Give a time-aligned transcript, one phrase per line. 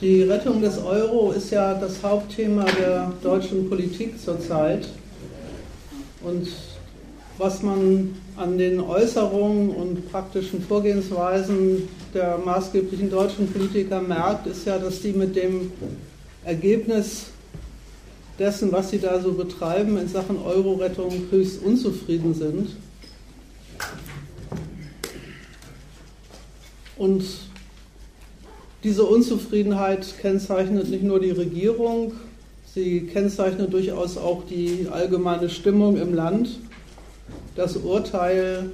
[0.00, 4.88] Die Rettung des Euro ist ja das Hauptthema der deutschen Politik zurzeit.
[6.22, 6.48] Und
[7.36, 14.78] was man an den Äußerungen und praktischen Vorgehensweisen der maßgeblichen deutschen Politiker merkt, ist ja,
[14.78, 15.70] dass die mit dem
[16.46, 17.26] Ergebnis
[18.38, 22.70] dessen, was sie da so betreiben in Sachen Euro-Rettung, höchst unzufrieden sind.
[26.96, 27.49] Und
[28.82, 32.12] diese Unzufriedenheit kennzeichnet nicht nur die Regierung,
[32.74, 36.58] sie kennzeichnet durchaus auch die allgemeine Stimmung im Land.
[37.56, 38.70] Das Urteil,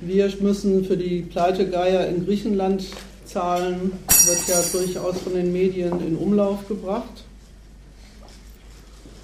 [0.00, 2.84] wir müssen für die Pleitegeier in Griechenland
[3.24, 3.92] zahlen,
[4.26, 7.24] wird ja durchaus von den Medien in Umlauf gebracht.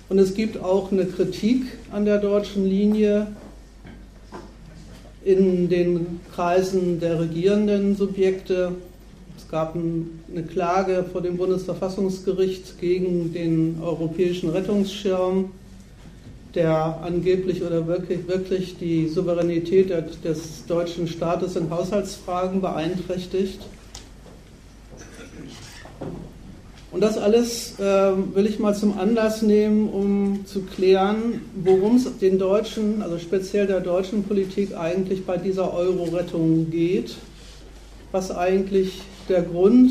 [0.09, 3.29] Und es gibt auch eine Kritik an der deutschen Linie
[5.25, 8.73] in den Kreisen der regierenden Subjekte.
[9.55, 15.53] Gab eine Klage vor dem Bundesverfassungsgericht gegen den europäischen Rettungsschirm,
[16.57, 19.91] der angeblich oder wirklich, wirklich die Souveränität
[20.25, 23.61] des deutschen Staates in Haushaltsfragen beeinträchtigt.
[26.91, 27.85] Und das alles äh,
[28.35, 33.69] will ich mal zum Anlass nehmen, um zu klären, worum es den Deutschen, also speziell
[33.69, 37.15] der deutschen Politik eigentlich bei dieser Euro-Rettung geht,
[38.11, 39.91] was eigentlich der Grund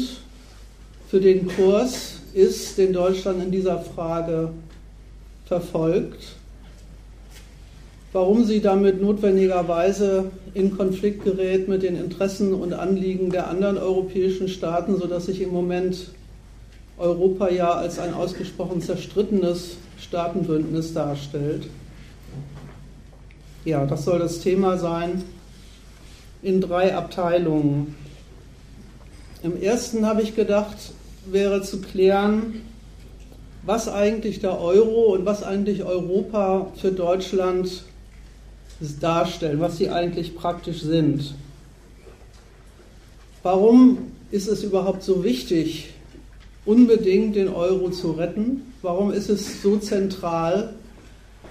[1.10, 4.50] für den Kurs ist, den Deutschland in dieser Frage
[5.46, 6.36] verfolgt,
[8.12, 14.48] warum sie damit notwendigerweise in Konflikt gerät mit den Interessen und Anliegen der anderen europäischen
[14.48, 16.10] Staaten, sodass sich im Moment
[16.98, 21.68] Europa ja als ein ausgesprochen zerstrittenes Staatenbündnis darstellt.
[23.66, 25.24] Ja, das soll das Thema sein
[26.42, 27.96] in drei Abteilungen.
[29.44, 30.78] Im ersten habe ich gedacht,
[31.26, 32.62] wäre zu klären,
[33.66, 37.84] was eigentlich der Euro und was eigentlich Europa für Deutschland
[39.02, 41.36] darstellen, was sie eigentlich praktisch sind.
[43.44, 45.90] Warum ist es überhaupt so wichtig,
[46.66, 48.74] unbedingt den Euro zu retten?
[48.82, 50.74] Warum ist es so zentral,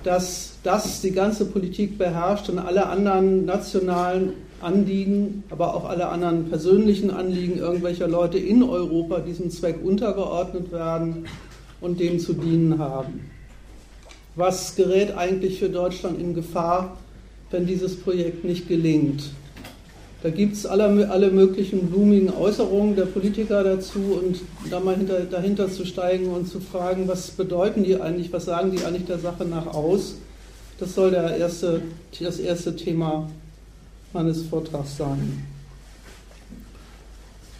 [0.03, 6.49] dass das die ganze Politik beherrscht und alle anderen nationalen Anliegen, aber auch alle anderen
[6.49, 11.27] persönlichen Anliegen irgendwelcher Leute in Europa diesem Zweck untergeordnet werden
[11.81, 13.31] und dem zu dienen haben?
[14.35, 16.97] Was gerät eigentlich für Deutschland in Gefahr,
[17.51, 19.25] wenn dieses Projekt nicht gelingt?
[20.23, 24.41] Da gibt es alle, alle möglichen blumigen Äußerungen der Politiker dazu und
[24.71, 28.71] da mal hinter, dahinter zu steigen und zu fragen, was bedeuten die eigentlich, was sagen
[28.71, 30.15] die eigentlich der Sache nach aus.
[30.79, 31.83] Das soll der erste,
[32.21, 33.29] das erste Thema
[34.13, 35.45] meines Vortrags sein.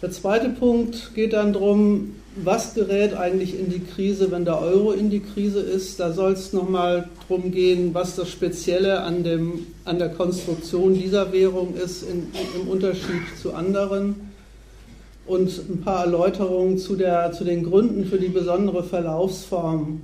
[0.01, 4.91] Der zweite Punkt geht dann darum, was gerät eigentlich in die Krise, wenn der Euro
[4.91, 5.99] in die Krise ist.
[5.99, 11.31] Da soll es nochmal darum gehen, was das Spezielle an, dem, an der Konstruktion dieser
[11.31, 12.27] Währung ist in,
[12.59, 14.15] im Unterschied zu anderen.
[15.25, 20.01] Und ein paar Erläuterungen zu, der, zu den Gründen für die besondere Verlaufsform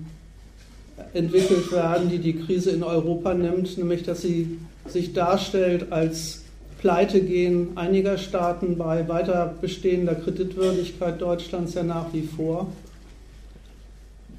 [1.14, 6.39] entwickelt werden, die die Krise in Europa nimmt, nämlich dass sie sich darstellt als
[6.80, 12.68] Pleitegehen einiger Staaten bei weiter bestehender Kreditwürdigkeit Deutschlands ja nach wie vor.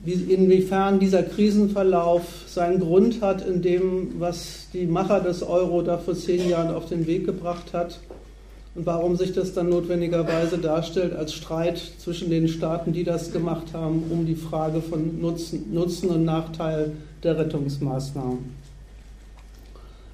[0.02, 5.98] Wie, inwiefern dieser Krisenverlauf seinen Grund hat in dem, was die Macher des Euro da
[5.98, 8.00] vor zehn Jahren auf den Weg gebracht hat
[8.74, 13.74] und warum sich das dann notwendigerweise darstellt als Streit zwischen den Staaten, die das gemacht
[13.74, 18.38] haben, um die Frage von Nutzen, Nutzen und Nachteil der Rettungsmaßnahmen.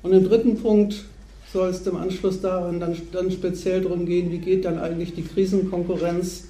[0.03, 1.05] Und im dritten Punkt
[1.53, 5.23] soll es im Anschluss daran dann, dann speziell darum gehen, wie geht dann eigentlich die
[5.23, 6.49] Krisenkonkurrenz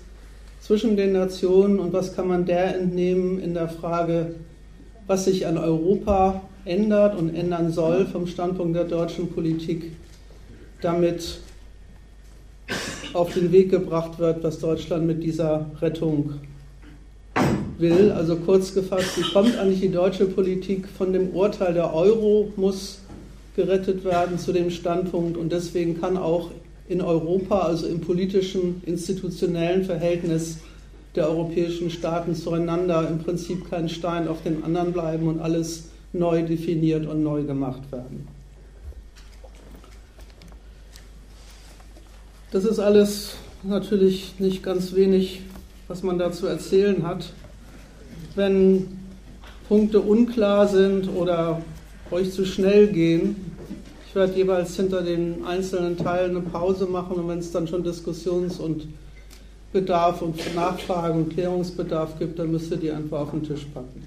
[0.60, 4.34] zwischen den Nationen und was kann man der entnehmen in der Frage,
[5.06, 9.92] was sich an Europa ändert und ändern soll vom Standpunkt der deutschen Politik,
[10.80, 11.38] damit
[13.12, 16.34] auf den Weg gebracht wird, was Deutschland mit dieser Rettung
[17.78, 18.10] will.
[18.10, 23.00] Also kurz gefasst, wie kommt eigentlich die deutsche Politik von dem Urteil, der Euro muss
[23.56, 25.36] gerettet werden zu dem Standpunkt.
[25.36, 26.50] Und deswegen kann auch
[26.88, 30.58] in Europa, also im politischen, institutionellen Verhältnis
[31.16, 36.42] der europäischen Staaten zueinander im Prinzip kein Stein auf dem anderen bleiben und alles neu
[36.42, 38.28] definiert und neu gemacht werden.
[42.52, 45.40] Das ist alles natürlich nicht ganz wenig,
[45.88, 47.32] was man dazu erzählen hat.
[48.34, 48.86] Wenn
[49.68, 51.62] Punkte unklar sind oder
[52.10, 53.36] euch zu schnell gehen.
[54.08, 57.82] Ich werde jeweils hinter den einzelnen Teilen eine Pause machen und wenn es dann schon
[57.82, 58.86] Diskussions- und
[59.72, 64.04] Bedarf und Nachfrage und Klärungsbedarf gibt, dann müsst ihr die einfach auf den Tisch packen.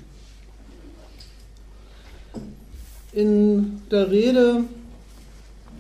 [3.12, 4.64] In der Rede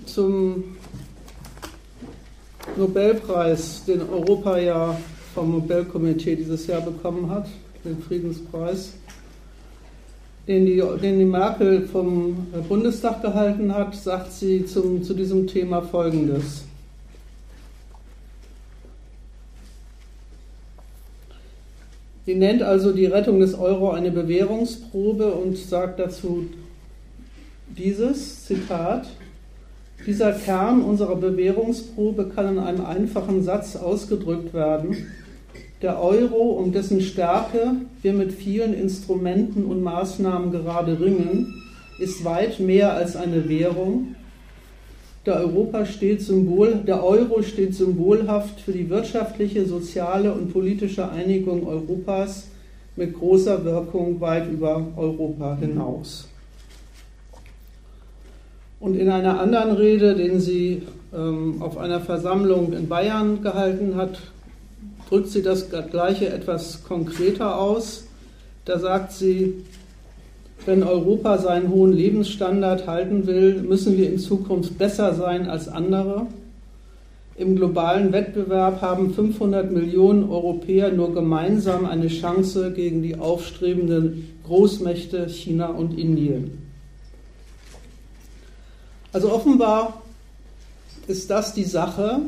[0.05, 0.63] zum
[2.75, 4.99] Nobelpreis, den Europa ja
[5.33, 7.47] vom Nobelkomitee dieses Jahr bekommen hat,
[7.83, 8.93] den Friedenspreis,
[10.49, 15.83] den die, den die Merkel vom Bundestag gehalten hat, sagt sie zum, zu diesem Thema
[15.83, 16.63] Folgendes.
[22.25, 26.47] Sie nennt also die Rettung des Euro eine Bewährungsprobe und sagt dazu
[27.67, 29.07] dieses Zitat.
[30.07, 35.11] Dieser Kern unserer Bewährungsprobe kann in einem einfachen Satz ausgedrückt werden.
[35.81, 41.63] Der Euro, um dessen Stärke wir mit vielen Instrumenten und Maßnahmen gerade ringen,
[41.99, 44.15] ist weit mehr als eine Währung.
[45.25, 51.65] Der, Europa steht Symbol, der Euro steht symbolhaft für die wirtschaftliche, soziale und politische Einigung
[51.65, 52.47] Europas
[52.97, 56.27] mit großer Wirkung weit über Europa hinaus.
[58.81, 60.83] Und in einer anderen Rede, den sie
[61.13, 64.19] ähm, auf einer Versammlung in Bayern gehalten hat,
[65.09, 68.05] drückt sie das Gleiche etwas konkreter aus.
[68.65, 69.65] Da sagt sie,
[70.65, 76.27] wenn Europa seinen hohen Lebensstandard halten will, müssen wir in Zukunft besser sein als andere.
[77.35, 85.29] Im globalen Wettbewerb haben 500 Millionen Europäer nur gemeinsam eine Chance gegen die aufstrebenden Großmächte
[85.29, 86.67] China und Indien.
[89.13, 90.01] Also offenbar
[91.07, 92.19] ist das die Sache.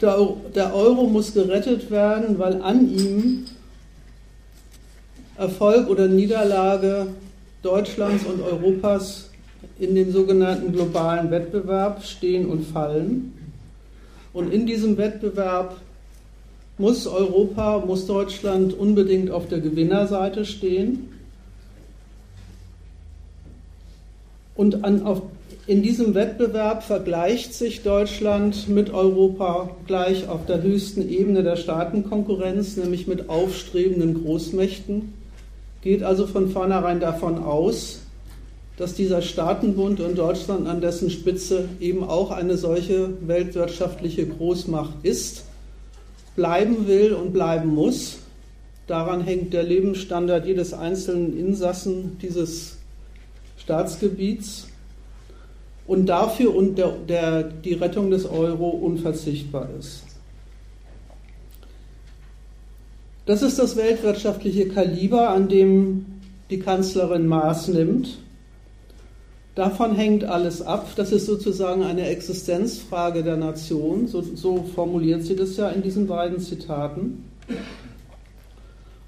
[0.00, 3.44] Der Euro muss gerettet werden, weil an ihm
[5.36, 7.08] Erfolg oder Niederlage
[7.62, 9.30] Deutschlands und Europas
[9.78, 13.32] in den sogenannten globalen Wettbewerb stehen und fallen.
[14.32, 15.76] Und in diesem Wettbewerb
[16.76, 21.08] muss Europa, muss Deutschland unbedingt auf der Gewinnerseite stehen.
[24.58, 25.22] Und an, auf,
[25.68, 32.76] in diesem Wettbewerb vergleicht sich Deutschland mit Europa gleich auf der höchsten Ebene der Staatenkonkurrenz,
[32.76, 35.14] nämlich mit aufstrebenden Großmächten,
[35.80, 38.00] geht also von vornherein davon aus,
[38.76, 45.44] dass dieser Staatenbund und Deutschland an dessen Spitze eben auch eine solche weltwirtschaftliche Großmacht ist,
[46.34, 48.18] bleiben will und bleiben muss.
[48.88, 52.77] Daran hängt der Lebensstandard jedes einzelnen Insassen dieses
[53.68, 54.68] Staatsgebiets
[55.86, 60.04] und dafür und der, der, die Rettung des Euro unverzichtbar ist.
[63.26, 66.06] Das ist das weltwirtschaftliche Kaliber, an dem
[66.48, 68.16] die Kanzlerin Maß nimmt.
[69.54, 70.88] Davon hängt alles ab.
[70.96, 74.06] Das ist sozusagen eine Existenzfrage der Nation.
[74.06, 77.24] So, so formuliert sie das ja in diesen beiden Zitaten.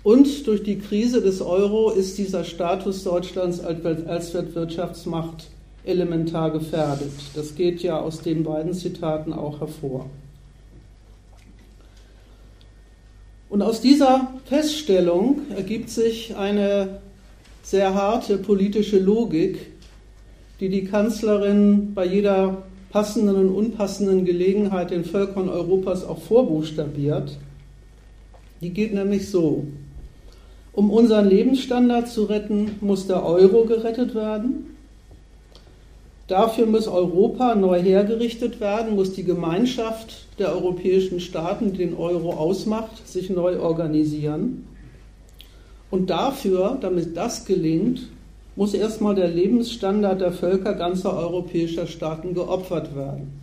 [0.03, 5.49] Und durch die Krise des Euro ist dieser Status Deutschlands als Weltwirtschaftsmacht
[5.85, 7.13] elementar gefährdet.
[7.35, 10.07] Das geht ja aus den beiden Zitaten auch hervor.
[13.51, 17.01] Und aus dieser Feststellung ergibt sich eine
[17.63, 19.73] sehr harte politische Logik,
[20.61, 27.39] die die Kanzlerin bei jeder passenden und unpassenden Gelegenheit den Völkern Europas auch vorbuchstabiert.
[28.61, 29.67] Die geht nämlich so.
[30.73, 34.77] Um unseren Lebensstandard zu retten, muss der Euro gerettet werden.
[36.29, 42.35] Dafür muss Europa neu hergerichtet werden, muss die Gemeinschaft der europäischen Staaten, die den Euro
[42.35, 44.65] ausmacht, sich neu organisieren.
[45.91, 48.09] Und dafür, damit das gelingt,
[48.55, 53.40] muss erstmal der Lebensstandard der Völker ganzer europäischer Staaten geopfert werden.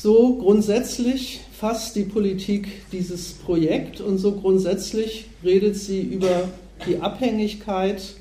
[0.00, 6.44] So grundsätzlich fasst die Politik dieses Projekt und so grundsätzlich redet sie über
[6.86, 8.14] die Abhängigkeit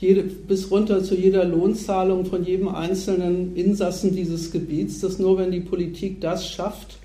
[0.00, 5.52] jede, bis runter zu jeder Lohnzahlung von jedem einzelnen Insassen dieses Gebiets, dass nur wenn
[5.52, 6.96] die Politik das schafft,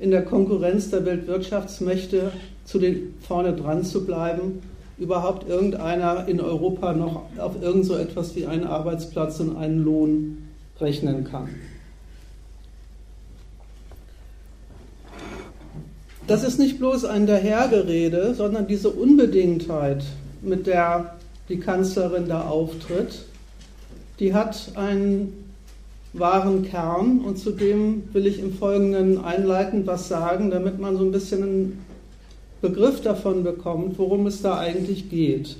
[0.00, 2.32] in der Konkurrenz der Weltwirtschaftsmächte
[2.64, 4.60] zu den vorne dran zu bleiben,
[4.98, 10.48] überhaupt irgendeiner in Europa noch auf irgend so etwas wie einen Arbeitsplatz und einen Lohn
[10.80, 11.48] rechnen kann.
[16.26, 20.02] Das ist nicht bloß ein Dahergerede, sondern diese Unbedingtheit,
[20.42, 21.14] mit der
[21.48, 23.26] die Kanzlerin da auftritt,
[24.18, 25.44] die hat einen
[26.12, 31.04] wahren Kern und zu dem will ich im Folgenden einleitend was sagen, damit man so
[31.04, 31.84] ein bisschen einen
[32.60, 35.56] Begriff davon bekommt, worum es da eigentlich geht.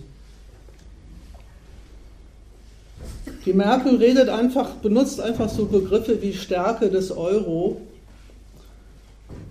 [3.45, 7.81] Die Merkel redet einfach, benutzt einfach so Begriffe wie Stärke des Euro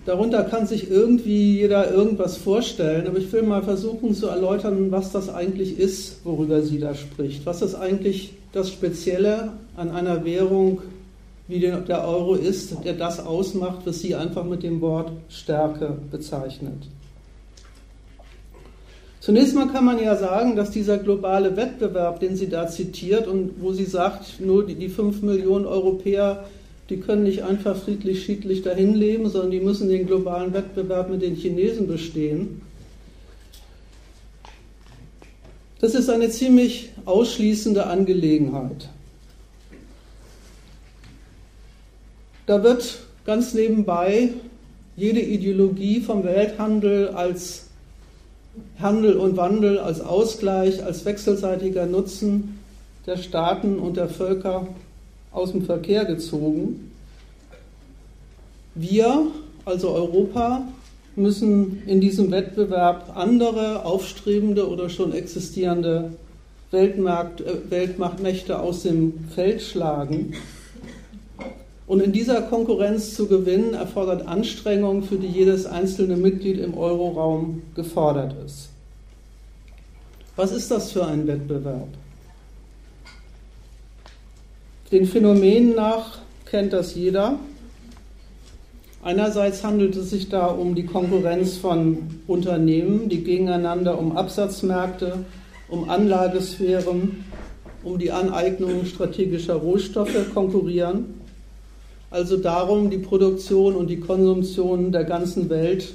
[0.06, 5.10] Darunter kann sich irgendwie jeder irgendwas vorstellen, aber ich will mal versuchen zu erläutern, was
[5.10, 7.44] das eigentlich ist, worüber sie da spricht.
[7.44, 10.80] Was ist eigentlich das Spezielle an einer Währung,
[11.48, 16.88] wie der Euro ist, der das ausmacht, was sie einfach mit dem Wort Stärke bezeichnet.
[19.20, 23.60] Zunächst mal kann man ja sagen, dass dieser globale Wettbewerb, den sie da zitiert und
[23.60, 26.44] wo sie sagt, nur die, die 5 Millionen Europäer
[26.88, 31.22] die können nicht einfach friedlich, schiedlich dahin leben, sondern die müssen den globalen Wettbewerb mit
[31.22, 32.60] den Chinesen bestehen.
[35.80, 38.88] Das ist eine ziemlich ausschließende Angelegenheit.
[42.46, 44.30] Da wird ganz nebenbei
[44.96, 47.66] jede Ideologie vom Welthandel als
[48.78, 52.58] Handel und Wandel, als Ausgleich, als wechselseitiger Nutzen
[53.04, 54.68] der Staaten und der Völker
[55.36, 56.92] aus dem Verkehr gezogen.
[58.74, 59.26] Wir,
[59.64, 60.62] also Europa,
[61.14, 66.12] müssen in diesem Wettbewerb andere aufstrebende oder schon existierende
[66.70, 70.34] Weltmarkt, äh, Weltmachtmächte aus dem Feld schlagen.
[71.86, 77.62] Und in dieser Konkurrenz zu gewinnen, erfordert Anstrengung, für die jedes einzelne Mitglied im Euroraum
[77.74, 78.70] gefordert ist.
[80.34, 81.88] Was ist das für ein Wettbewerb?
[84.92, 87.40] Den Phänomenen nach kennt das jeder.
[89.02, 95.24] Einerseits handelt es sich da um die Konkurrenz von Unternehmen, die gegeneinander um Absatzmärkte,
[95.68, 97.24] um Anlagesphären,
[97.82, 101.14] um die Aneignung strategischer Rohstoffe konkurrieren.
[102.12, 105.94] Also darum, die Produktion und die Konsumtion der ganzen Welt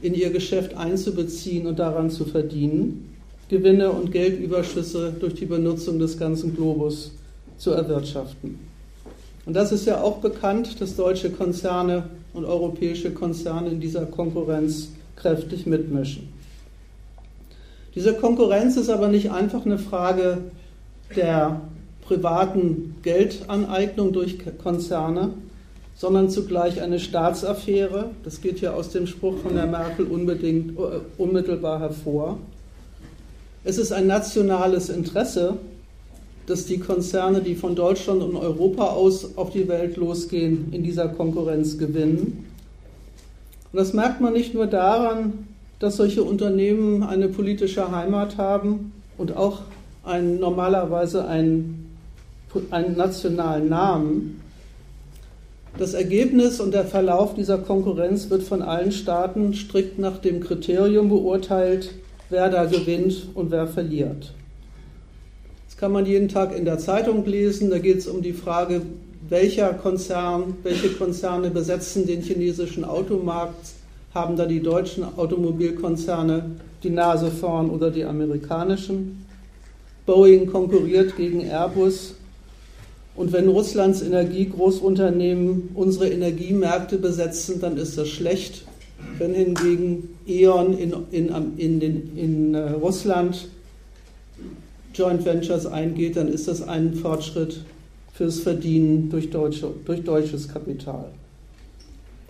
[0.00, 3.16] in ihr Geschäft einzubeziehen und daran zu verdienen,
[3.48, 7.10] Gewinne und Geldüberschüsse durch die Benutzung des ganzen Globus
[7.58, 8.58] zu erwirtschaften.
[9.44, 14.90] Und das ist ja auch bekannt, dass deutsche Konzerne und europäische Konzerne in dieser Konkurrenz
[15.16, 16.28] kräftig mitmischen.
[17.94, 20.38] Diese Konkurrenz ist aber nicht einfach eine Frage
[21.16, 21.62] der
[22.02, 25.30] privaten Geldaneignung durch Konzerne,
[25.96, 28.10] sondern zugleich eine Staatsaffäre.
[28.22, 32.38] Das geht ja aus dem Spruch von der Merkel unbedingt, äh, unmittelbar hervor.
[33.64, 35.56] Es ist ein nationales Interesse,
[36.48, 41.08] dass die Konzerne, die von Deutschland und Europa aus auf die Welt losgehen, in dieser
[41.08, 42.46] Konkurrenz gewinnen.
[43.70, 45.46] Und das merkt man nicht nur daran,
[45.78, 49.60] dass solche Unternehmen eine politische Heimat haben und auch
[50.04, 51.94] ein, normalerweise einen,
[52.70, 54.40] einen nationalen Namen.
[55.76, 61.10] Das Ergebnis und der Verlauf dieser Konkurrenz wird von allen Staaten strikt nach dem Kriterium
[61.10, 61.90] beurteilt,
[62.30, 64.32] wer da gewinnt und wer verliert
[65.78, 67.70] kann man jeden Tag in der Zeitung lesen.
[67.70, 68.82] Da geht es um die Frage,
[69.28, 73.74] welcher Konzern, welche Konzerne besetzen den chinesischen Automarkt,
[74.12, 79.24] haben da die deutschen Automobilkonzerne die Nase vorn oder die amerikanischen.
[80.06, 82.14] Boeing konkurriert gegen Airbus.
[83.14, 88.64] Und wenn Russlands Energiegroßunternehmen unsere Energiemärkte besetzen, dann ist das schlecht.
[89.18, 93.48] Wenn hingegen E.ON in, in, in, in, in äh, Russland
[94.98, 97.60] Joint Ventures eingeht, dann ist das ein Fortschritt
[98.12, 101.06] fürs Verdienen durch, deutsche, durch deutsches Kapital.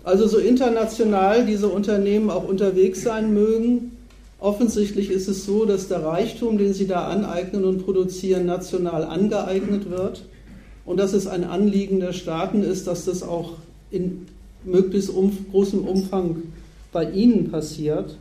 [0.03, 3.97] Also so international diese Unternehmen auch unterwegs sein mögen,
[4.39, 9.89] offensichtlich ist es so, dass der Reichtum, den sie da aneignen und produzieren, national angeeignet
[9.89, 10.23] wird
[10.85, 13.53] und dass es ein Anliegen der Staaten ist, dass das auch
[13.91, 14.27] in
[14.63, 16.43] möglichst um, großem Umfang
[16.91, 18.17] bei ihnen passiert.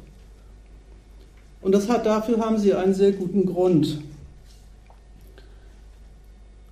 [1.61, 3.99] Und das hat, dafür haben sie einen sehr guten Grund.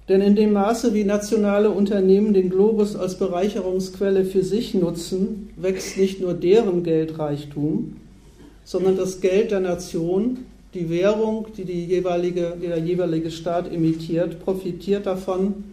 [0.09, 5.99] Denn in dem Maße, wie nationale Unternehmen den Globus als Bereicherungsquelle für sich nutzen, wächst
[5.99, 7.97] nicht nur deren Geldreichtum,
[8.65, 10.39] sondern das Geld der Nation,
[10.75, 15.65] die Währung, die, die, jeweilige, der jeweilige Staat emittiert, profitiert davon,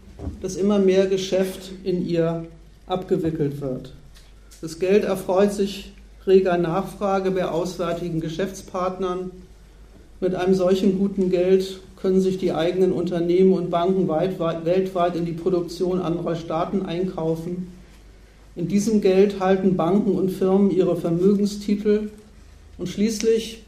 [0.42, 2.46] dass immer mehr Geschäft in ihr
[2.88, 3.94] abgewickelt wird.
[4.62, 5.92] Das Geld erfreut sich
[6.25, 9.32] reger Nachfrage bei auswärtigen Geschäftspartnern.
[10.22, 15.15] Mit einem solchen guten Geld können sich die eigenen Unternehmen und Banken weit, weit, weltweit
[15.15, 17.72] in die Produktion anderer Staaten einkaufen.
[18.57, 22.10] In diesem Geld halten Banken und Firmen ihre Vermögenstitel
[22.77, 23.63] und schließlich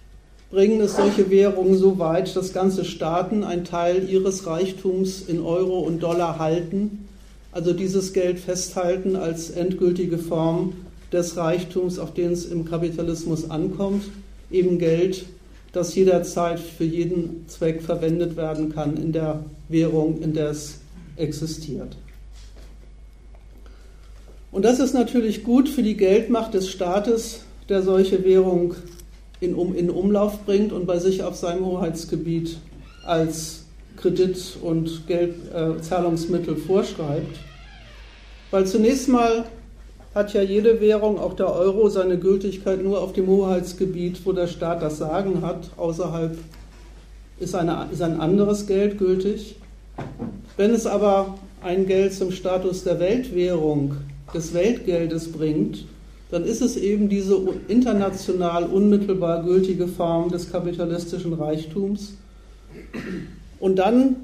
[0.51, 5.79] bringen es solche Währungen so weit, dass ganze Staaten einen Teil ihres Reichtums in Euro
[5.79, 7.07] und Dollar halten,
[7.53, 10.73] also dieses Geld festhalten als endgültige Form
[11.13, 14.03] des Reichtums, auf den es im Kapitalismus ankommt,
[14.51, 15.25] eben Geld,
[15.75, 20.79] das jederzeit für jeden Zweck verwendet werden kann in der Währung, in der es
[21.17, 21.97] existiert.
[24.51, 28.75] Und das ist natürlich gut für die Geldmacht des Staates, der solche Währung
[29.41, 32.57] in, um, in Umlauf bringt und bei sich auf seinem Hoheitsgebiet
[33.03, 33.65] als
[33.97, 37.37] Kredit- und Geldzahlungsmittel äh, vorschreibt.
[38.51, 39.43] Weil zunächst mal
[40.15, 44.47] hat ja jede Währung, auch der Euro, seine Gültigkeit nur auf dem Hoheitsgebiet, wo der
[44.47, 45.69] Staat das Sagen hat.
[45.75, 46.37] Außerhalb
[47.37, 49.57] ist, eine, ist ein anderes Geld gültig.
[50.55, 53.97] Wenn es aber ein Geld zum Status der Weltwährung
[54.33, 55.85] des Weltgeldes bringt,
[56.31, 62.13] dann ist es eben diese international unmittelbar gültige Form des kapitalistischen Reichtums.
[63.59, 64.15] Und dann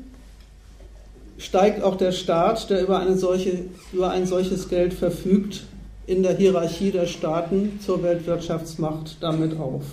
[1.37, 5.63] steigt auch der Staat, der über, eine solche, über ein solches Geld verfügt,
[6.07, 9.83] in der Hierarchie der Staaten zur Weltwirtschaftsmacht damit auf.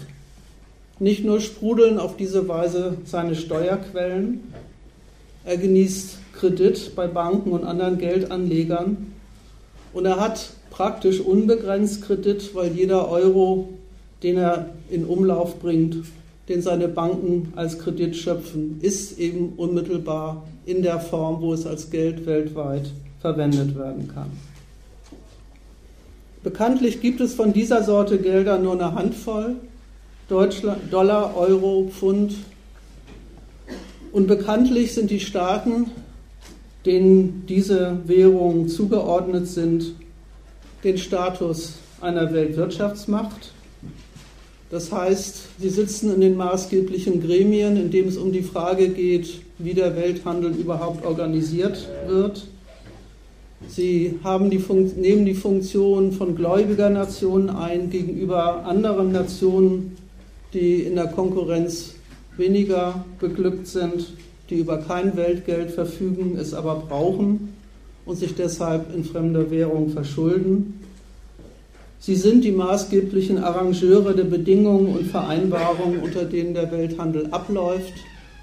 [0.98, 4.40] Nicht nur sprudeln auf diese Weise seine Steuerquellen,
[5.44, 9.12] er genießt Kredit bei Banken und anderen Geldanlegern,
[9.92, 13.70] und er hat praktisch unbegrenzt Kredit, weil jeder Euro,
[14.22, 16.04] den er in Umlauf bringt,
[16.48, 21.90] den seine Banken als Kredit schöpfen, ist eben unmittelbar in der Form, wo es als
[21.90, 24.30] Geld weltweit verwendet werden kann.
[26.48, 29.56] Bekanntlich gibt es von dieser Sorte Gelder nur eine Handvoll,
[30.30, 32.36] Deutschland, Dollar, Euro, Pfund.
[34.12, 35.90] Und bekanntlich sind die Staaten
[36.86, 39.92] denen diese Währungen zugeordnet sind,
[40.84, 43.52] den Status einer Weltwirtschaftsmacht.
[44.70, 49.42] Das heißt, sie sitzen in den maßgeblichen Gremien, in denen es um die Frage geht,
[49.58, 52.46] wie der Welthandel überhaupt organisiert wird.
[53.66, 54.58] Sie die
[55.00, 59.96] nehmen die Funktion von gläubiger Nationen ein gegenüber anderen Nationen,
[60.54, 61.94] die in der Konkurrenz
[62.36, 64.06] weniger beglückt sind
[64.50, 67.54] die über kein Weltgeld verfügen, es aber brauchen
[68.06, 70.80] und sich deshalb in fremder Währung verschulden.
[72.00, 77.92] Sie sind die maßgeblichen Arrangeure der Bedingungen und Vereinbarungen, unter denen der Welthandel abläuft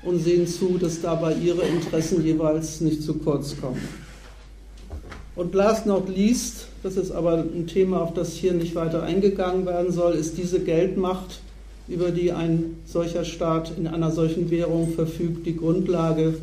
[0.04, 3.82] und sehen zu, dass dabei ihre Interessen jeweils nicht zu kurz kommen.
[5.36, 9.66] Und last not least, das ist aber ein Thema, auf das hier nicht weiter eingegangen
[9.66, 11.42] werden soll, ist diese Geldmacht
[11.88, 16.36] über die ein solcher Staat in einer solchen Währung verfügt, die Grundlage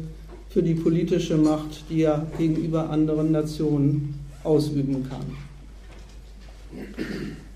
[0.51, 5.25] für die politische Macht, die er gegenüber anderen Nationen ausüben kann.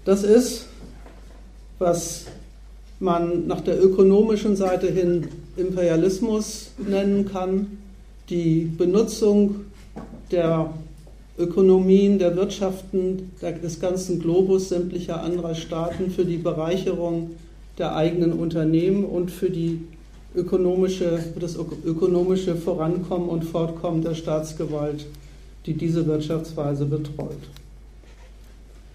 [0.05, 0.67] Das ist,
[1.79, 2.27] was
[2.99, 7.79] man nach der ökonomischen Seite hin Imperialismus nennen kann,
[8.31, 9.57] die Benutzung
[10.31, 10.71] der
[11.39, 17.33] Ökonomien, der Wirtschaften des ganzen Globus, sämtlicher anderer Staaten für die Bereicherung
[17.79, 19.81] der eigenen Unternehmen und für, die
[20.35, 25.07] ökonomische, das ökonomische Vorankommen und Fortkommen der Staatsgewalt,
[25.67, 27.37] die diese Wirtschaftsweise betreut.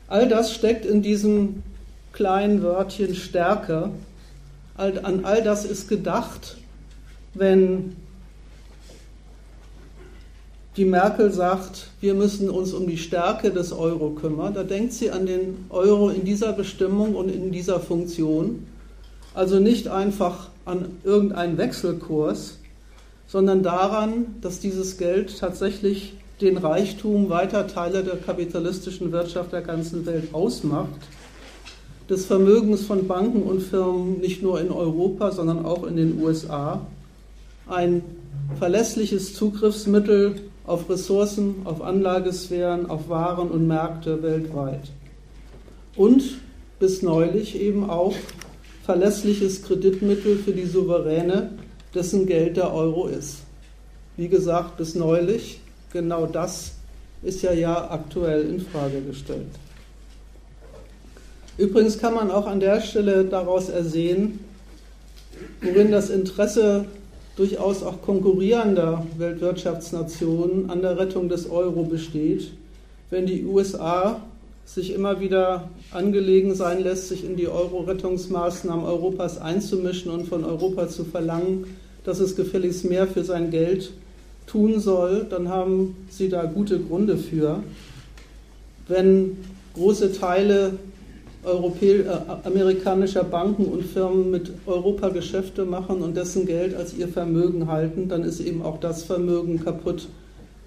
[0.07, 1.63] All das steckt in diesem
[2.11, 3.89] kleinen Wörtchen Stärke.
[4.75, 6.57] An all das ist gedacht,
[7.33, 7.95] wenn
[10.77, 14.53] die Merkel sagt, wir müssen uns um die Stärke des Euro kümmern.
[14.53, 18.65] Da denkt sie an den Euro in dieser Bestimmung und in dieser Funktion.
[19.33, 22.57] Also nicht einfach an irgendeinen Wechselkurs,
[23.27, 30.05] sondern daran, dass dieses Geld tatsächlich den Reichtum weiter Teile der kapitalistischen Wirtschaft der ganzen
[30.05, 30.89] Welt ausmacht,
[32.09, 36.81] des Vermögens von Banken und Firmen nicht nur in Europa, sondern auch in den USA,
[37.67, 38.03] ein
[38.57, 40.35] verlässliches Zugriffsmittel
[40.71, 44.91] auf Ressourcen, auf Anlagesphären, auf Waren und Märkte weltweit.
[45.97, 46.39] Und
[46.79, 48.15] bis neulich eben auch
[48.85, 51.51] verlässliches Kreditmittel für die Souveräne,
[51.93, 53.39] dessen Geld der Euro ist.
[54.15, 55.59] Wie gesagt, bis neulich,
[55.91, 56.75] genau das
[57.21, 59.51] ist ja ja aktuell in Frage gestellt.
[61.57, 64.39] Übrigens kann man auch an der Stelle daraus ersehen,
[65.61, 66.85] worin das Interesse
[67.35, 72.51] durchaus auch konkurrierender Weltwirtschaftsnationen an der Rettung des Euro besteht,
[73.09, 74.21] wenn die USA
[74.65, 80.87] sich immer wieder angelegen sein lässt, sich in die Euro-Rettungsmaßnahmen Europas einzumischen und von Europa
[80.87, 83.91] zu verlangen, dass es gefälligst mehr für sein Geld
[84.47, 87.63] tun soll, dann haben sie da gute Gründe für.
[88.87, 89.37] Wenn
[89.73, 90.73] große Teile
[91.43, 92.07] Europä äh,
[92.43, 98.07] amerikanischer Banken und Firmen mit Europa Geschäfte machen und dessen Geld als ihr Vermögen halten,
[98.07, 100.07] dann ist eben auch das Vermögen kaputt,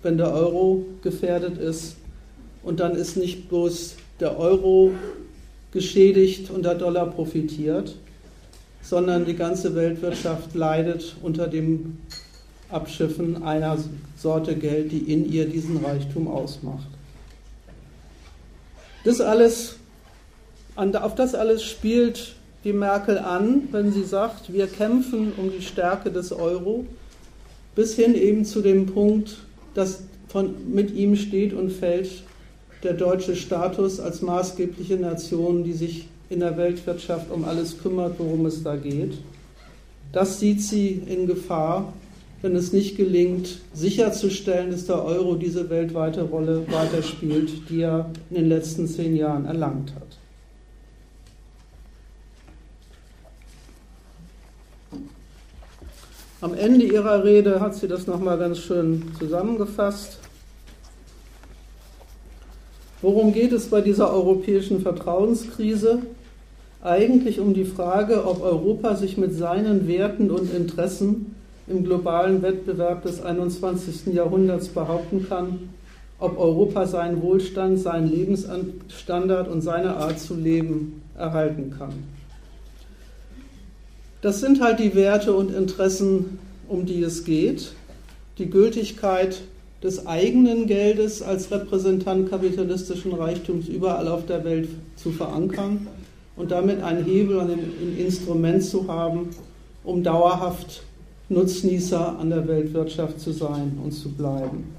[0.03, 1.97] wenn der Euro gefährdet ist
[2.63, 4.93] und dann ist nicht bloß der Euro
[5.73, 7.97] geschädigt und der Dollar profitiert,
[8.83, 11.99] sondern die ganze Weltwirtschaft leidet unter dem
[12.69, 13.79] Abschiffen einer
[14.17, 16.89] Sorte Geld, die in ihr diesen Reichtum ausmacht.
[19.05, 19.77] Das alles,
[20.77, 22.35] auf das alles spielt
[22.65, 26.87] die Merkel an, wenn sie sagt, wir kämpfen um die Stärke des Euro,
[27.75, 29.37] bis hin eben zu dem Punkt,
[29.75, 32.09] dass von, mit ihm steht und fällt
[32.83, 38.47] der deutsche Status als maßgebliche Nation, die sich in der Weltwirtschaft um alles kümmert, worum
[38.47, 39.13] es da geht.
[40.13, 41.93] Das sieht sie in Gefahr,
[42.43, 48.37] wenn es nicht gelingt, sicherzustellen, dass der Euro diese weltweite Rolle weiterspielt, die er in
[48.37, 50.04] den letzten zehn Jahren erlangt hat.
[56.45, 60.19] Am Ende ihrer Rede hat sie das nochmal ganz schön zusammengefasst.
[63.01, 66.01] Worum geht es bei dieser europäischen Vertrauenskrise?
[66.83, 71.35] Eigentlich um die Frage, ob Europa sich mit seinen Werten und Interessen
[71.67, 74.13] im globalen Wettbewerb des 21.
[74.13, 75.71] Jahrhunderts behaupten kann,
[76.19, 81.95] ob Europa seinen Wohlstand, seinen Lebensstandard und seine Art zu leben erhalten kann.
[84.25, 87.73] Das sind halt die Werte und Interessen, um die es geht.
[88.39, 89.43] Die Gültigkeit
[89.83, 95.89] des eigenen Geldes als Repräsentant kapitalistischen Reichtums überall auf der Welt zu verankern
[96.37, 99.29] und damit ein Hebel ein Instrument zu haben,
[99.85, 100.85] um dauerhaft
[101.29, 104.75] Nutznießer an der Weltwirtschaft zu sein und zu bleiben.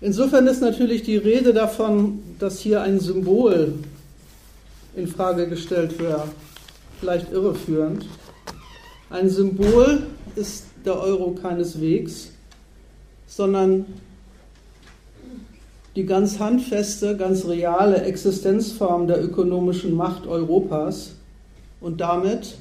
[0.00, 3.74] Insofern ist natürlich die Rede davon, dass hier ein Symbol
[4.94, 6.24] in Frage gestellt wäre,
[6.98, 8.06] vielleicht irreführend.
[9.08, 10.04] Ein Symbol
[10.36, 12.32] ist der Euro keineswegs,
[13.26, 13.86] sondern
[15.96, 21.16] die ganz handfeste, ganz reale Existenzform der ökonomischen Macht Europas
[21.80, 22.56] und damit,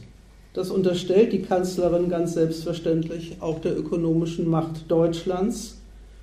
[0.53, 5.77] das unterstellt die Kanzlerin ganz selbstverständlich, auch der ökonomischen Macht Deutschlands.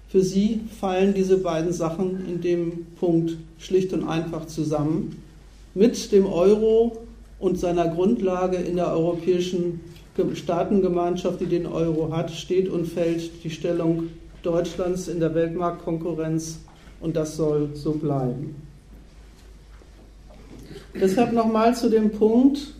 [0.09, 5.23] Für sie fallen diese beiden Sachen in dem Punkt schlicht und einfach zusammen
[5.77, 6.97] mit dem Euro
[7.39, 9.81] und seiner Grundlage in der europäischen
[10.33, 14.09] Staatengemeinschaft, die den Euro hat, steht und fällt die Stellung
[14.43, 16.61] Deutschlands in der Weltmarktkonkurrenz
[17.01, 18.57] und das soll so bleiben.
[20.95, 22.73] Deshalb nochmal zu dem Punkt,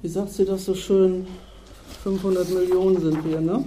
[0.00, 1.26] wie sagt sie das so schön,
[2.04, 3.64] 500 Millionen sind wir, ne?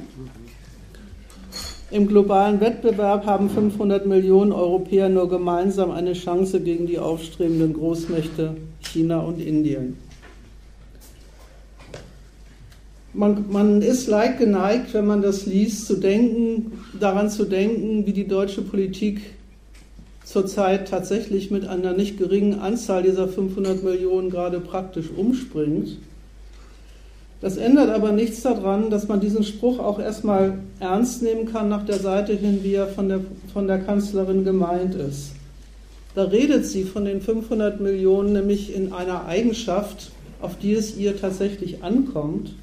[1.91, 8.55] Im globalen Wettbewerb haben 500 Millionen Europäer nur gemeinsam eine Chance gegen die aufstrebenden Großmächte
[8.79, 9.97] China und Indien.
[13.13, 18.13] Man, man, ist leicht geneigt, wenn man das liest, zu denken, daran zu denken, wie
[18.13, 19.19] die deutsche Politik
[20.23, 25.97] zurzeit tatsächlich mit einer nicht geringen Anzahl dieser 500 Millionen gerade praktisch umspringt
[27.41, 31.83] das ändert aber nichts daran, dass man diesen Spruch auch erstmal ernst nehmen kann nach
[31.85, 35.31] der Seite hin, wie er von der, von der Kanzlerin gemeint ist.
[36.13, 41.19] Da redet sie von den 500 Millionen nämlich in einer Eigenschaft, auf die es ihr
[41.19, 42.53] tatsächlich ankommt,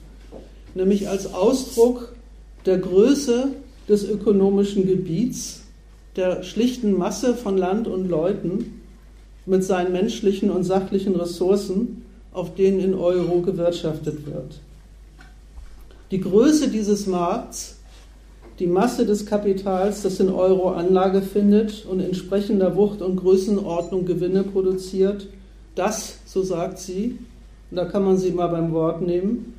[0.74, 2.14] nämlich als Ausdruck
[2.64, 3.48] der Größe
[3.88, 5.62] des ökonomischen Gebiets,
[6.14, 8.82] der schlichten Masse von Land und Leuten
[9.44, 14.60] mit seinen menschlichen und sachlichen Ressourcen, auf denen in Euro gewirtschaftet wird.
[16.10, 17.76] Die Größe dieses Markts,
[18.58, 24.42] die Masse des Kapitals, das in Euro Anlage findet und entsprechender Wucht und Größenordnung Gewinne
[24.42, 25.28] produziert,
[25.74, 27.18] das, so sagt sie,
[27.70, 29.54] und da kann man sie mal beim Wort nehmen,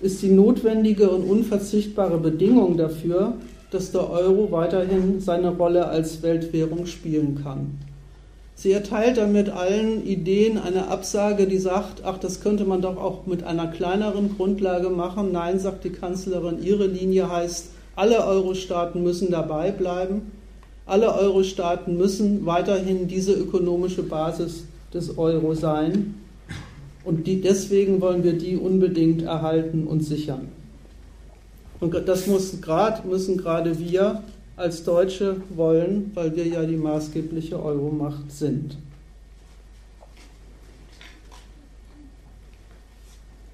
[0.00, 3.34] ist die notwendige und unverzichtbare Bedingung dafür,
[3.70, 7.78] dass der Euro weiterhin seine Rolle als Weltwährung spielen kann.
[8.62, 13.26] Sie erteilt damit allen Ideen eine Absage, die sagt, ach, das könnte man doch auch
[13.26, 15.32] mit einer kleineren Grundlage machen.
[15.32, 20.30] Nein, sagt die Kanzlerin, ihre Linie heißt, alle Euro-Staaten müssen dabei bleiben.
[20.86, 24.62] Alle Euro-Staaten müssen weiterhin diese ökonomische Basis
[24.94, 26.14] des Euro sein.
[27.02, 30.50] Und die, deswegen wollen wir die unbedingt erhalten und sichern.
[31.80, 34.22] Und das muss grad, müssen gerade wir
[34.56, 38.76] als Deutsche wollen, weil wir ja die maßgebliche Euromacht sind.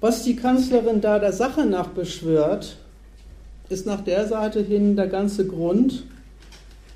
[0.01, 2.77] Was die Kanzlerin da der Sache nach beschwört,
[3.69, 6.05] ist nach der Seite hin der ganze Grund,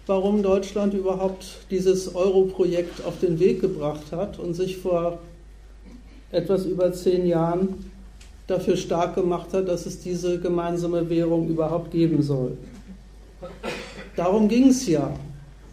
[0.08, 5.20] warum Deutschland überhaupt dieses Euro-Projekt auf den Weg gebracht hat und sich vor
[6.32, 7.92] etwas über zehn Jahren
[8.48, 12.58] dafür stark gemacht hat, dass es diese gemeinsame Währung überhaupt geben soll.
[14.16, 15.12] Darum ging es ja.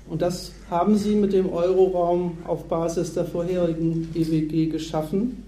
[0.09, 5.45] Und das haben sie mit dem Euroraum auf Basis der vorherigen EWG geschaffen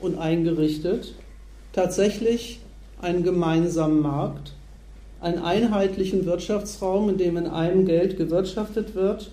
[0.00, 1.14] und eingerichtet.
[1.72, 2.60] Tatsächlich
[3.00, 4.52] einen gemeinsamen Markt,
[5.20, 9.30] einen einheitlichen Wirtschaftsraum, in dem in einem Geld gewirtschaftet wird,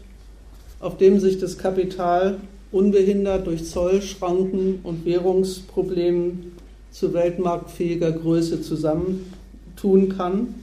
[0.80, 2.40] auf dem sich das Kapital
[2.72, 6.54] unbehindert durch Zollschranken und Währungsproblemen
[6.92, 10.56] zu weltmarktfähiger Größe zusammentun kann,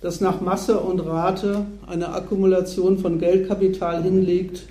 [0.00, 4.66] das nach Masse und Rate eine Akkumulation von Geldkapital hinlegt,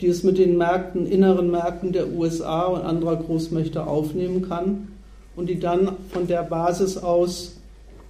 [0.00, 4.88] die es mit den Märkten, inneren Märkten der USA und anderer Großmächte aufnehmen kann
[5.36, 7.56] und die dann von der Basis aus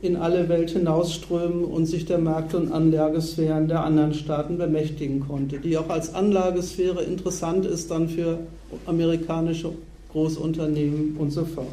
[0.03, 5.59] in alle Welt hinausströmen und sich der Märkte und Anlagesphären der anderen Staaten bemächtigen konnte,
[5.59, 8.39] die auch als Anlagesphäre interessant ist dann für
[8.87, 9.73] amerikanische
[10.13, 11.67] Großunternehmen und so fort.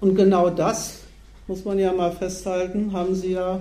[0.00, 1.03] Und genau das,
[1.46, 3.60] muss man ja mal festhalten, haben sie ja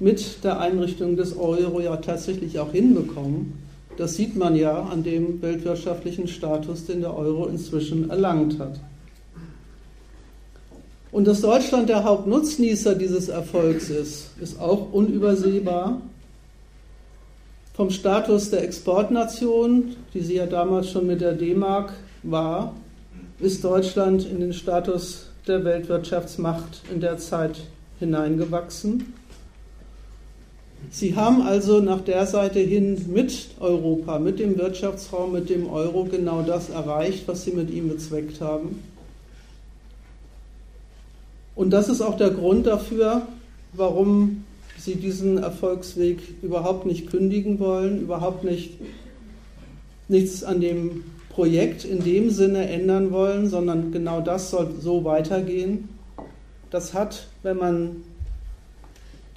[0.00, 3.52] mit der Einrichtung des Euro ja tatsächlich auch hinbekommen.
[3.96, 8.80] Das sieht man ja an dem weltwirtschaftlichen Status, den der Euro inzwischen erlangt hat.
[11.12, 16.00] Und dass Deutschland der Hauptnutznießer dieses Erfolgs ist, ist auch unübersehbar.
[17.74, 22.74] Vom Status der Exportnation, die sie ja damals schon mit der D-Mark war,
[23.40, 27.62] ist Deutschland in den Status der Weltwirtschaftsmacht in der Zeit
[27.98, 29.14] hineingewachsen.
[30.90, 36.04] Sie haben also nach der Seite hin mit Europa, mit dem Wirtschaftsraum, mit dem Euro
[36.04, 38.82] genau das erreicht, was Sie mit ihm bezweckt haben.
[41.54, 43.26] Und das ist auch der Grund dafür,
[43.74, 44.44] warum
[44.78, 48.78] sie diesen Erfolgsweg überhaupt nicht kündigen wollen, überhaupt nicht
[50.08, 51.04] nichts an dem
[51.40, 55.88] Projekt in dem Sinne ändern wollen, sondern genau das soll so weitergehen.
[56.68, 57.96] Das hat, wenn man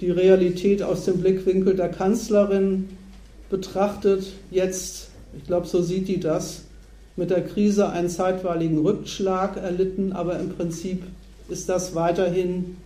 [0.02, 2.90] die Realität aus dem Blickwinkel der Kanzlerin
[3.48, 6.64] betrachtet, jetzt, ich glaube, so sieht die das,
[7.16, 11.04] mit der Krise einen zeitweiligen Rückschlag erlitten, aber im Prinzip
[11.48, 12.76] ist das weiterhin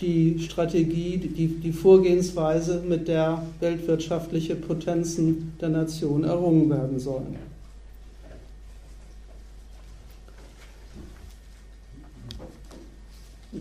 [0.00, 7.53] die Strategie, die, die Vorgehensweise, mit der weltwirtschaftliche Potenzen der Nation errungen werden sollen.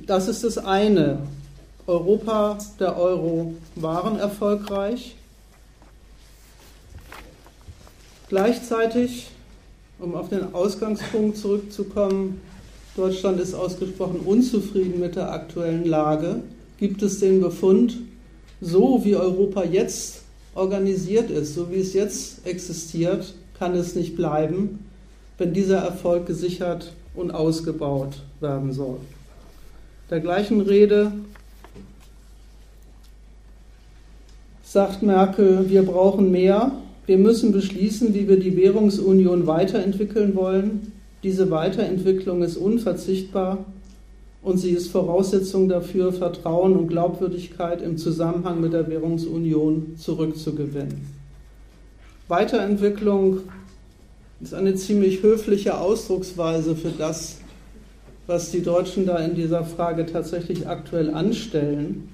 [0.07, 1.19] Das ist das eine.
[1.85, 5.15] Europa, der Euro waren erfolgreich.
[8.27, 9.27] Gleichzeitig,
[9.99, 12.41] um auf den Ausgangspunkt zurückzukommen,
[12.95, 16.41] Deutschland ist ausgesprochen unzufrieden mit der aktuellen Lage,
[16.79, 17.97] gibt es den Befund,
[18.61, 20.23] so wie Europa jetzt
[20.55, 24.85] organisiert ist, so wie es jetzt existiert, kann es nicht bleiben,
[25.37, 28.97] wenn dieser Erfolg gesichert und ausgebaut werden soll.
[30.09, 31.11] Der gleichen Rede
[34.63, 36.71] sagt Merkel, wir brauchen mehr,
[37.05, 40.91] wir müssen beschließen, wie wir die Währungsunion weiterentwickeln wollen.
[41.23, 43.65] Diese Weiterentwicklung ist unverzichtbar
[44.41, 51.07] und sie ist Voraussetzung dafür, Vertrauen und Glaubwürdigkeit im Zusammenhang mit der Währungsunion zurückzugewinnen.
[52.27, 53.39] Weiterentwicklung
[54.41, 57.37] ist eine ziemlich höfliche Ausdrucksweise für das,
[58.27, 62.09] was die Deutschen da in dieser Frage tatsächlich aktuell anstellen.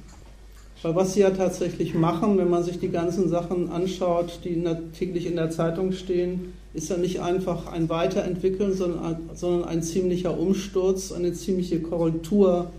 [0.81, 4.63] Weil was sie ja tatsächlich machen, wenn man sich die ganzen Sachen anschaut, die in
[4.63, 9.83] der, täglich in der Zeitung stehen, ist ja nicht einfach ein Weiterentwickeln, sondern, sondern ein
[9.83, 12.71] ziemlicher Umsturz, eine ziemliche Korrektur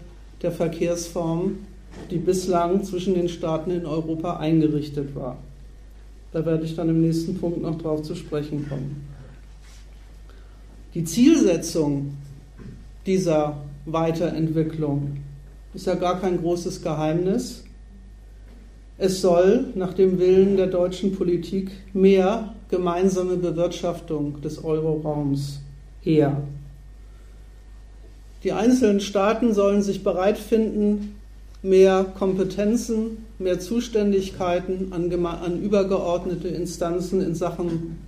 [0.42, 1.58] der Verkehrsform,
[2.10, 5.36] die bislang zwischen den Staaten in Europa eingerichtet war.
[6.32, 9.08] Da werde ich dann im nächsten Punkt noch drauf zu sprechen kommen.
[10.94, 12.12] Die Zielsetzung
[13.06, 15.18] dieser Weiterentwicklung
[15.74, 17.64] ist ja gar kein großes Geheimnis.
[18.98, 25.60] Es soll nach dem Willen der deutschen Politik mehr gemeinsame Bewirtschaftung des Euroraums
[26.02, 26.42] her.
[28.42, 31.16] Die einzelnen Staaten sollen sich bereit finden,
[31.62, 37.98] mehr Kompetenzen, mehr Zuständigkeiten an, an übergeordnete Instanzen in Sachen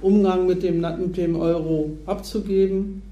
[0.00, 3.02] Umgang mit dem, mit dem Euro abzugeben.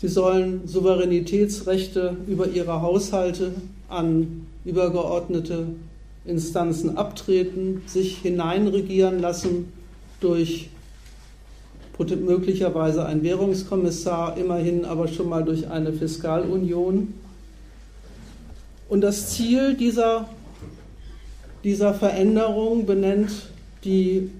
[0.00, 3.52] Sie sollen Souveränitätsrechte über ihre Haushalte
[3.88, 5.66] an übergeordnete
[6.24, 9.72] Instanzen abtreten, sich hineinregieren lassen
[10.20, 10.68] durch
[11.98, 17.14] möglicherweise einen Währungskommissar, immerhin aber schon mal durch eine Fiskalunion.
[18.88, 20.28] Und das Ziel dieser,
[21.64, 23.30] dieser Veränderung benennt
[23.84, 24.30] die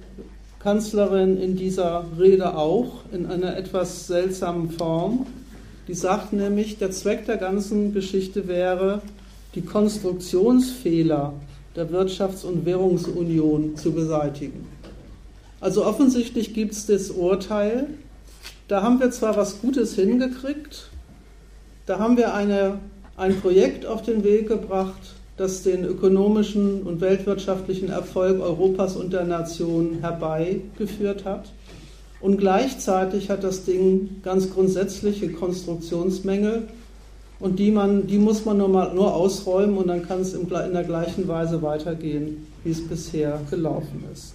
[0.61, 5.27] Kanzlerin in dieser Rede auch in einer etwas seltsamen Form.
[5.89, 9.01] Die sagt nämlich, der Zweck der ganzen Geschichte wäre,
[9.55, 11.33] die Konstruktionsfehler
[11.75, 14.67] der Wirtschafts- und Währungsunion zu beseitigen.
[15.61, 17.87] Also offensichtlich gibt es das Urteil,
[18.69, 20.91] da haben wir zwar was Gutes hingekriegt,
[21.87, 22.79] da haben wir eine,
[23.17, 29.25] ein Projekt auf den Weg gebracht, das den ökonomischen und weltwirtschaftlichen Erfolg Europas und der
[29.25, 31.51] Nation herbeigeführt hat.
[32.21, 36.69] Und gleichzeitig hat das Ding ganz grundsätzliche Konstruktionsmängel
[37.41, 40.49] und die, man, die muss man nur, mal, nur ausräumen und dann kann es in
[40.49, 44.35] der gleichen Weise weitergehen, wie es bisher gelaufen ist.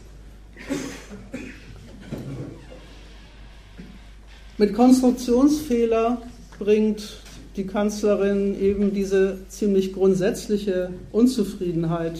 [4.58, 6.22] Mit Konstruktionsfehler
[6.60, 7.18] bringt
[7.58, 12.20] die Kanzlerin eben diese ziemlich grundsätzliche Unzufriedenheit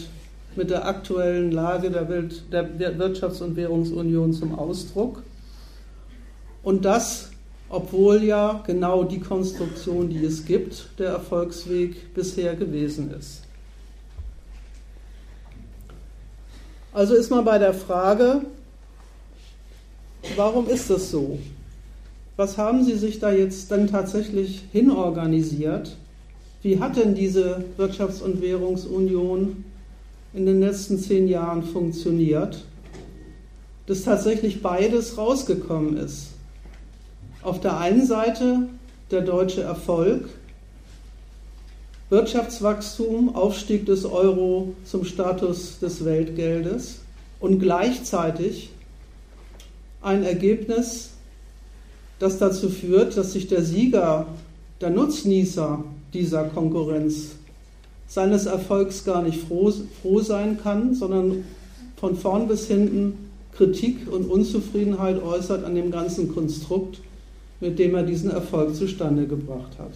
[0.56, 5.22] mit der aktuellen Lage der, Wirtschafts- und Währungsunion zum Ausdruck.
[6.64, 7.30] Und das,
[7.68, 13.42] obwohl ja genau die Konstruktion, die es gibt, der Erfolgsweg bisher gewesen ist.
[16.92, 18.42] Also ist man bei der Frage,
[20.36, 21.38] warum ist das so?
[22.36, 25.96] Was haben Sie sich da jetzt dann tatsächlich hinorganisiert?
[26.62, 29.64] Wie hat denn diese Wirtschafts- und Währungsunion
[30.32, 32.64] in den letzten zehn Jahren funktioniert?
[33.86, 36.33] Dass tatsächlich beides rausgekommen ist.
[37.44, 38.60] Auf der einen Seite
[39.10, 40.30] der deutsche Erfolg,
[42.08, 47.00] Wirtschaftswachstum, Aufstieg des Euro zum Status des Weltgeldes
[47.40, 48.70] und gleichzeitig
[50.00, 51.10] ein Ergebnis
[52.18, 54.26] das dazu führt, dass sich der Sieger,
[54.80, 57.32] der Nutznießer dieser Konkurrenz
[58.06, 61.44] seines Erfolgs gar nicht froh, froh sein kann, sondern
[61.96, 67.00] von vorn bis hinten Kritik und Unzufriedenheit äußert an dem ganzen Konstrukt,
[67.60, 69.92] mit dem er diesen Erfolg zustande gebracht hat.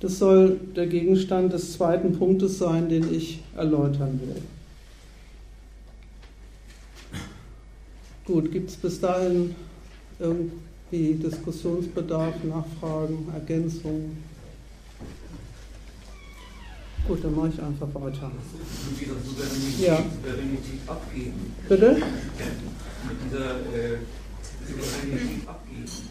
[0.00, 4.42] Das soll der Gegenstand des zweiten Punktes sein, den ich erläutern will.
[8.26, 9.54] Gut, gibt es bis dahin
[10.18, 14.16] irgendwie Diskussionsbedarf, Nachfragen, Ergänzungen?
[17.06, 18.30] Gut, dann mache ich einfach weiter.
[18.90, 19.96] Mit dieser Souveränität, ja.
[19.96, 21.54] Souveränität abgeben.
[21.68, 21.96] Bitte?
[21.96, 23.98] Mit dieser äh.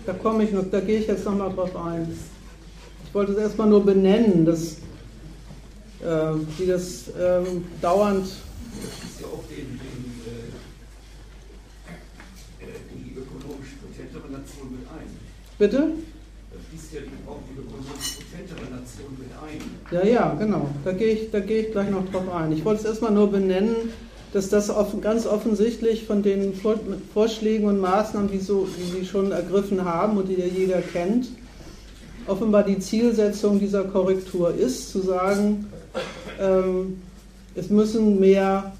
[0.06, 2.18] Da komme ich noch, da gehe ich jetzt nochmal drauf ein.
[3.06, 4.78] Ich wollte es erstmal nur benennen, dass,
[6.02, 7.42] äh, wie das äh,
[7.82, 8.26] dauernd.
[8.26, 10.04] Das ist ja auch den, den
[14.34, 15.08] Nation mit ein.
[15.58, 15.78] Bitte?
[15.78, 19.62] Ja die ökonomisch potentere Nation mit ein.
[19.92, 20.70] Ja, ja, genau.
[20.84, 22.52] Da gehe ich, geh ich gleich noch drauf ein.
[22.52, 23.76] Ich wollte es erstmal nur benennen,
[24.34, 26.54] dass das offen, ganz offensichtlich von den
[27.14, 31.28] Vorschlägen und Maßnahmen, die, so, die Sie schon ergriffen haben und die ja jeder kennt,
[32.26, 35.68] offenbar die Zielsetzung dieser Korrektur ist, zu sagen,
[36.42, 37.02] ähm,
[37.54, 38.74] es müssen mehr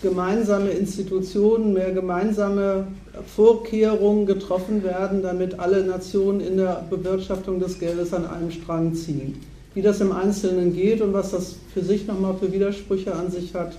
[0.00, 2.86] gemeinsame Institutionen, mehr gemeinsame
[3.34, 9.40] Vorkehrungen getroffen werden, damit alle Nationen in der Bewirtschaftung des Geldes an einem Strang ziehen.
[9.74, 13.54] Wie das im Einzelnen geht und was das für sich nochmal für Widersprüche an sich
[13.54, 13.72] hat,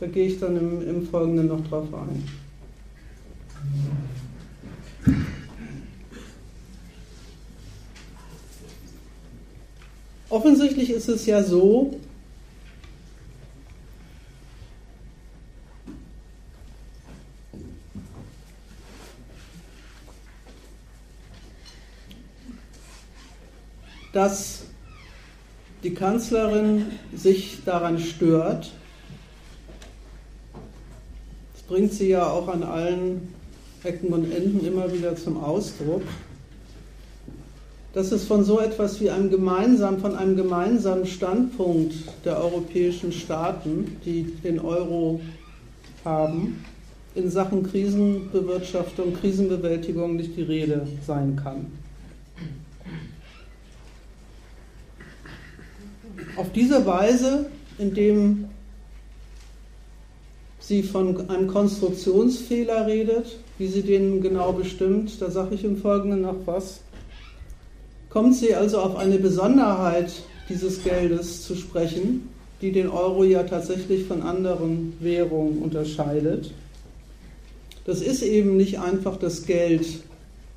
[0.00, 2.24] da gehe ich dann im, im Folgenden noch drauf ein.
[10.30, 11.98] Offensichtlich ist es ja so,
[24.12, 24.62] dass
[25.82, 28.72] die Kanzlerin sich daran stört.
[31.70, 33.32] Bringt sie ja auch an allen
[33.84, 36.02] Ecken und Enden immer wieder zum Ausdruck,
[37.94, 41.94] dass es von so etwas wie einem gemeinsamen, von einem gemeinsamen Standpunkt
[42.26, 45.20] der europäischen Staaten, die den Euro
[46.04, 46.62] haben,
[47.14, 51.66] in Sachen Krisenbewirtschaftung, Krisenbewältigung nicht die Rede sein kann.
[56.36, 57.46] auf diese Weise,
[57.78, 58.49] indem
[60.70, 66.22] sie von einem Konstruktionsfehler redet, wie sie den genau bestimmt, da sage ich im Folgenden
[66.22, 66.82] noch was,
[68.08, 70.12] kommt sie also auf eine Besonderheit
[70.48, 72.28] dieses Geldes zu sprechen,
[72.62, 76.52] die den Euro ja tatsächlich von anderen Währungen unterscheidet.
[77.84, 79.86] Das ist eben nicht einfach das Geld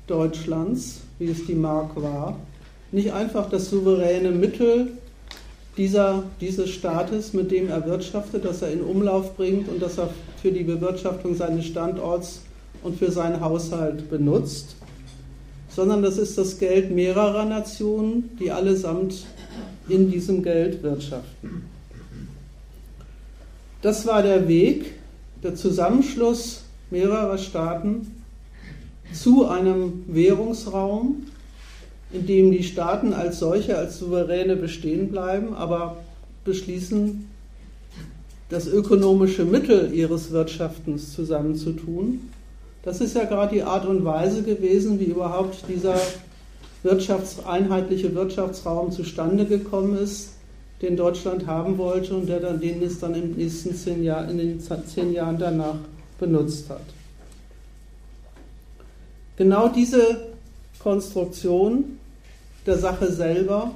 [0.06, 2.38] Deutschlands, wie es die Mark war,
[2.92, 4.92] nicht einfach das souveräne Mittel
[5.76, 10.10] dieser, dieses Staates, mit dem er wirtschaftet, das er in Umlauf bringt und das er
[10.40, 12.42] für die Bewirtschaftung seines Standorts
[12.82, 14.76] und für seinen Haushalt benutzt,
[15.68, 19.24] sondern das ist das Geld mehrerer Nationen, die allesamt
[19.88, 21.68] in diesem Geld wirtschaften.
[23.82, 24.94] Das war der Weg,
[25.42, 28.22] der Zusammenschluss mehrerer Staaten
[29.12, 31.26] zu einem Währungsraum,
[32.14, 35.96] in dem die Staaten als solche, als Souveräne bestehen bleiben, aber
[36.44, 37.28] beschließen,
[38.48, 42.20] das ökonomische Mittel ihres Wirtschaftens zusammenzutun.
[42.82, 45.96] Das ist ja gerade die Art und Weise gewesen, wie überhaupt dieser
[46.84, 50.34] Wirtschafts-, einheitliche Wirtschaftsraum zustande gekommen ist,
[50.82, 54.38] den Deutschland haben wollte und der dann, den es dann in, nächsten zehn Jahr, in
[54.38, 55.76] den zehn Jahren danach
[56.20, 56.82] benutzt hat.
[59.36, 60.34] Genau diese
[60.78, 61.98] Konstruktion
[62.66, 63.72] der Sache selber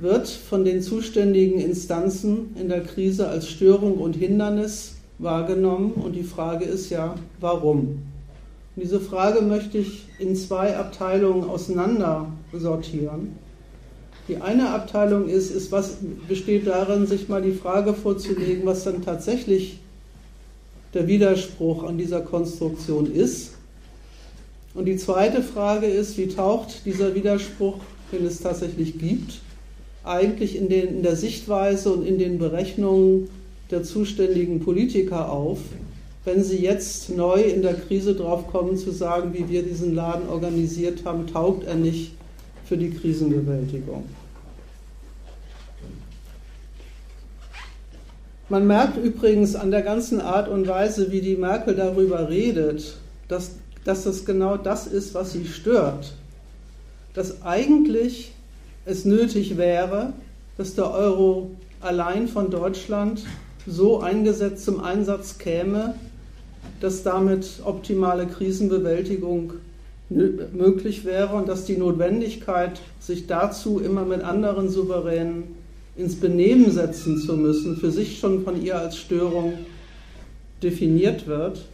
[0.00, 5.92] wird von den zuständigen Instanzen in der Krise als Störung und Hindernis wahrgenommen.
[5.92, 8.02] Und die Frage ist ja, warum?
[8.76, 13.36] Und diese Frage möchte ich in zwei Abteilungen auseinander sortieren.
[14.26, 15.98] Die eine Abteilung ist, ist was
[16.28, 19.80] besteht darin, sich mal die Frage vorzulegen, was dann tatsächlich
[20.94, 23.53] der Widerspruch an dieser Konstruktion ist.
[24.74, 27.78] Und die zweite Frage ist, wie taucht dieser Widerspruch,
[28.12, 29.40] den es tatsächlich gibt,
[30.02, 33.28] eigentlich in, den, in der Sichtweise und in den Berechnungen
[33.70, 35.60] der zuständigen Politiker auf,
[36.24, 40.28] wenn sie jetzt neu in der Krise drauf kommen zu sagen, wie wir diesen Laden
[40.28, 42.12] organisiert haben, taugt er nicht
[42.64, 44.04] für die Krisenbewältigung.
[48.48, 52.96] Man merkt übrigens an der ganzen Art und Weise, wie die Merkel darüber redet,
[53.28, 53.52] dass,
[53.84, 56.14] dass das genau das ist, was sie stört.
[57.14, 58.32] Dass eigentlich
[58.84, 60.12] es nötig wäre,
[60.56, 63.22] dass der Euro allein von Deutschland
[63.66, 65.94] so eingesetzt zum Einsatz käme,
[66.80, 69.54] dass damit optimale Krisenbewältigung
[70.10, 75.44] möglich wäre und dass die Notwendigkeit, sich dazu immer mit anderen Souveränen
[75.96, 79.54] ins Benehmen setzen zu müssen, für sich schon von ihr als Störung
[80.62, 81.64] definiert wird.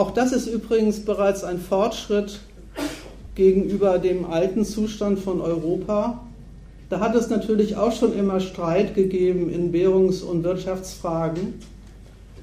[0.00, 2.40] Auch das ist übrigens bereits ein Fortschritt
[3.34, 6.22] gegenüber dem alten Zustand von Europa.
[6.88, 11.52] Da hat es natürlich auch schon immer Streit gegeben in Währungs- und Wirtschaftsfragen.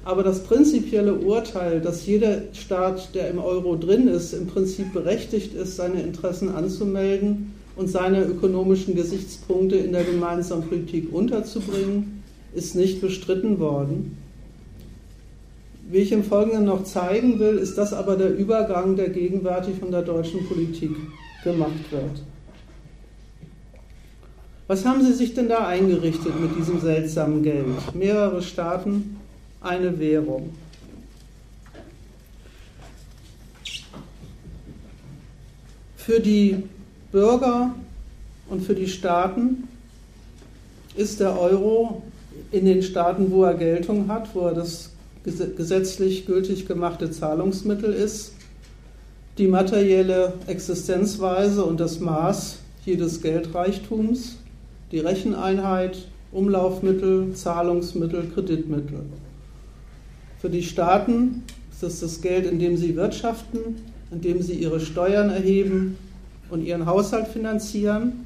[0.04, 5.52] Aber das prinzipielle Urteil, dass jeder Staat, der im Euro drin ist, im Prinzip berechtigt
[5.54, 12.22] ist, seine Interessen anzumelden und seine ökonomischen Gesichtspunkte in der gemeinsamen Politik unterzubringen,
[12.54, 14.16] ist nicht bestritten worden.
[15.90, 19.90] Wie ich im Folgenden noch zeigen will, ist das aber der Übergang, der gegenwärtig von
[19.90, 20.90] der deutschen Politik
[21.42, 22.22] gemacht wird.
[24.66, 27.64] Was haben Sie sich denn da eingerichtet mit diesem seltsamen Geld?
[27.94, 29.18] Mehrere Staaten,
[29.62, 30.50] eine Währung.
[35.96, 36.64] Für die
[37.12, 37.74] Bürger
[38.50, 39.68] und für die Staaten
[40.96, 42.02] ist der Euro
[42.52, 44.90] in den Staaten, wo er Geltung hat, wo er das
[45.24, 48.32] gesetzlich gültig gemachte Zahlungsmittel ist,
[49.38, 54.36] die materielle Existenzweise und das Maß jedes Geldreichtums,
[54.90, 59.00] die Recheneinheit, Umlaufmittel, Zahlungsmittel, Kreditmittel.
[60.40, 63.76] Für die Staaten ist das das Geld, in dem sie wirtschaften,
[64.10, 65.96] in dem sie ihre Steuern erheben
[66.50, 68.24] und ihren Haushalt finanzieren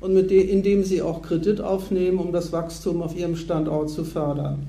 [0.00, 3.90] und mit dem, in dem sie auch Kredit aufnehmen, um das Wachstum auf ihrem Standort
[3.90, 4.66] zu fördern.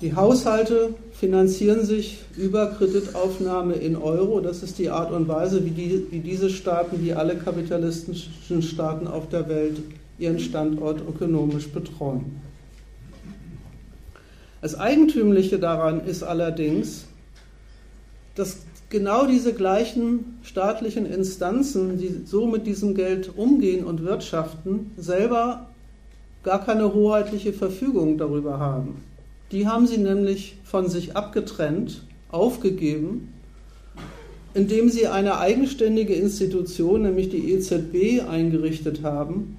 [0.00, 4.38] Die Haushalte finanzieren sich über Kreditaufnahme in Euro.
[4.40, 9.08] Das ist die Art und Weise, wie, die, wie diese Staaten, wie alle kapitalistischen Staaten
[9.08, 9.78] auf der Welt,
[10.20, 12.40] ihren Standort ökonomisch betreuen.
[14.60, 17.06] Das Eigentümliche daran ist allerdings,
[18.36, 18.58] dass
[18.90, 25.68] genau diese gleichen staatlichen Instanzen, die so mit diesem Geld umgehen und wirtschaften, selber
[26.44, 29.07] gar keine hoheitliche Verfügung darüber haben.
[29.50, 33.32] Die haben sie nämlich von sich abgetrennt, aufgegeben,
[34.54, 39.58] indem sie eine eigenständige Institution, nämlich die EZB, eingerichtet haben,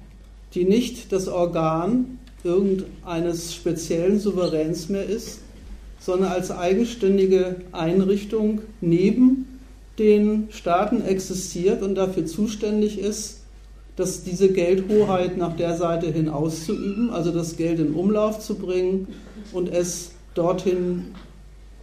[0.54, 5.40] die nicht das Organ irgendeines speziellen Souveräns mehr ist,
[5.98, 9.58] sondern als eigenständige Einrichtung neben
[9.98, 13.40] den Staaten existiert und dafür zuständig ist,
[13.96, 19.08] dass diese Geldhoheit nach der Seite hin auszuüben, also das Geld in Umlauf zu bringen
[19.52, 21.14] und es dorthin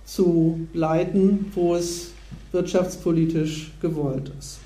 [0.05, 2.11] zu leiten, wo es
[2.51, 4.59] wirtschaftspolitisch gewollt ist.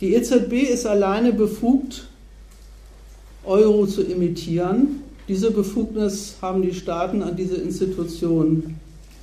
[0.00, 2.08] Die EZB ist alleine befugt,
[3.44, 5.02] Euro zu imitieren.
[5.28, 8.76] Diese Befugnis haben die Staaten an diese Institution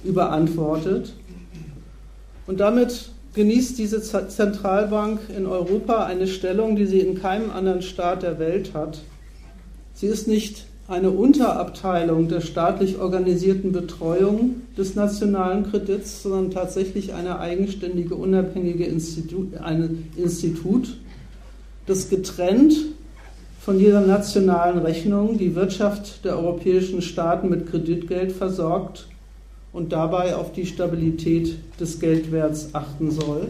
[0.04, 1.14] überantwortet.
[2.48, 8.24] Und damit genießt diese Zentralbank in Europa eine Stellung, die sie in keinem anderen Staat
[8.24, 9.00] der Welt hat.
[9.94, 17.40] Sie ist nicht eine Unterabteilung der staatlich organisierten Betreuung des nationalen Kredits, sondern tatsächlich eine
[17.40, 20.98] eigenständige, unabhängige Institut, ein Institut,
[21.86, 22.74] das getrennt
[23.62, 29.08] von jeder nationalen Rechnung die Wirtschaft der europäischen Staaten mit Kreditgeld versorgt
[29.72, 33.50] und dabei auf die Stabilität des Geldwerts achten soll.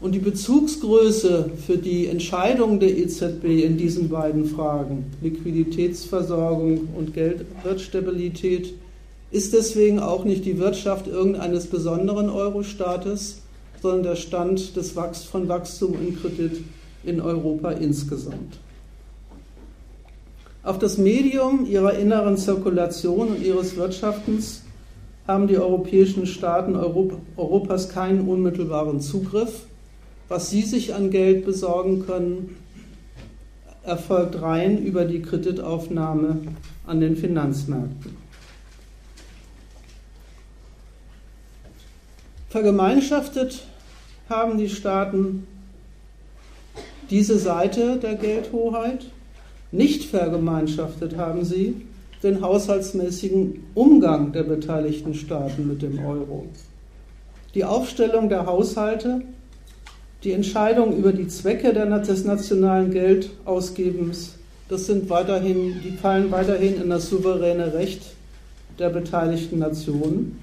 [0.00, 8.72] Und die Bezugsgröße für die Entscheidung der EZB in diesen beiden Fragen, Liquiditätsversorgung und Geldwertstabilität,
[9.30, 13.42] ist deswegen auch nicht die Wirtschaft irgendeines besonderen Euro-Staates,
[13.82, 16.62] sondern der Stand des Wachs von Wachstum und Kredit
[17.04, 18.58] in Europa insgesamt.
[20.62, 24.62] Auf das Medium ihrer inneren Zirkulation und ihres Wirtschaftens
[25.26, 29.66] haben die europäischen Staaten Europas keinen unmittelbaren Zugriff
[30.30, 32.56] was Sie sich an Geld besorgen können,
[33.82, 36.38] erfolgt rein über die Kreditaufnahme
[36.86, 38.16] an den Finanzmärkten.
[42.48, 43.64] Vergemeinschaftet
[44.28, 45.48] haben die Staaten
[47.10, 49.06] diese Seite der Geldhoheit.
[49.72, 51.86] Nicht vergemeinschaftet haben sie
[52.22, 56.46] den haushaltsmäßigen Umgang der beteiligten Staaten mit dem Euro.
[57.54, 59.22] Die Aufstellung der Haushalte
[60.22, 64.34] die Entscheidung über die Zwecke des nationalen Geldausgebens,
[64.68, 68.02] das sind weiterhin, die fallen weiterhin in das souveräne Recht
[68.78, 70.38] der beteiligten Nationen.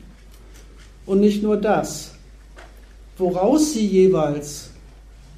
[1.05, 2.11] Und nicht nur das.
[3.17, 4.71] Woraus sie jeweils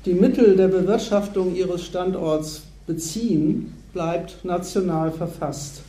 [0.06, 5.82] die Mittel der Bewirtschaftung ihres Standorts beziehen, bleibt national verfasst.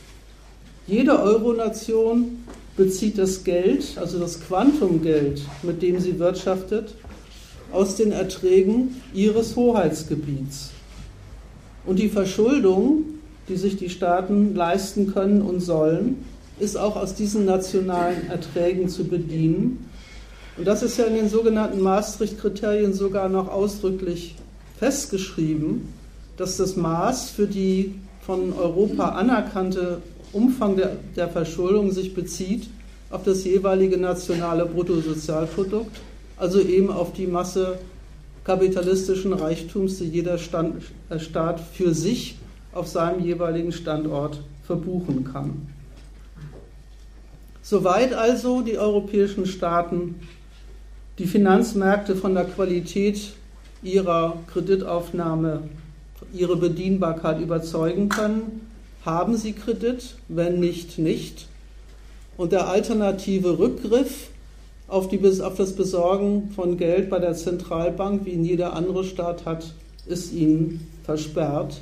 [0.85, 2.43] Jede Euronation
[2.75, 6.93] bezieht das Geld, also das Quantumgeld, mit dem sie wirtschaftet,
[7.71, 10.71] aus den Erträgen ihres Hoheitsgebiets.
[11.85, 13.05] Und die Verschuldung,
[13.47, 16.23] die sich die Staaten leisten können und sollen,
[16.59, 19.89] ist auch aus diesen nationalen Erträgen zu bedienen.
[20.57, 24.35] Und das ist ja in den sogenannten Maastricht-Kriterien sogar noch ausdrücklich
[24.77, 25.89] festgeschrieben,
[26.37, 30.01] dass das Maß für die von Europa anerkannte
[30.33, 32.69] Umfang der, der Verschuldung sich bezieht
[33.09, 35.99] auf das jeweilige nationale Bruttosozialprodukt
[36.41, 37.77] also eben auf die Masse
[38.43, 40.81] kapitalistischen Reichtums, die jeder Stand,
[41.11, 42.39] äh, Staat für sich
[42.73, 45.67] auf seinem jeweiligen Standort verbuchen kann.
[47.61, 50.15] Soweit also die europäischen Staaten
[51.19, 53.33] die Finanzmärkte von der Qualität
[53.83, 55.61] ihrer Kreditaufnahme,
[56.33, 58.67] ihre Bedienbarkeit überzeugen können,
[59.05, 61.47] haben sie Kredit, wenn nicht, nicht.
[62.35, 64.30] Und der alternative Rückgriff
[64.91, 69.45] auf, die, auf das Besorgen von Geld bei der Zentralbank, wie in jeder andere Staat
[69.45, 69.73] hat,
[70.05, 71.81] ist ihnen versperrt.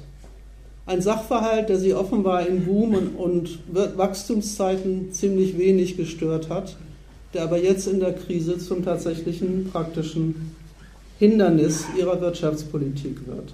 [0.85, 6.77] Ein Sachverhalt, der sie offenbar in Boom- und Wachstumszeiten ziemlich wenig gestört hat,
[7.33, 10.51] der aber jetzt in der Krise zum tatsächlichen praktischen
[11.17, 13.53] Hindernis ihrer Wirtschaftspolitik wird.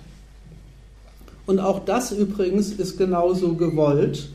[1.46, 4.30] Und auch das übrigens ist genauso gewollt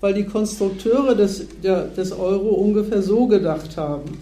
[0.00, 4.18] weil die Konstrukteure des, der, des Euro ungefähr so gedacht haben.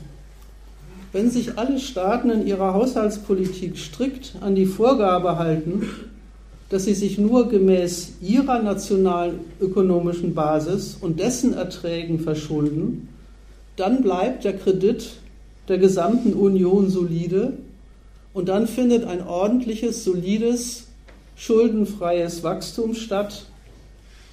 [1.13, 5.89] Wenn sich alle Staaten in ihrer Haushaltspolitik strikt an die Vorgabe halten,
[6.69, 13.09] dass sie sich nur gemäß ihrer nationalen ökonomischen Basis und dessen Erträgen verschulden,
[13.77, 15.11] dann bleibt der Kredit
[15.69, 17.53] der gesamten Union solide
[18.33, 20.89] und dann findet ein ordentliches, solides,
[21.37, 23.47] schuldenfreies Wachstum statt,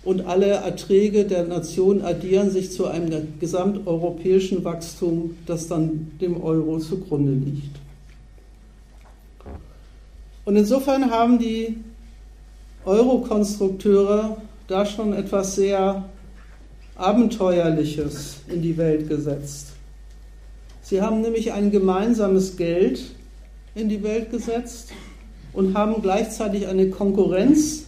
[0.05, 6.79] und alle Erträge der Nation addieren sich zu einem gesamteuropäischen Wachstum, das dann dem Euro
[6.79, 7.77] zugrunde liegt.
[10.45, 11.77] Und insofern haben die
[12.85, 14.37] Euro-Konstrukteure
[14.67, 16.03] da schon etwas sehr
[16.95, 19.67] Abenteuerliches in die Welt gesetzt.
[20.81, 23.01] Sie haben nämlich ein gemeinsames Geld
[23.73, 24.91] in die Welt gesetzt
[25.53, 27.85] und haben gleichzeitig eine Konkurrenz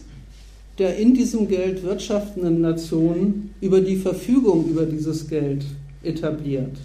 [0.78, 5.64] der in diesem Geld wirtschaftenden Nationen über die Verfügung über dieses Geld
[6.02, 6.76] etabliert.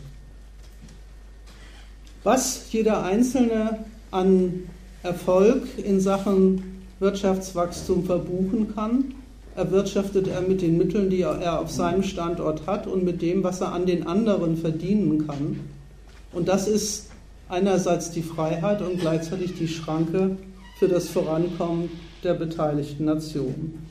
[2.24, 3.80] Was jeder Einzelne
[4.12, 4.64] an
[5.04, 9.16] Erfolg in Sachen Wirtschaftswachstum verbuchen kann,
[9.56, 13.60] erwirtschaftet er mit den Mitteln, die er auf seinem Standort hat und mit dem, was
[13.60, 15.60] er an den anderen verdienen kann.
[16.32, 17.08] Und das ist
[17.50, 20.38] einerseits die Freiheit und gleichzeitig die Schranke
[20.80, 21.90] für das Vorankommen
[22.24, 23.88] der beteiligten Nationen.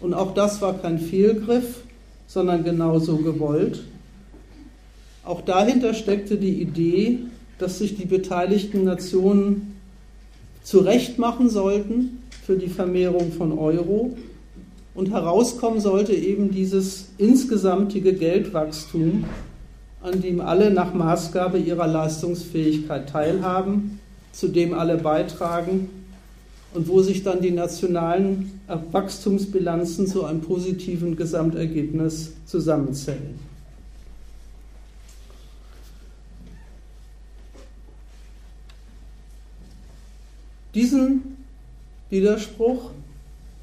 [0.00, 1.82] Und auch das war kein Fehlgriff,
[2.26, 3.84] sondern genauso gewollt.
[5.24, 7.20] Auch dahinter steckte die Idee,
[7.58, 9.74] dass sich die beteiligten Nationen
[10.62, 14.16] zurechtmachen sollten für die Vermehrung von Euro
[14.94, 19.26] Und herauskommen sollte eben dieses insgesamtige Geldwachstum,
[20.02, 24.00] an dem alle nach Maßgabe ihrer Leistungsfähigkeit teilhaben,
[24.32, 25.97] zu dem alle beitragen
[26.74, 28.60] und wo sich dann die nationalen
[28.92, 33.38] Wachstumsbilanzen zu einem positiven Gesamtergebnis zusammenzählen.
[40.74, 41.36] Diesen
[42.10, 42.90] Widerspruch,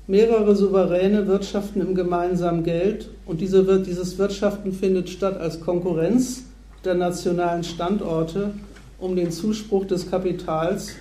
[0.07, 6.43] mehrere souveräne wirtschaften im gemeinsamen Geld und diese, dieses Wirtschaften findet statt als Konkurrenz
[6.83, 8.51] der nationalen Standorte
[8.99, 10.93] um den Zuspruch des Kapitals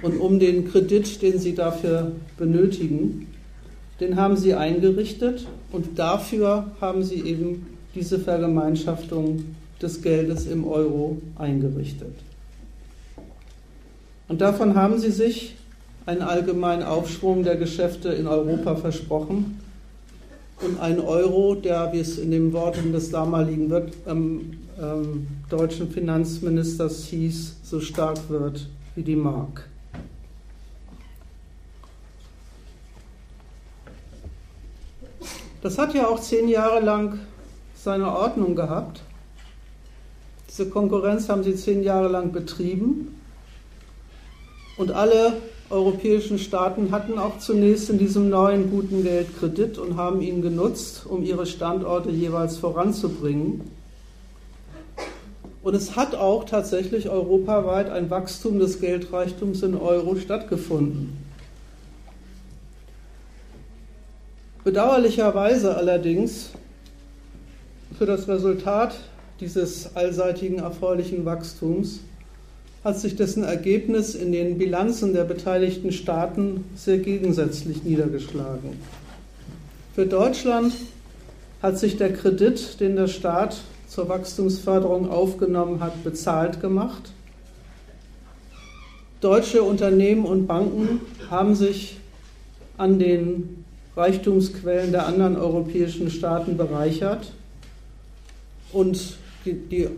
[0.00, 3.28] und um den Kredit, den sie dafür benötigen,
[4.00, 9.44] den haben sie eingerichtet und dafür haben sie eben diese Vergemeinschaftung
[9.80, 12.14] des Geldes im Euro eingerichtet.
[14.28, 15.56] Und davon haben sie sich
[16.06, 19.60] einen allgemeinen Aufschwung der Geschäfte in Europa versprochen
[20.62, 23.72] und einen Euro, der, wie es in den Worten des damaligen
[24.06, 29.68] ähm, ähm, deutschen Finanzministers hieß, so stark wird wie die Mark.
[35.62, 37.20] Das hat ja auch zehn Jahre lang
[37.76, 39.00] seine Ordnung gehabt.
[40.48, 43.20] Diese Konkurrenz haben sie zehn Jahre lang betrieben.
[44.76, 45.34] Und alle
[45.70, 51.06] europäischen Staaten hatten auch zunächst in diesem neuen guten Geld Kredit und haben ihn genutzt,
[51.08, 53.62] um ihre Standorte jeweils voranzubringen.
[55.62, 61.21] Und es hat auch tatsächlich europaweit ein Wachstum des Geldreichtums in Euro stattgefunden.
[64.64, 66.50] Bedauerlicherweise allerdings
[67.98, 68.94] für das Resultat
[69.40, 72.00] dieses allseitigen erfreulichen Wachstums
[72.84, 78.76] hat sich dessen Ergebnis in den Bilanzen der beteiligten Staaten sehr gegensätzlich niedergeschlagen.
[79.96, 80.72] Für Deutschland
[81.60, 87.10] hat sich der Kredit, den der Staat zur Wachstumsförderung aufgenommen hat, bezahlt gemacht.
[89.20, 91.00] Deutsche Unternehmen und Banken
[91.30, 91.98] haben sich
[92.78, 93.61] an den
[93.96, 97.32] Reichtumsquellen der anderen europäischen Staaten bereichert.
[98.72, 99.88] Und die, die,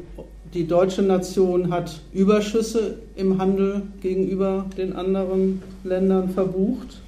[0.52, 7.00] die, deutsche Nation hat Überschüsse im Handel gegenüber den anderen Ländern verbucht.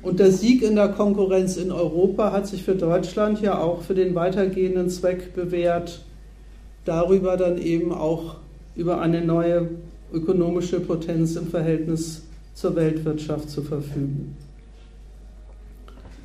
[0.00, 3.94] Und der Sieg in der Konkurrenz in Europa hat sich für Deutschland ja auch für
[3.94, 6.02] den weitergehenden Zweck bewährt,
[6.84, 8.36] darüber dann eben auch
[8.74, 9.68] über eine neue
[10.12, 12.22] ökonomische Potenz im Verhältnis
[12.54, 14.36] zur Weltwirtschaft zu verfügen.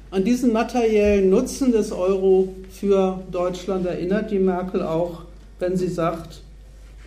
[0.09, 5.23] An diesen materiellen Nutzen des Euro für Deutschland erinnert die Merkel auch,
[5.59, 6.41] wenn sie sagt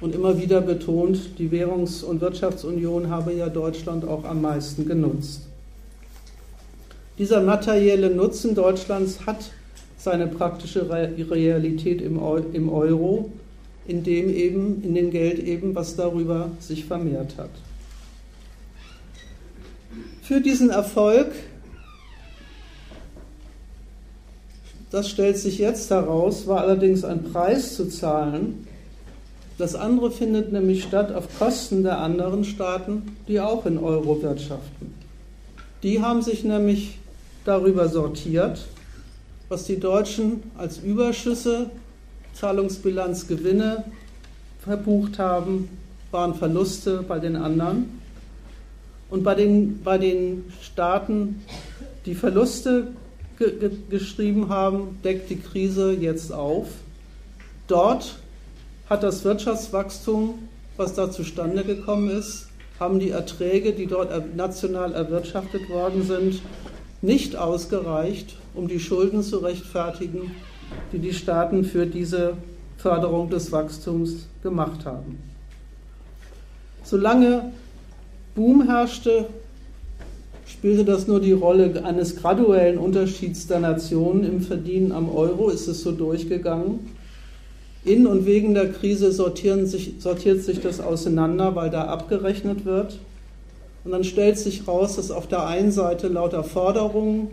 [0.02, 5.42] und immer wieder betont, die Währungs- und Wirtschaftsunion habe ja Deutschland auch am meisten genutzt.
[7.16, 9.50] Dieser materielle Nutzen Deutschlands hat
[9.96, 13.30] seine praktische Realität im Euro,
[13.86, 17.50] in dem eben, in dem Geld eben, was darüber sich vermehrt hat.
[20.22, 21.28] Für diesen Erfolg
[24.90, 28.66] das stellt sich jetzt heraus, war allerdings ein Preis zu zahlen.
[29.56, 34.94] Das andere findet nämlich statt auf Kosten der anderen Staaten, die auch in Euro wirtschaften.
[35.82, 36.98] Die haben sich nämlich
[37.44, 38.66] darüber sortiert,
[39.48, 41.70] was die Deutschen als Überschüsse,
[42.34, 43.84] Zahlungsbilanzgewinne
[44.62, 45.68] verbucht haben,
[46.10, 48.00] waren Verluste bei den anderen.
[49.10, 51.42] Und bei den, bei den Staaten,
[52.06, 52.88] die Verluste
[53.40, 56.68] ge geschrieben haben, deckt die Krise jetzt auf.
[57.66, 58.16] Dort
[58.88, 60.34] hat das Wirtschaftswachstum,
[60.76, 66.42] was da zustande gekommen ist, haben die Erträge, die dort national erwirtschaftet worden sind,
[67.02, 70.32] nicht ausgereicht, um die Schulden zu rechtfertigen,
[70.92, 72.34] die die Staaten für diese
[72.76, 75.18] Förderung des Wachstums gemacht haben.
[76.84, 77.52] Solange
[78.34, 79.26] Boom herrschte,
[80.50, 85.68] spielte das nur die Rolle eines graduellen Unterschieds der Nationen im Verdienen am Euro, ist
[85.68, 86.80] es so durchgegangen.
[87.84, 92.98] In und wegen der Krise sich, sortiert sich das auseinander, weil da abgerechnet wird.
[93.84, 97.28] Und dann stellt sich raus, dass auf der einen Seite lauter Forderungen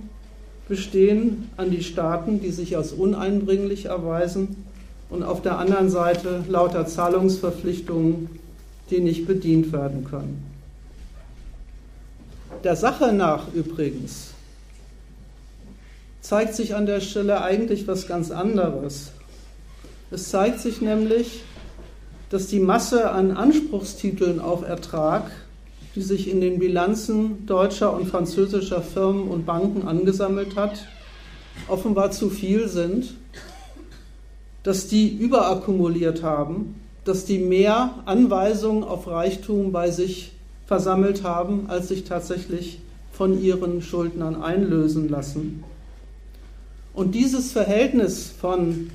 [0.69, 4.63] bestehen an die Staaten, die sich als uneinbringlich erweisen,
[5.09, 8.29] und auf der anderen Seite lauter Zahlungsverpflichtungen,
[8.89, 10.46] die nicht bedient werden können.
[12.63, 14.31] Der Sache nach übrigens
[16.21, 19.11] zeigt sich an der Stelle eigentlich was ganz anderes.
[20.09, 21.43] Es zeigt sich nämlich,
[22.29, 25.31] dass die Masse an Anspruchstiteln auf Ertrag,
[25.95, 30.85] die sich in den Bilanzen deutscher und französischer Firmen und Banken angesammelt hat,
[31.67, 33.13] offenbar zu viel sind,
[34.63, 40.33] dass die überakkumuliert haben, dass die mehr Anweisungen auf Reichtum bei sich
[40.67, 42.79] versammelt haben, als sich tatsächlich
[43.11, 45.63] von ihren Schuldnern einlösen lassen.
[46.93, 48.91] Und dieses Verhältnis von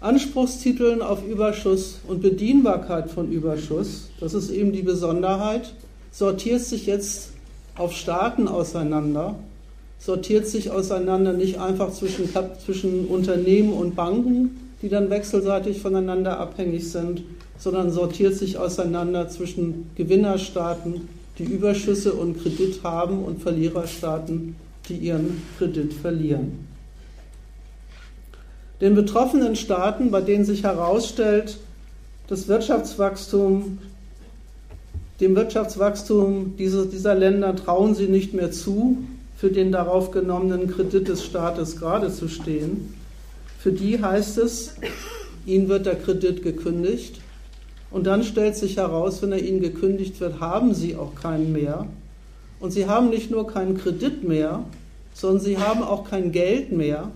[0.00, 5.72] Anspruchstiteln auf Überschuss und Bedienbarkeit von Überschuss, das ist eben die Besonderheit,
[6.12, 7.30] sortiert sich jetzt
[7.76, 9.36] auf Staaten auseinander,
[9.98, 12.28] sortiert sich auseinander nicht einfach zwischen,
[12.64, 17.22] zwischen Unternehmen und Banken, die dann wechselseitig voneinander abhängig sind,
[17.58, 24.56] sondern sortiert sich auseinander zwischen Gewinnerstaaten, die Überschüsse und Kredit haben, und Verliererstaaten,
[24.88, 26.66] die ihren Kredit verlieren.
[28.80, 31.58] Den betroffenen Staaten, bei denen sich herausstellt,
[32.28, 33.78] das Wirtschaftswachstum,
[35.20, 38.98] dem Wirtschaftswachstum dieser Länder trauen sie nicht mehr zu,
[39.36, 42.94] für den darauf genommenen Kredit des Staates gerade zu stehen.
[43.58, 44.74] Für die heißt es,
[45.46, 47.20] ihnen wird der Kredit gekündigt
[47.90, 51.86] und dann stellt sich heraus, wenn er ihnen gekündigt wird, haben sie auch keinen mehr.
[52.58, 54.64] Und sie haben nicht nur keinen Kredit mehr,
[55.14, 57.10] sondern sie haben auch kein Geld mehr,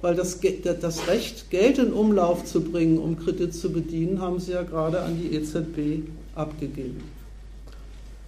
[0.00, 0.40] weil das,
[0.80, 5.00] das Recht, Geld in Umlauf zu bringen, um Kredit zu bedienen, haben sie ja gerade
[5.00, 7.02] an die EZB abgegeben.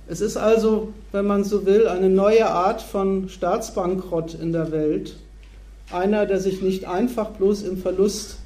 [0.06, 5.16] Es ist also, wenn man so will, eine neue Art von Staatsbankrott in der Welt.
[5.90, 8.38] Einer, der sich nicht einfach bloß im Verlust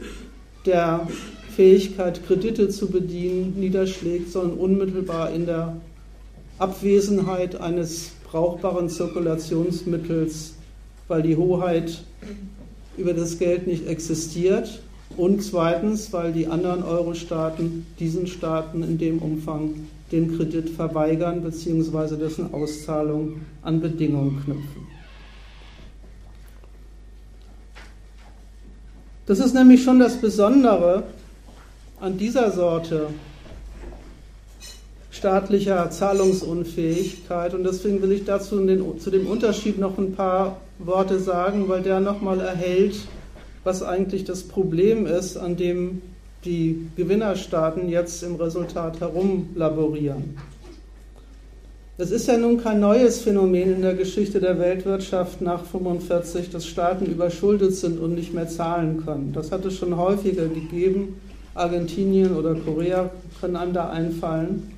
[0.64, 1.08] der
[1.56, 5.74] Fähigkeit, Kredite zu bedienen, niederschlägt, sondern unmittelbar in der
[6.58, 10.52] Abwesenheit eines brauchbaren Zirkulationsmittels,
[11.08, 12.04] weil die Hoheit
[12.98, 14.82] über das Geld nicht existiert
[15.16, 22.16] und zweitens, weil die anderen Euro-Staaten diesen Staaten in dem Umfang den Kredit verweigern bzw.
[22.16, 24.86] dessen Auszahlung an Bedingungen knüpfen.
[29.24, 31.04] Das ist nämlich schon das Besondere
[32.00, 33.08] an dieser Sorte
[35.10, 41.18] staatlicher Zahlungsunfähigkeit und deswegen will ich dazu den, zu dem Unterschied noch ein paar Worte
[41.18, 42.96] sagen, weil der nochmal erhält,
[43.64, 46.02] was eigentlich das Problem ist, an dem
[46.44, 50.36] die Gewinnerstaaten jetzt im Resultat herumlaborieren.
[51.98, 56.66] Es ist ja nun kein neues Phänomen in der Geschichte der Weltwirtschaft nach 1945, dass
[56.66, 59.32] Staaten überschuldet sind und nicht mehr zahlen können.
[59.32, 61.18] Das hat es schon häufiger gegeben.
[61.56, 64.72] Argentinien oder Korea können einem da einfallen.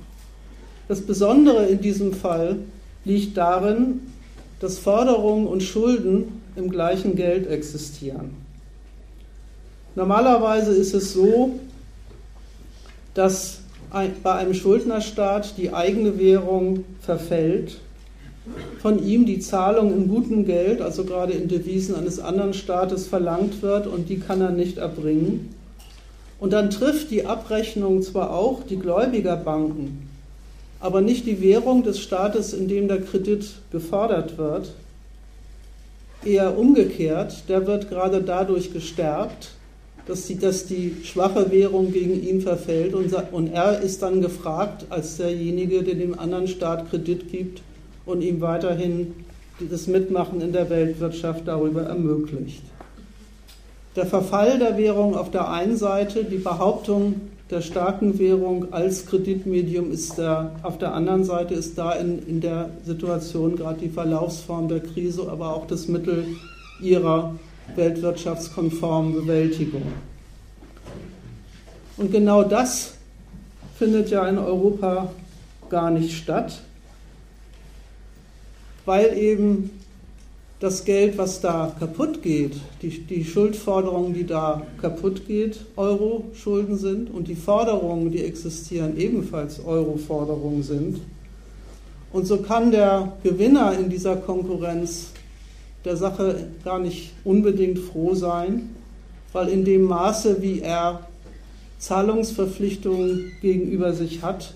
[0.87, 2.57] Das Besondere in diesem Fall
[3.05, 4.01] liegt darin,
[4.59, 8.31] dass Forderungen und Schulden im gleichen Geld existieren.
[9.95, 11.59] Normalerweise ist es so,
[13.13, 13.59] dass
[14.23, 17.77] bei einem Schuldnerstaat die eigene Währung verfällt,
[18.81, 23.61] von ihm die Zahlung in gutem Geld, also gerade in Devisen eines anderen Staates, verlangt
[23.61, 25.53] wird und die kann er nicht erbringen.
[26.39, 30.09] Und dann trifft die Abrechnung zwar auch die Gläubigerbanken,
[30.79, 34.73] aber nicht die Währung des Staates, in dem der Kredit gefordert wird,
[36.23, 39.51] eher umgekehrt, der wird gerade dadurch gestärkt,
[40.07, 44.85] dass die, dass die schwache Währung gegen ihn verfällt und, und er ist dann gefragt
[44.89, 47.61] als derjenige, der dem anderen Staat Kredit gibt
[48.05, 49.13] und ihm weiterhin
[49.59, 52.63] das Mitmachen in der Weltwirtschaft darüber ermöglicht.
[53.99, 57.19] Der Verfall der Währung auf der einen Seite, die Behauptung
[57.49, 62.39] der starken Währung als Kreditmedium ist da, auf der anderen Seite ist da in, in
[62.39, 66.23] der Situation gerade die Verlaufsform der Krise, aber auch das Mittel
[66.81, 67.35] ihrer
[67.75, 69.83] weltwirtschaftskonformen Bewältigung.
[71.97, 72.93] Und genau das
[73.77, 75.09] findet ja in Europa
[75.69, 76.61] gar nicht statt,
[78.85, 79.78] weil eben
[80.59, 87.09] das Geld, was da kaputt geht, die, die Schuldforderungen, die da kaputt geht, Euro-Schulden sind
[87.13, 90.99] und die Forderungen, die existieren, ebenfalls Euro-Forderungen sind.
[92.11, 95.11] Und so kann der Gewinner in dieser Konkurrenz
[95.85, 98.75] der Sache gar nicht unbedingt froh sein,
[99.31, 101.07] weil in dem Maße, wie er
[101.77, 104.53] Zahlungsverpflichtungen gegenüber sich hat,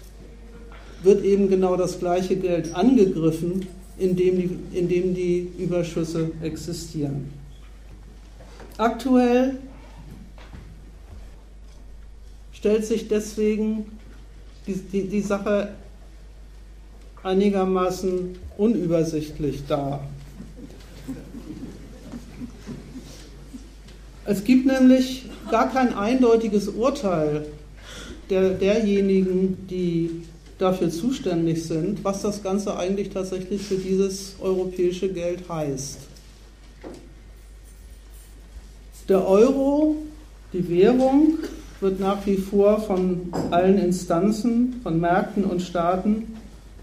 [1.04, 3.68] wird eben genau das gleiche Geld angegriffen,
[3.98, 7.32] in dem die, in dem die Überschüsse existieren.
[8.78, 9.58] Aktuell
[12.54, 13.86] stellt sich deswegen
[14.66, 15.74] die, die, die Sache
[17.24, 20.08] einigermaßen unübersichtlich dar.
[24.26, 27.46] Es gibt nämlich gar kein eindeutiges Urteil
[28.30, 30.24] der, derjenigen, die
[30.58, 36.00] dafür zuständig sind, was das Ganze eigentlich tatsächlich für dieses europäische Geld heißt.
[39.10, 39.96] Der Euro,
[40.54, 41.40] die Währung,
[41.82, 46.38] wird nach wie vor von allen Instanzen, von Märkten und Staaten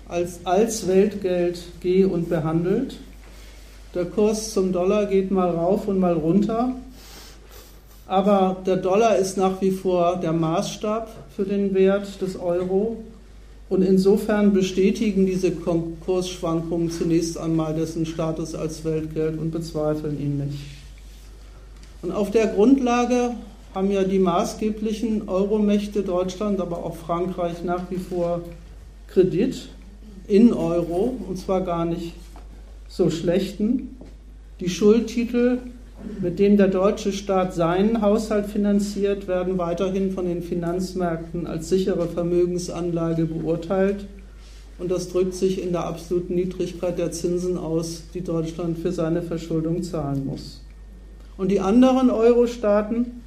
[0.06, 2.98] als, als Weltgeld geh und behandelt.
[3.94, 6.74] Der Kurs zum Dollar geht mal rauf und mal runter.
[8.06, 12.98] Aber der Dollar ist nach wie vor der Maßstab für den Wert des Euro.
[13.70, 20.58] Und insofern bestätigen diese Kursschwankungen zunächst einmal dessen Status als Weltgeld und bezweifeln ihn nicht.
[22.02, 23.30] Und auf der Grundlage
[23.72, 28.40] haben ja die maßgeblichen Euromächte Deutschland, aber auch Frankreich nach wie vor
[29.06, 29.68] Kredit
[30.26, 32.14] in Euro, und zwar gar nicht
[32.88, 33.96] so schlechten.
[34.58, 35.58] Die Schuldtitel
[36.20, 42.08] mit dem der deutsche Staat seinen Haushalt finanziert, werden weiterhin von den Finanzmärkten als sichere
[42.08, 44.06] Vermögensanlage beurteilt.
[44.78, 49.22] Und das drückt sich in der absoluten Niedrigkeit der Zinsen aus, die Deutschland für seine
[49.22, 50.62] Verschuldung zahlen muss.
[51.36, 53.22] Und die anderen Euro-Staaten,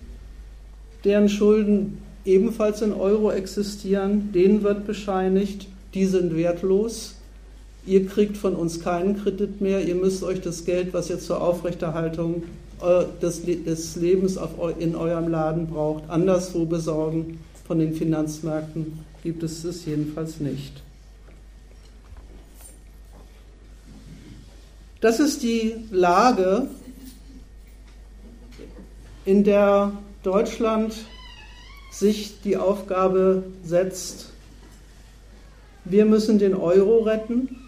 [1.03, 7.15] deren Schulden ebenfalls in Euro existieren, denen wird bescheinigt, die sind wertlos.
[7.85, 9.85] Ihr kriegt von uns keinen Kredit mehr.
[9.85, 12.43] Ihr müsst euch das Geld, was ihr zur Aufrechterhaltung
[13.21, 17.39] des, des Lebens auf, in eurem Laden braucht, anderswo besorgen.
[17.65, 20.81] Von den Finanzmärkten gibt es es jedenfalls nicht.
[24.99, 26.67] Das ist die Lage,
[29.25, 29.91] in der
[30.23, 30.93] Deutschland
[31.91, 34.29] sich die Aufgabe setzt,
[35.85, 37.62] wir müssen den Euro retten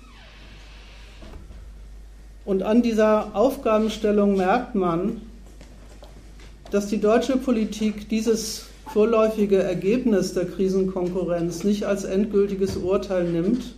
[2.45, 5.21] und an dieser Aufgabenstellung merkt man,
[6.71, 13.73] dass die deutsche Politik dieses vorläufige Ergebnis der Krisenkonkurrenz nicht als endgültiges Urteil nimmt,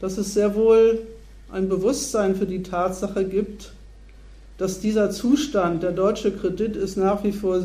[0.00, 1.00] dass es sehr wohl
[1.50, 3.72] ein Bewusstsein für die Tatsache gibt,
[4.58, 7.60] dass dieser Zustand, der deutsche Kredit ist nach wie vor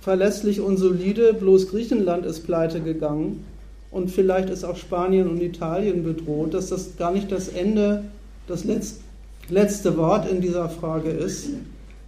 [0.00, 3.44] verlässlich und solide, bloß Griechenland ist pleite gegangen
[3.92, 8.04] und vielleicht ist auch Spanien und Italien bedroht, dass das gar nicht das Ende,
[8.48, 9.00] das letzte
[9.48, 11.50] letzte Wort in dieser Frage ist,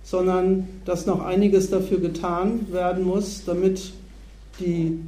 [0.03, 3.93] sondern dass noch einiges dafür getan werden muss, damit
[4.61, 4.99] die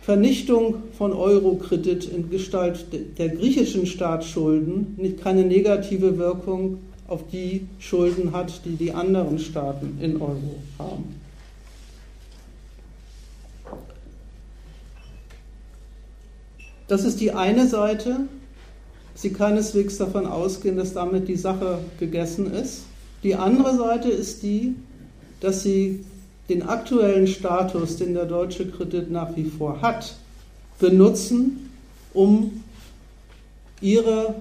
[0.00, 2.86] Vernichtung von Eurokredit in Gestalt
[3.18, 6.78] der griechischen Staatsschulden keine negative Wirkung
[7.08, 11.16] auf die Schulden hat, die die anderen Staaten in Euro haben.
[16.88, 18.20] Das ist die eine Seite
[19.16, 22.82] Sie keineswegs davon ausgehen, dass damit die Sache gegessen ist.
[23.22, 24.74] Die andere Seite ist die,
[25.40, 26.04] dass Sie
[26.50, 30.14] den aktuellen Status, den der deutsche Kredit nach wie vor hat,
[30.78, 31.70] benutzen,
[32.12, 32.62] um
[33.80, 34.34] Ihre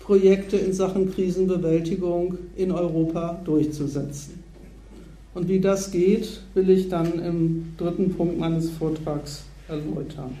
[0.00, 4.44] Projekte in Sachen Krisenbewältigung in Europa durchzusetzen.
[5.32, 10.36] Und wie das geht, will ich dann im dritten Punkt meines Vortrags erläutern.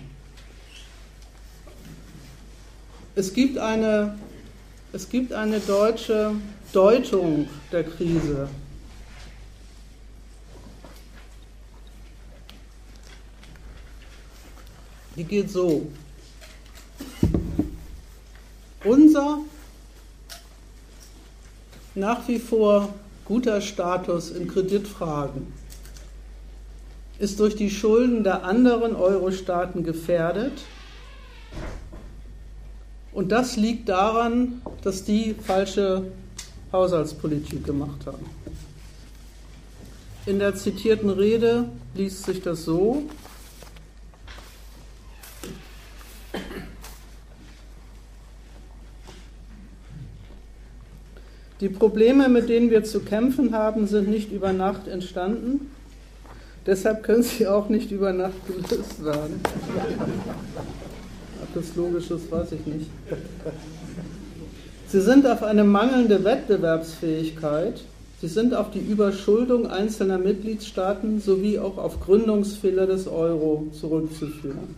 [3.14, 4.18] Es gibt eine,
[4.92, 6.34] es gibt eine deutsche
[6.72, 8.48] Deutung der Krise.
[15.14, 15.90] Die geht so.
[18.82, 19.40] Unser
[21.94, 22.94] nach wie vor
[23.26, 25.52] guter Status in Kreditfragen
[27.18, 30.62] ist durch die Schulden der anderen Euro-Staaten gefährdet
[33.12, 36.04] und das liegt daran, dass die falsche
[36.72, 38.24] Haushaltspolitik gemacht haben.
[40.24, 43.02] In der zitierten Rede liest sich das so.
[51.60, 55.70] Die Probleme, mit denen wir zu kämpfen haben, sind nicht über Nacht entstanden.
[56.66, 59.40] Deshalb können sie auch nicht über Nacht gelöst werden
[61.54, 62.90] das Logisches weiß ich nicht.
[64.88, 67.80] Sie sind auf eine mangelnde Wettbewerbsfähigkeit,
[68.20, 74.76] sie sind auf die Überschuldung einzelner Mitgliedstaaten sowie auch auf Gründungsfehler des Euro zurückzuführen.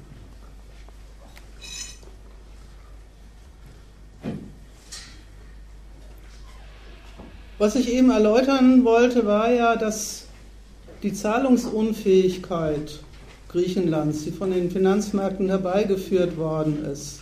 [7.58, 10.26] Was ich eben erläutern wollte, war ja, dass
[11.02, 13.00] die Zahlungsunfähigkeit
[13.54, 17.20] Griechenlands, die von den Finanzmärkten herbeigeführt worden ist,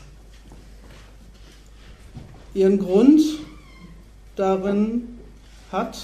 [2.54, 3.20] ihren Grund
[4.34, 5.08] darin
[5.70, 5.98] hat,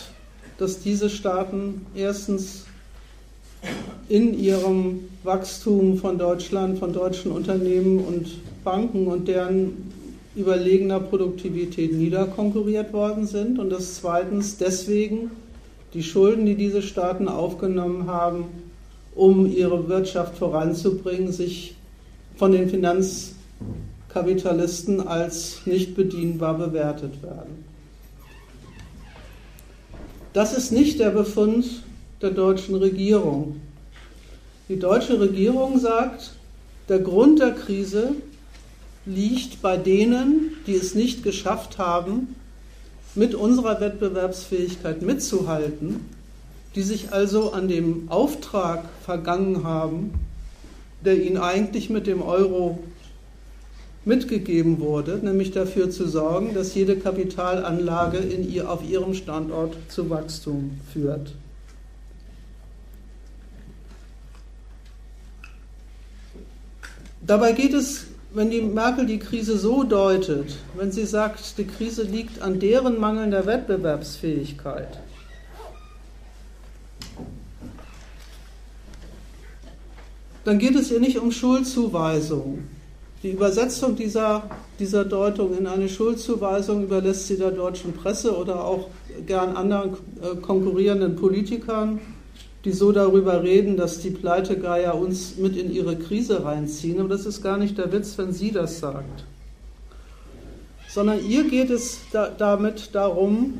[0.58, 2.66] dass diese Staaten erstens
[4.10, 8.28] in ihrem Wachstum von Deutschland, von deutschen Unternehmen und
[8.64, 9.90] Banken und deren
[10.36, 15.30] überlegener Produktivität niederkonkurriert worden sind und dass zweitens deswegen
[15.94, 18.67] die Schulden, die diese Staaten aufgenommen haben,
[19.18, 21.74] um ihre Wirtschaft voranzubringen, sich
[22.36, 27.64] von den Finanzkapitalisten als nicht bedienbar bewertet werden.
[30.32, 31.82] Das ist nicht der Befund
[32.22, 33.60] der deutschen Regierung.
[34.68, 36.34] Die deutsche Regierung sagt,
[36.88, 38.12] der Grund der Krise
[39.04, 42.36] liegt bei denen, die es nicht geschafft haben,
[43.16, 46.17] mit unserer Wettbewerbsfähigkeit mitzuhalten,
[46.74, 50.12] die sich also an dem Auftrag vergangen haben,
[51.04, 52.78] der ihnen eigentlich mit dem Euro
[54.04, 60.08] mitgegeben wurde, nämlich dafür zu sorgen, dass jede Kapitalanlage in ihr, auf ihrem Standort zu
[60.10, 61.34] Wachstum führt.
[67.20, 72.02] Dabei geht es, wenn die Merkel die Krise so deutet, wenn sie sagt, die Krise
[72.02, 74.98] liegt an deren mangelnder Wettbewerbsfähigkeit,
[80.48, 82.60] dann geht es ihr nicht um Schuldzuweisung.
[83.22, 88.88] Die Übersetzung dieser, dieser Deutung in eine Schuldzuweisung überlässt sie der deutschen Presse oder auch
[89.26, 92.00] gern anderen äh, konkurrierenden Politikern
[92.64, 97.00] die so darüber reden, dass die Pleitegeier uns mit in ihre Krise reinziehen.
[97.00, 99.24] Aber das ist gar nicht der Witz, wenn sie das sagt.
[100.88, 103.54] Sondern ihr geht es da, damit darum,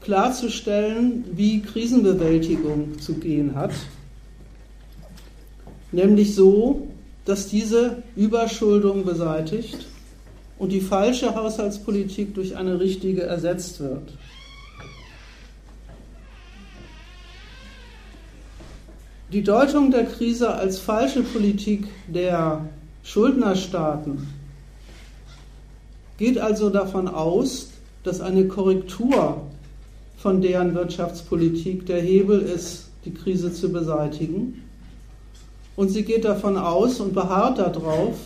[0.00, 3.72] klarzustellen, wie Krisenbewältigung zu gehen hat.
[5.92, 6.88] Nämlich so,
[7.24, 9.86] dass diese Überschuldung beseitigt
[10.58, 14.12] und die falsche Haushaltspolitik durch eine richtige ersetzt wird.
[19.32, 22.66] Die Deutung der Krise als falsche Politik der
[23.02, 24.28] Schuldnerstaaten
[26.18, 27.70] geht also davon aus,
[28.04, 29.40] dass eine Korrektur
[30.18, 34.62] von deren Wirtschaftspolitik der Hebel ist, die Krise zu beseitigen.
[35.76, 38.16] Und sie geht davon aus und beharrt darauf,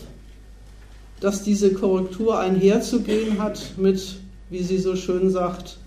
[1.20, 4.16] dass diese Korrektur einherzugehen hat mit,
[4.50, 5.78] wie sie so schön sagt,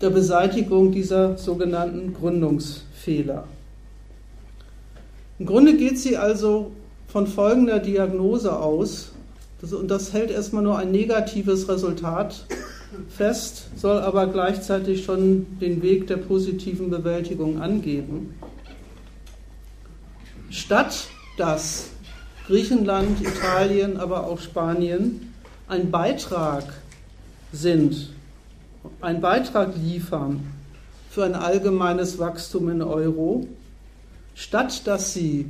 [0.00, 3.44] der Beseitigung dieser sogenannten Gründungsfehler.
[5.38, 6.72] Im Grunde geht sie also
[7.08, 9.12] von folgender Diagnose aus,
[9.62, 12.46] und das hält erstmal nur ein negatives Resultat
[13.08, 18.34] fest, soll aber gleichzeitig schon den Weg der positiven Bewältigung angeben.
[20.52, 21.86] Statt dass
[22.46, 25.32] Griechenland, Italien, aber auch Spanien
[25.66, 26.64] ein Beitrag
[27.52, 28.10] sind,
[29.00, 30.46] einen Beitrag liefern
[31.10, 33.46] für ein allgemeines Wachstum in Euro,
[34.34, 35.46] Statt dass sie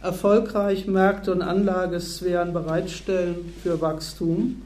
[0.00, 4.62] erfolgreich Märkte und Anlagesphären bereitstellen für Wachstum,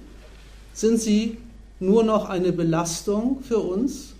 [0.74, 1.38] sind sie
[1.80, 4.14] nur noch eine Belastung für uns.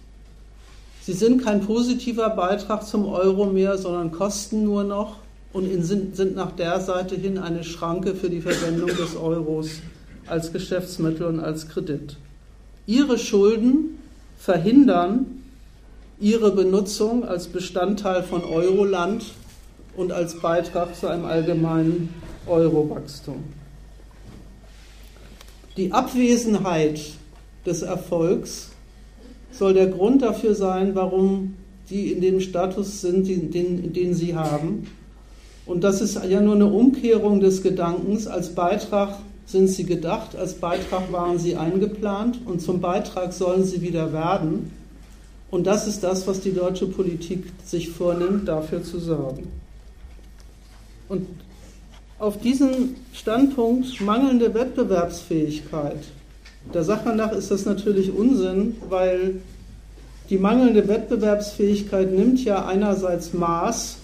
[1.02, 5.18] Sie sind kein positiver Beitrag zum Euro mehr, sondern kosten nur noch
[5.56, 9.80] und sind nach der Seite hin eine Schranke für die Verwendung des Euros
[10.26, 12.18] als Geschäftsmittel und als Kredit.
[12.86, 13.98] Ihre Schulden
[14.36, 15.42] verhindern
[16.20, 19.24] ihre Benutzung als Bestandteil von Euroland
[19.96, 22.10] und als Beitrag zu einem allgemeinen
[22.46, 23.42] Eurowachstum.
[25.78, 27.00] Die Abwesenheit
[27.64, 28.72] des Erfolgs
[29.52, 31.54] soll der Grund dafür sein, warum
[31.88, 34.86] die in dem Status sind, den, den sie haben.
[35.66, 38.28] Und das ist ja nur eine Umkehrung des Gedankens.
[38.28, 43.82] Als Beitrag sind sie gedacht, als Beitrag waren sie eingeplant und zum Beitrag sollen sie
[43.82, 44.70] wieder werden.
[45.50, 49.48] Und das ist das, was die deutsche Politik sich vornimmt, dafür zu sorgen.
[51.08, 51.26] Und
[52.18, 55.98] auf diesen Standpunkt mangelnde Wettbewerbsfähigkeit,
[56.74, 59.40] der Sache nach ist das natürlich Unsinn, weil
[60.30, 63.98] die mangelnde Wettbewerbsfähigkeit nimmt ja einerseits Maß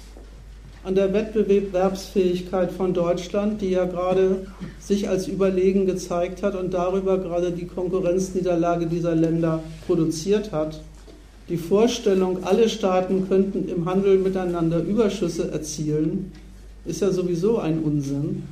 [0.84, 4.46] an der Wettbewerbsfähigkeit von Deutschland, die ja gerade
[4.80, 10.80] sich als überlegen gezeigt hat und darüber gerade die Konkurrenzniederlage dieser Länder produziert hat
[11.48, 16.32] die Vorstellung, alle Staaten könnten im Handel miteinander Überschüsse erzielen,
[16.84, 18.44] ist ja sowieso ein Unsinn.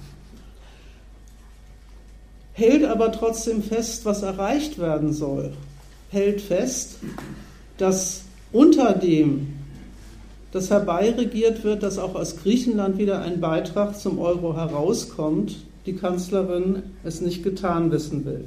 [2.53, 5.53] Hält aber trotzdem fest, was erreicht werden soll.
[6.11, 6.99] Hält fest,
[7.79, 8.23] dass
[8.53, 9.55] unter dem,
[10.53, 16.83] das herbeiregiert wird, dass auch aus Griechenland wieder ein Beitrag zum Euro herauskommt, die Kanzlerin
[17.05, 18.45] es nicht getan wissen will.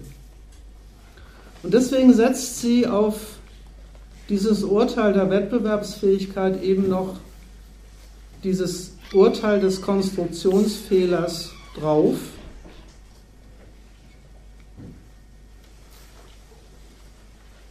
[1.64, 3.38] Und deswegen setzt sie auf
[4.30, 7.16] dieses Urteil der Wettbewerbsfähigkeit eben noch
[8.44, 12.16] dieses Urteil des Konstruktionsfehlers drauf.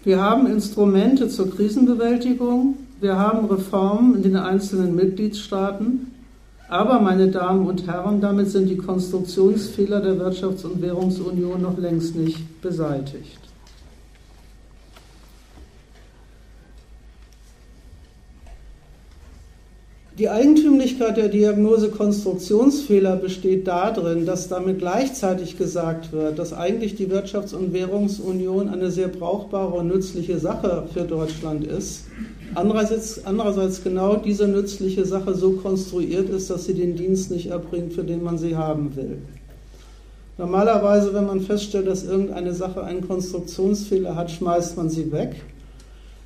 [0.04, 6.12] Wir haben Instrumente zur Krisenbewältigung, wir haben Reformen in den einzelnen Mitgliedstaaten,
[6.68, 12.16] aber, meine Damen und Herren, damit sind die Konstruktionsfehler der Wirtschafts- und Währungsunion noch längst
[12.16, 13.40] nicht beseitigt.
[20.18, 27.08] Die Eigentümlichkeit der Diagnose Konstruktionsfehler besteht darin, dass damit gleichzeitig gesagt wird, dass eigentlich die
[27.08, 32.04] Wirtschafts- und Währungsunion eine sehr brauchbare und nützliche Sache für Deutschland ist.
[32.54, 37.94] Andererseits, andererseits genau diese nützliche Sache so konstruiert ist, dass sie den Dienst nicht erbringt,
[37.94, 39.18] für den man sie haben will.
[40.38, 45.42] Normalerweise, wenn man feststellt, dass irgendeine Sache einen Konstruktionsfehler hat, schmeißt man sie weg.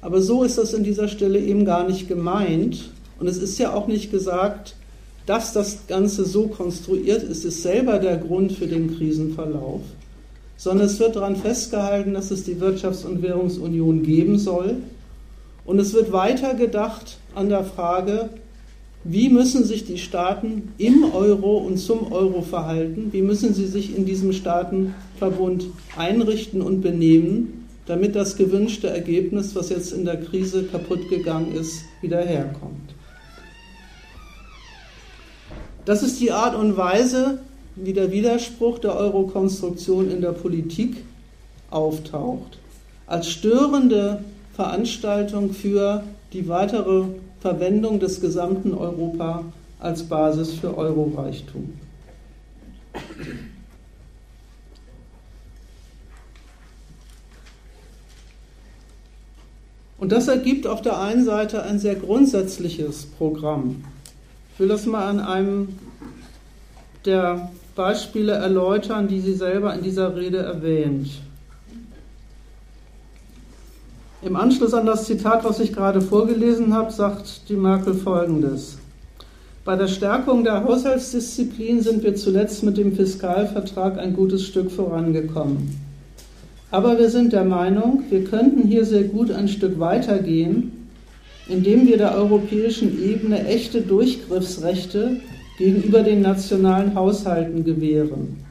[0.01, 3.73] Aber so ist das in dieser Stelle eben gar nicht gemeint, und es ist ja
[3.73, 4.77] auch nicht gesagt,
[5.25, 9.81] dass das Ganze so konstruiert ist, ist selber der Grund für den Krisenverlauf,
[10.57, 14.77] sondern es wird daran festgehalten, dass es die Wirtschafts- und Währungsunion geben soll.
[15.67, 18.31] Und es wird weiter gedacht an der Frage,
[19.03, 23.09] wie müssen sich die Staaten im Euro und zum Euro verhalten?
[23.13, 29.69] Wie müssen sie sich in diesem Staatenverbund einrichten und benehmen, damit das gewünschte Ergebnis, was
[29.69, 32.95] jetzt in der Krise kaputt gegangen ist, wieder herkommt?
[35.85, 37.39] Das ist die Art und Weise,
[37.77, 40.97] wie der Widerspruch der Eurokonstruktion in der Politik
[41.71, 42.59] auftaucht.
[43.07, 44.25] Als störende
[44.57, 46.03] Veranstaltung für
[46.33, 47.05] die weitere
[47.41, 49.45] Verwendung des gesamten Europa
[49.79, 51.75] als Basis für Euroreichtum.
[59.99, 63.85] Und das ergibt auf der einen Seite ein sehr grundsätzliches Programm.
[64.55, 65.79] Ich will das mal an einem
[67.05, 71.11] der Beispiele erläutern, die sie selber in dieser Rede erwähnt.
[74.23, 78.79] Im Anschluss an das Zitat, was ich gerade vorgelesen habe, sagt die Merkel Folgendes.
[79.65, 85.79] Bei der Stärkung der Haushaltsdisziplin sind wir zuletzt mit dem Fiskalvertrag ein gutes Stück vorangekommen.
[86.71, 90.73] Aber wir sind der Meinung, wir könnten hier sehr gut ein Stück weitergehen
[91.49, 95.21] indem wir der europäischen Ebene echte Durchgriffsrechte
[95.59, 98.45] gegenüber den nationalen Haushalten gewähren.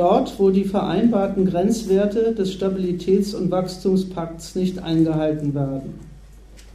[0.00, 5.92] Dort, wo die vereinbarten Grenzwerte des Stabilitäts- und Wachstumspakts nicht eingehalten werden.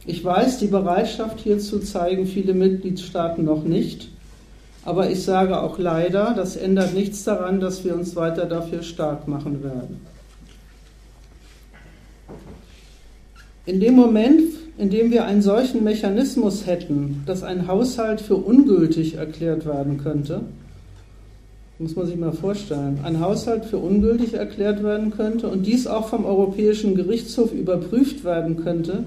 [0.06, 4.10] Ich weiß, die Bereitschaft hierzu zeigen viele Mitgliedstaaten noch nicht,
[4.84, 9.26] aber ich sage auch leider, das ändert nichts daran, dass wir uns weiter dafür stark
[9.26, 10.02] machen werden.
[13.64, 14.42] In dem Moment,
[14.78, 20.42] indem wir einen solchen Mechanismus hätten, dass ein Haushalt für ungültig erklärt werden könnte,
[21.78, 26.08] muss man sich mal vorstellen, ein Haushalt für ungültig erklärt werden könnte und dies auch
[26.08, 29.04] vom Europäischen Gerichtshof überprüft werden könnte,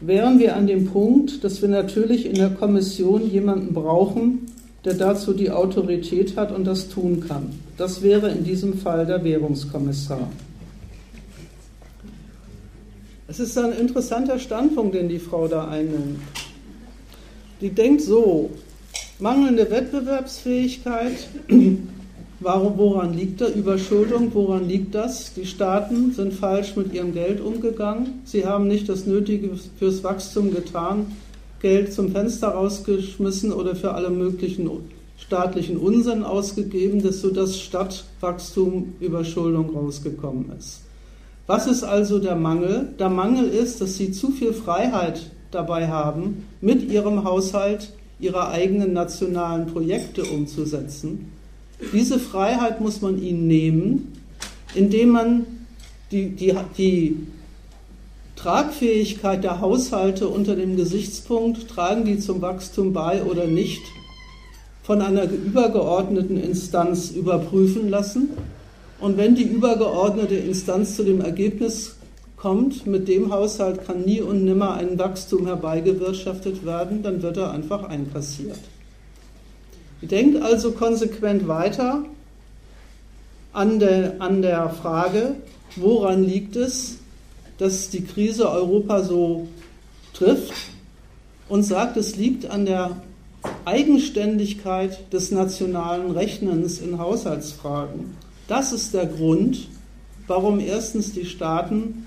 [0.00, 4.46] wären wir an dem Punkt, dass wir natürlich in der Kommission jemanden brauchen,
[4.84, 7.50] der dazu die Autorität hat und das tun kann.
[7.76, 10.30] Das wäre in diesem Fall der Währungskommissar.
[13.26, 16.20] Es ist ein interessanter Standpunkt, den die Frau da einnimmt.
[17.60, 18.48] Die denkt so,
[19.18, 21.28] mangelnde Wettbewerbsfähigkeit,
[22.40, 23.50] woran liegt das?
[23.50, 25.34] Überschuldung, woran liegt das?
[25.34, 28.20] Die Staaten sind falsch mit ihrem Geld umgegangen.
[28.24, 31.06] Sie haben nicht das Nötige fürs Wachstum getan,
[31.60, 34.70] Geld zum Fenster rausgeschmissen oder für alle möglichen
[35.18, 40.82] staatlichen Unsinn ausgegeben, sodass statt Wachstum Überschuldung rausgekommen ist.
[41.48, 42.94] Was ist also der Mangel?
[42.98, 48.92] Der Mangel ist, dass sie zu viel Freiheit dabei haben, mit ihrem Haushalt ihre eigenen
[48.92, 51.32] nationalen Projekte umzusetzen.
[51.92, 54.12] Diese Freiheit muss man ihnen nehmen,
[54.74, 55.46] indem man
[56.10, 57.26] die, die, die
[58.34, 63.82] Tragfähigkeit der Haushalte unter dem Gesichtspunkt, tragen die zum Wachstum bei oder nicht,
[64.82, 68.30] von einer übergeordneten Instanz überprüfen lassen
[69.00, 71.97] und wenn die übergeordnete Instanz zu dem Ergebnis
[72.40, 77.50] kommt, mit dem Haushalt kann nie und nimmer ein Wachstum herbeigewirtschaftet werden, dann wird er
[77.50, 78.58] einfach einkassiert.
[80.00, 82.04] Denkt also konsequent weiter
[83.52, 85.34] an der, an der Frage,
[85.74, 86.98] woran liegt es,
[87.58, 89.48] dass die Krise Europa so
[90.14, 90.54] trifft
[91.48, 93.02] und sagt, es liegt an der
[93.64, 98.16] Eigenständigkeit des nationalen Rechnens in Haushaltsfragen.
[98.46, 99.68] Das ist der Grund,
[100.28, 102.06] warum erstens die Staaten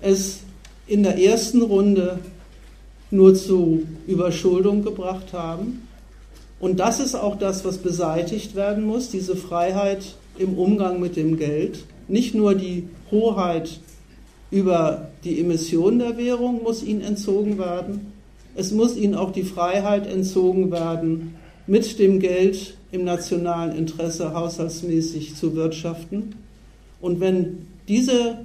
[0.00, 0.40] es
[0.86, 2.18] in der ersten Runde
[3.10, 5.88] nur zu Überschuldung gebracht haben.
[6.58, 11.36] Und das ist auch das, was beseitigt werden muss, diese Freiheit im Umgang mit dem
[11.36, 11.84] Geld.
[12.08, 13.80] Nicht nur die Hoheit
[14.50, 18.12] über die Emission der Währung muss ihnen entzogen werden,
[18.54, 21.34] es muss ihnen auch die Freiheit entzogen werden,
[21.66, 26.36] mit dem Geld im nationalen Interesse haushaltsmäßig zu wirtschaften.
[27.00, 28.38] Und wenn diese,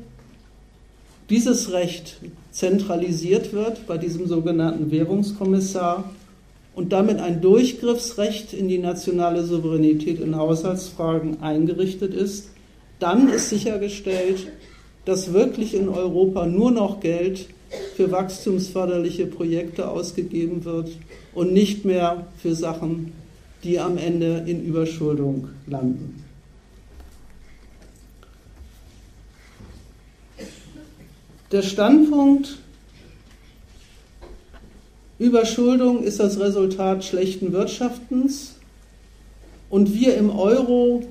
[1.32, 2.18] dieses Recht
[2.52, 6.12] zentralisiert wird bei diesem sogenannten Währungskommissar
[6.76, 12.50] und damit ein Durchgriffsrecht in die nationale Souveränität in Haushaltsfragen eingerichtet ist,
[13.00, 14.48] dann ist sichergestellt,
[15.06, 17.48] dass wirklich in Europa nur noch Geld
[17.96, 20.92] für wachstumsförderliche Projekte ausgegeben wird
[21.34, 23.14] und nicht mehr für Sachen,
[23.64, 26.21] die am Ende in Überschuldung landen.
[31.52, 32.60] Der Standpunkt
[35.20, 38.56] Überschuldung ist das Resultat schlechten Wirtschaftens.
[39.70, 41.04] Und wir im Euro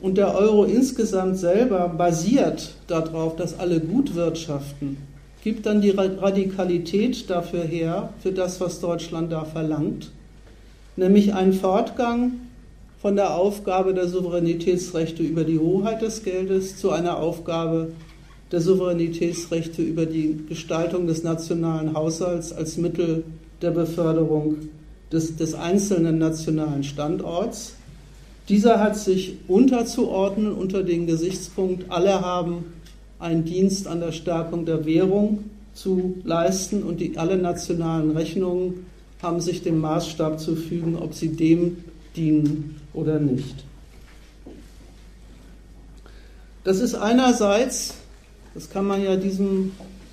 [0.00, 4.96] und der Euro insgesamt selber basiert darauf, dass alle gut wirtschaften,
[5.42, 10.10] gibt dann die Radikalität dafür her, für das, was Deutschland da verlangt,
[10.96, 12.32] nämlich einen Fortgang
[13.02, 17.88] von der Aufgabe der Souveränitätsrechte über die Hoheit des Geldes zu einer Aufgabe
[18.52, 23.24] der Souveränitätsrechte über die Gestaltung des nationalen Haushalts als Mittel
[23.62, 24.56] der Beförderung
[25.10, 27.74] des, des einzelnen nationalen Standorts.
[28.48, 32.64] Dieser hat sich unterzuordnen unter den Gesichtspunkt, alle haben
[33.18, 38.86] einen Dienst an der Stärkung der Währung zu leisten und die, alle nationalen Rechnungen
[39.22, 41.78] haben sich dem Maßstab zu fügen, ob sie dem
[42.14, 43.64] dienen oder nicht.
[46.64, 47.94] Das ist einerseits
[48.56, 49.72] das kann man ja diesem,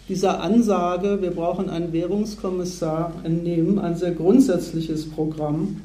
[0.10, 5.80] dieser Ansage, wir brauchen einen Währungskommissar, entnehmen, ein sehr grundsätzliches Programm,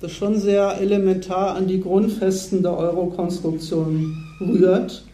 [0.00, 5.04] das schon sehr elementar an die Grundfesten der Euro-Konstruktion rührt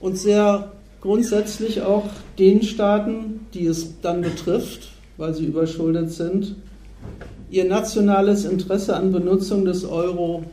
[0.00, 0.72] und sehr
[1.02, 2.06] grundsätzlich auch
[2.38, 6.56] den Staaten, die es dann betrifft, weil sie überschuldet sind,
[7.50, 10.44] ihr nationales Interesse an Benutzung des Euro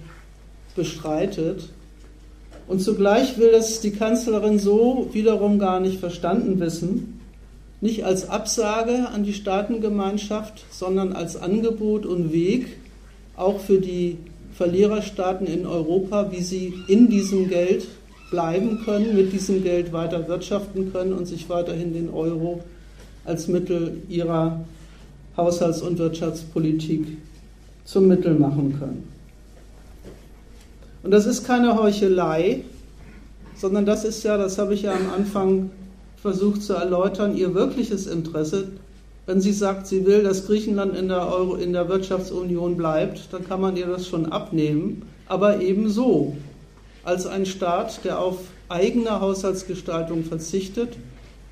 [0.75, 1.69] bestreitet
[2.69, 7.19] und zugleich will es die Kanzlerin so wiederum gar nicht verstanden wissen,
[7.81, 12.67] nicht als Absage an die Staatengemeinschaft, sondern als Angebot und Weg,
[13.35, 14.17] auch für die
[14.53, 17.87] Verliererstaaten in Europa, wie sie in diesem Geld
[18.29, 22.61] bleiben können, mit diesem Geld weiter wirtschaften können und sich weiterhin den Euro
[23.25, 24.63] als Mittel ihrer
[25.35, 27.17] Haushalts- und Wirtschaftspolitik
[27.83, 29.18] zum Mittel machen können.
[31.03, 32.63] Und das ist keine Heuchelei,
[33.55, 35.69] sondern das ist ja, das habe ich ja am Anfang
[36.21, 38.67] versucht zu erläutern, ihr wirkliches Interesse.
[39.25, 43.47] Wenn sie sagt, sie will, dass Griechenland in der, Euro, in der Wirtschaftsunion bleibt, dann
[43.47, 45.03] kann man ihr das schon abnehmen.
[45.27, 46.35] Aber ebenso
[47.03, 50.97] als ein Staat, der auf eigene Haushaltsgestaltung verzichtet,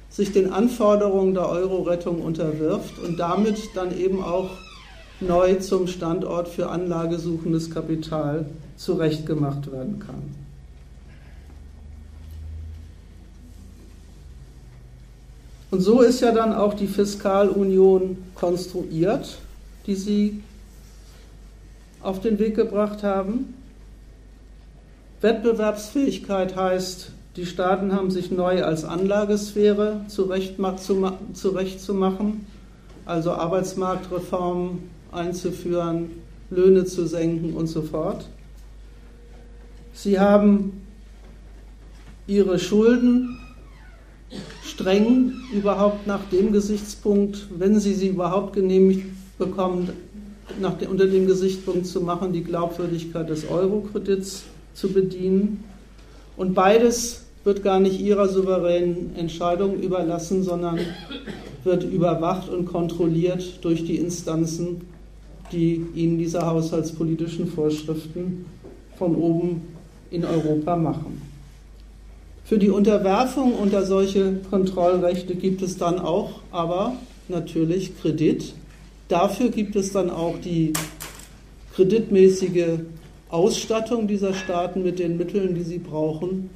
[0.10, 4.50] sich den Anforderungen der Euro-Rettung unterwirft und damit dann eben auch
[5.20, 8.46] neu zum Standort für anlagesuchendes Kapital
[8.76, 10.36] zurechtgemacht werden kann.
[15.70, 19.38] Und so ist ja dann auch die Fiskalunion konstruiert,
[19.86, 20.42] die Sie
[22.02, 23.54] auf den Weg gebracht haben.
[25.20, 32.46] Wettbewerbsfähigkeit heißt, die Staaten haben sich neu als Anlagesphäre zurechtzumachen,
[33.06, 36.12] also Arbeitsmarktreformen einzuführen,
[36.50, 38.28] Löhne zu senken und so fort.
[39.94, 40.82] Sie haben
[42.28, 43.40] ihre Schulden
[44.64, 49.06] streng überhaupt nach dem Gesichtspunkt, wenn sie sie überhaupt genehmigt
[49.38, 49.90] bekommen,
[50.60, 54.44] dem, unter dem Gesichtspunkt zu machen, die Glaubwürdigkeit des Euro-Kredits
[54.74, 55.64] zu bedienen.
[56.36, 60.80] Und beides wird gar nicht ihrer souveränen Entscheidung überlassen, sondern
[61.64, 64.82] wird überwacht und kontrolliert durch die Instanzen,
[65.52, 68.46] die ihnen diese haushaltspolitischen Vorschriften
[68.98, 69.62] von oben
[70.12, 71.22] in Europa machen.
[72.44, 76.94] Für die Unterwerfung unter solche Kontrollrechte gibt es dann auch aber
[77.28, 78.54] natürlich Kredit.
[79.10, 80.74] Dafür gibt es dann auch die
[81.76, 82.80] kreditmäßige
[83.30, 86.50] Ausstattung dieser Staaten mit den Mitteln, die sie brauchen,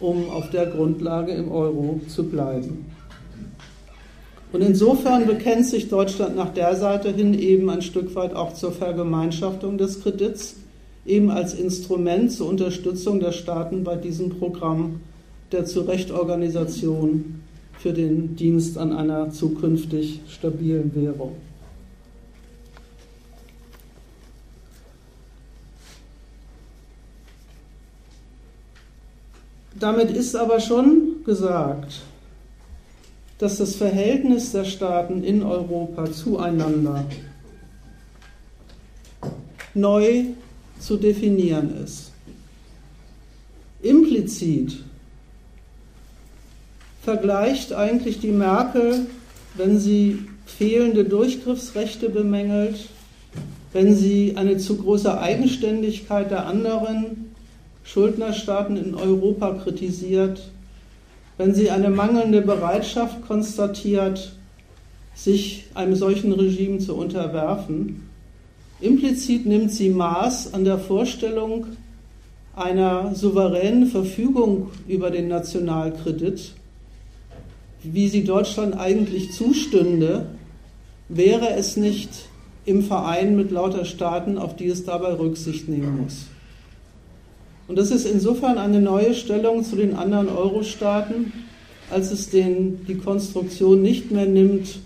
[0.00, 2.86] um auf der Grundlage im Euro zu bleiben.
[4.52, 8.72] Und insofern bekennt sich Deutschland nach der Seite hin eben ein Stück weit auch zur
[8.72, 10.56] Vergemeinschaftung des Kredits
[11.06, 15.00] eben als Instrument zur Unterstützung der Staaten bei diesem Programm
[15.52, 17.42] der Zurechtorganisation
[17.78, 21.36] für den Dienst an einer zukünftig stabilen Währung.
[29.78, 32.02] Damit ist aber schon gesagt,
[33.40, 37.06] dass das Verhältnis der Staaten in Europa zueinander
[39.72, 40.24] neu
[40.78, 42.12] zu definieren ist.
[43.82, 44.76] Implizit
[47.02, 49.06] vergleicht eigentlich die Merkel,
[49.54, 52.88] wenn sie fehlende Durchgriffsrechte bemängelt,
[53.72, 57.32] wenn sie eine zu große Eigenständigkeit der anderen
[57.84, 60.50] Schuldnerstaaten in Europa kritisiert,
[61.40, 64.36] wenn sie eine mangelnde Bereitschaft konstatiert,
[65.14, 68.10] sich einem solchen Regime zu unterwerfen.
[68.78, 71.64] Implizit nimmt sie Maß an der Vorstellung
[72.54, 76.52] einer souveränen Verfügung über den Nationalkredit,
[77.84, 80.26] wie sie Deutschland eigentlich zustünde,
[81.08, 82.10] wäre es nicht
[82.66, 86.26] im Verein mit lauter Staaten, auf die es dabei Rücksicht nehmen muss.
[87.70, 91.32] Und das ist insofern eine neue Stellung zu den anderen Euro-Staaten,
[91.88, 94.80] als es den, die Konstruktion nicht mehr nimmt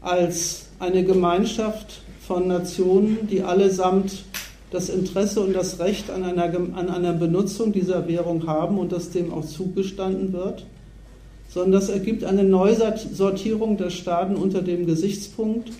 [0.00, 4.24] als eine Gemeinschaft von Nationen, die allesamt
[4.72, 9.10] das Interesse und das Recht an einer, an einer Benutzung dieser Währung haben und das
[9.10, 10.66] dem auch zugestanden wird,
[11.48, 15.70] sondern das ergibt eine Neusortierung der Staaten unter dem Gesichtspunkt,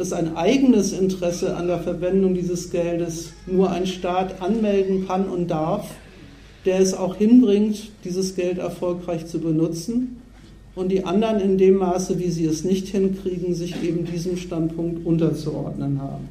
[0.00, 5.48] dass ein eigenes Interesse an der Verwendung dieses Geldes nur ein Staat anmelden kann und
[5.48, 5.90] darf,
[6.64, 10.22] der es auch hinbringt, dieses Geld erfolgreich zu benutzen
[10.74, 15.04] und die anderen in dem Maße, wie sie es nicht hinkriegen, sich eben diesem Standpunkt
[15.04, 16.30] unterzuordnen haben.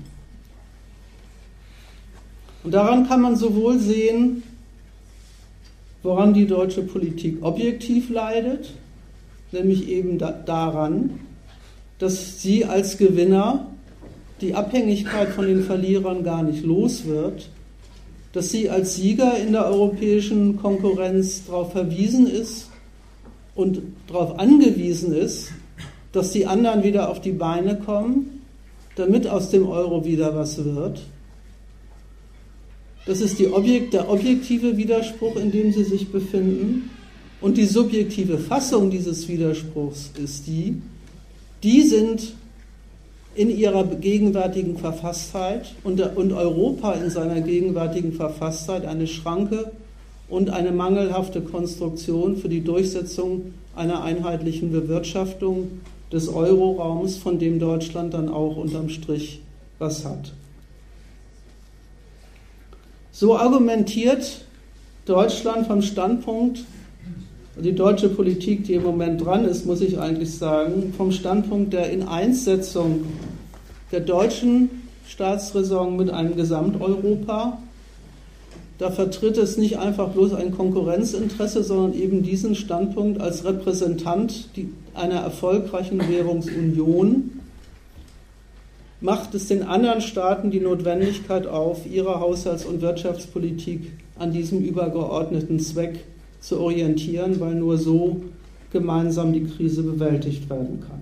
[2.63, 4.41] Und daran kann man sowohl sehen,
[6.01, 8.73] woran die deutsche Politik objektiv leidet,
[9.51, 11.19] nämlich eben da, daran,
[11.99, 13.67] dass sie als Gewinner
[14.41, 17.49] die Abhängigkeit von den Verlierern gar nicht los wird,
[18.31, 22.69] dass sie als Sieger in der europäischen Konkurrenz darauf verwiesen ist
[23.55, 25.51] und darauf angewiesen ist,
[26.11, 28.41] dass die anderen wieder auf die Beine kommen,
[28.95, 31.01] damit aus dem Euro wieder was wird.
[33.05, 36.91] Das ist Objekt, der objektive Widerspruch, in dem sie sich befinden.
[37.41, 40.81] Und die subjektive Fassung dieses Widerspruchs ist die,
[41.64, 42.34] die sind
[43.36, 49.72] in ihrer gegenwärtigen Verfasstheit und, Europa in seiner gegenwärtigen Verfasstheit eine Schranke
[50.27, 55.80] und eine mangelhafte Konstruktion für die Durchsetzung einer einheitlichen Bewirtschaftung
[56.11, 59.41] des Euroraums, von dem Deutschland dann auch unterm Strich
[59.77, 60.34] was hat.
[63.11, 64.45] So argumentiert
[65.06, 66.64] Deutschland vom Standpunkt,
[67.61, 71.91] die deutsche Politik, die im Moment dran ist, muss ich eigentlich sagen, vom Standpunkt der
[71.91, 73.06] Ineinssetzung
[73.91, 74.69] der deutschen
[75.07, 77.60] Staatsräson mit einem Gesamteuropa.
[78.77, 84.49] Da vertritt es nicht einfach bloß ein Konkurrenzinteresse, sondern eben diesen Standpunkt als Repräsentant
[84.94, 87.31] einer erfolgreichen Währungsunion
[89.02, 95.60] macht es den anderen Staaten die Notwendigkeit auf, ihre Haushalts- und Wirtschaftspolitik an diesem übergeordneten
[95.60, 96.03] Zweck
[96.40, 98.22] zu orientieren, weil nur so
[98.72, 101.02] gemeinsam die Krise bewältigt werden kann.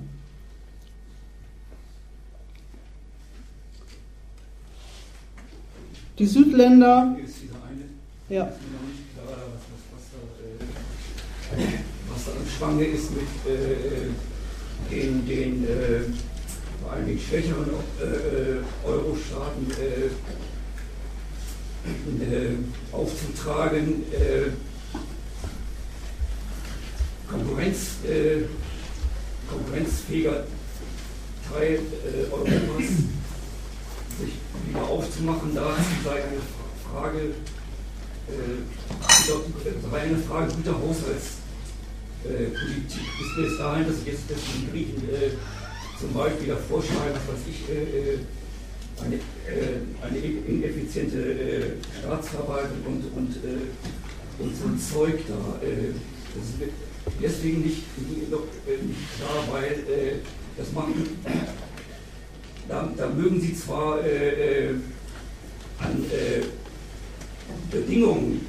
[6.17, 7.15] Die Südländer.
[8.29, 8.51] Ja.
[12.09, 14.09] Was da im Schwange ist mit äh,
[14.91, 16.01] den, den äh,
[16.81, 17.69] vor allem den schwächeren
[18.01, 20.07] äh, Euro-Staaten äh,
[22.23, 22.55] äh,
[22.91, 24.49] aufzutragen, äh,
[27.29, 28.43] Konkurrenz, äh,
[29.49, 30.45] konkurrenzfähiger
[31.51, 32.87] Teil äh, Europas
[34.19, 34.33] sich
[34.67, 36.41] wieder aufzumachen, da sei eine
[36.91, 37.19] Frage,
[38.27, 38.59] äh,
[39.91, 41.37] sei eine Frage guter Haushaltspolitik.
[42.27, 45.31] Äh, bis dahin, dass ich jetzt den Griechen äh,
[45.99, 48.19] zum Beispiel da vorschlagen, was weiß ich, äh,
[48.99, 49.19] eine,
[50.01, 53.35] eine ineffiziente äh, Staatsverwaltung und, und,
[54.39, 55.59] und so ein Zeug da.
[55.61, 56.86] das ist
[57.21, 59.83] deswegen nicht, nicht klar, weil
[60.57, 60.93] das machen,
[62.67, 63.99] da, da, mögen sie zwar
[65.79, 66.05] an
[67.71, 68.45] Bedingungen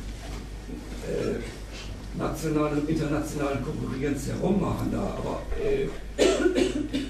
[2.19, 5.89] nationalen und internationalen Konkurrenz herummachen da, aber äh,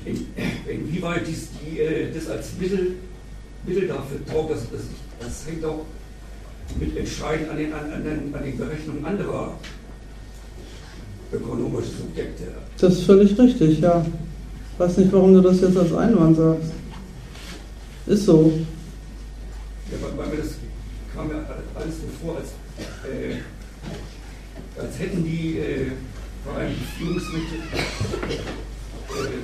[0.04, 0.26] in,
[0.66, 2.96] inwieweit dies, die, äh, das als Mittel,
[3.66, 4.82] Mittel dafür taugt, das, das,
[5.18, 5.86] das hängt auch
[6.78, 9.58] mit entscheidend an den, an, an, den, an den Berechnungen anderer
[11.32, 12.44] ökonomische Subjekte.
[12.78, 14.04] Das ist völlig richtig, ja.
[14.72, 16.70] Ich weiß nicht, warum du das jetzt als Einwand sagst.
[18.06, 18.52] Ist so.
[19.90, 20.54] Ja, weil, mir das
[21.14, 21.44] kam ja
[21.74, 22.48] alles so vor, als,
[23.04, 23.36] äh,
[24.80, 25.90] als hätten die äh,
[26.44, 29.38] vor allem die Führungsmittel äh,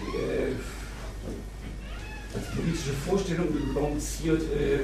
[0.00, 0.54] die, äh,
[2.34, 4.80] als politische Vorstellung lanciert, äh,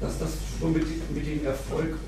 [0.00, 1.98] dass das schon mit, mit dem Erfolg,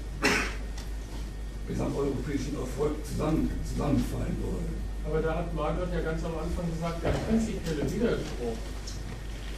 [1.66, 4.76] gesamteuropäischen Erfolg zusammen, zusammenfallen würde.
[5.04, 8.58] Aber da hat Margaret ja ganz am Anfang gesagt, der prinzipielle Widerspruch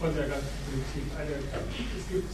[0.01, 1.13] von der ganzen Politik.
[1.13, 2.33] Eine, es, gibt,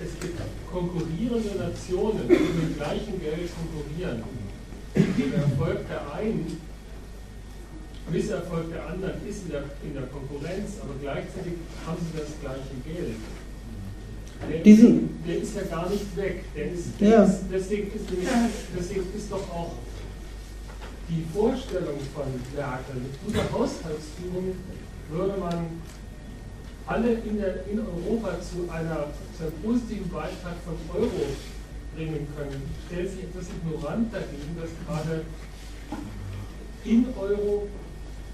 [0.00, 0.40] es gibt
[0.72, 4.39] konkurrierende Nationen, die mit dem gleichen Geld konkurrieren.
[4.94, 6.60] Der Erfolg der einen,
[8.10, 11.52] Misserfolg der anderen ist in der, in der Konkurrenz, aber gleichzeitig
[11.86, 13.16] haben sie das gleiche Geld.
[14.48, 16.44] Der, Diesen, der ist ja gar nicht weg.
[16.56, 17.24] Der ist, der Ja.
[17.24, 18.28] ist, deswegen, ist nämlich,
[18.76, 19.72] deswegen ist doch auch
[21.08, 22.24] die Vorstellung von
[22.56, 24.54] Merkel mit guter Haushaltsführung
[25.10, 25.66] würde man
[26.86, 29.06] alle in, der, in Europa zu, einer,
[29.36, 31.10] zu einem positiven Beitrag von Euro
[31.94, 32.62] bringen können.
[32.86, 35.24] Stellt sich etwas ignorant dagegen, dass gerade
[36.84, 37.68] in Euro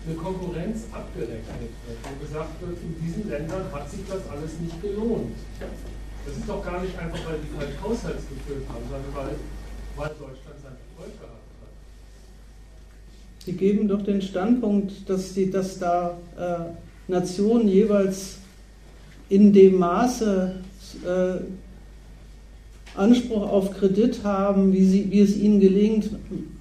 [0.07, 4.81] eine Konkurrenz abgerechnet wird und gesagt wird, in diesen Ländern hat sich das alles nicht
[4.81, 5.35] gelohnt.
[6.25, 9.35] Das ist doch gar nicht einfach, weil die falsch Haushalts geführt haben, sondern weil,
[9.97, 11.37] weil Deutschland seinen Erfolg gehabt hat.
[13.47, 18.39] die geben doch den Standpunkt, dass, die, dass da äh, Nationen jeweils
[19.29, 20.55] in dem Maße
[21.05, 21.35] äh,
[22.97, 26.11] Anspruch auf Kredit haben, wie, sie, wie es ihnen gelingt,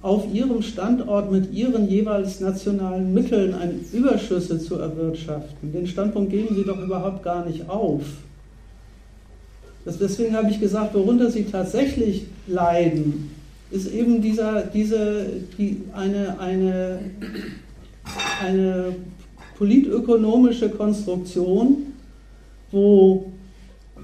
[0.02, 5.72] auf ihrem Standort mit ihren jeweils nationalen Mitteln ein Überschüsse zu erwirtschaften.
[5.72, 8.02] Den Standpunkt geben sie doch überhaupt gar nicht auf.
[9.84, 13.30] Das, deswegen habe ich gesagt, worunter sie tatsächlich leiden,
[13.70, 15.26] ist eben dieser, diese,
[15.56, 16.98] die, eine, eine,
[18.44, 18.96] eine
[19.56, 21.92] politökonomische Konstruktion,
[22.70, 23.32] wo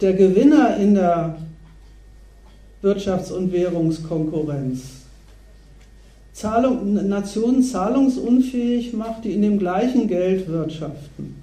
[0.01, 1.37] der Gewinner in der
[2.83, 5.03] Wirtschafts- und Währungskonkurrenz
[6.33, 11.37] Zahlung, Nationen zahlungsunfähig macht, die in dem gleichen Geld wirtschaften.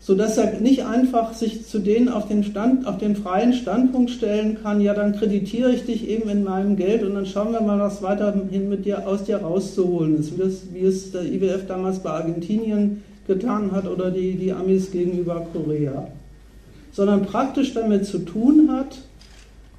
[0.00, 4.58] Sodass er nicht einfach sich zu denen auf den, Stand, auf den freien Standpunkt stellen
[4.62, 7.78] kann, ja, dann kreditiere ich dich eben in meinem Geld und dann schauen wir mal,
[7.78, 12.00] was weiterhin mit dir aus dir rauszuholen ist, wie, das, wie es der IWF damals
[12.00, 16.08] bei Argentinien getan hat oder die, die Amis gegenüber Korea.
[16.92, 18.98] Sondern praktisch damit zu tun hat,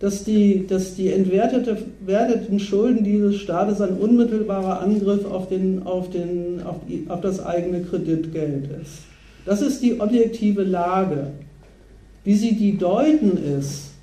[0.06, 6.11] dass die, dass die entwertete, entwerteten Schulden dieses Staates ein unmittelbarer Angriff auf, den, auf,
[6.11, 6.76] den, auf,
[7.07, 8.99] auf das eigene Kreditgeld ist.
[9.48, 11.32] Das ist die objektive Lage.
[12.23, 13.94] Wie sie die deuten ist,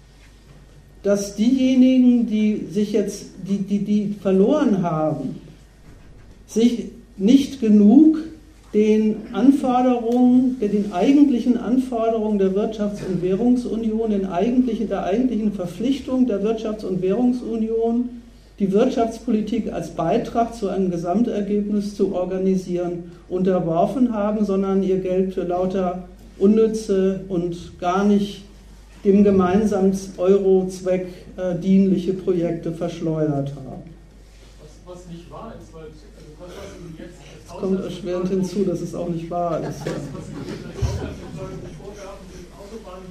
[1.04, 5.36] dass diejenigen, die sich jetzt, die, die, die verloren haben,
[6.48, 8.18] sich nicht genug
[8.74, 16.42] den Anforderungen, den eigentlichen Anforderungen der Wirtschafts- und Währungsunion, den eigentlichen, der eigentlichen Verpflichtung der
[16.42, 18.22] Wirtschafts- und Währungsunion,
[18.58, 25.42] die Wirtschaftspolitik als Beitrag zu einem Gesamtergebnis zu organisieren, unterworfen haben, sondern ihr Geld für
[25.42, 26.08] lauter
[26.38, 28.44] unnütze und gar nicht
[29.04, 33.82] dem gemeinsamen Eurozweck äh, dienliche Projekte verschleudert haben.
[34.62, 35.96] Was, was nicht wahr ist, weil also
[36.38, 37.21] was Ihnen jetzt
[37.54, 39.80] Es kommt erschwerend hinzu, dass es auch nicht wahr ist.
[42.58, 43.04] Autobahnen,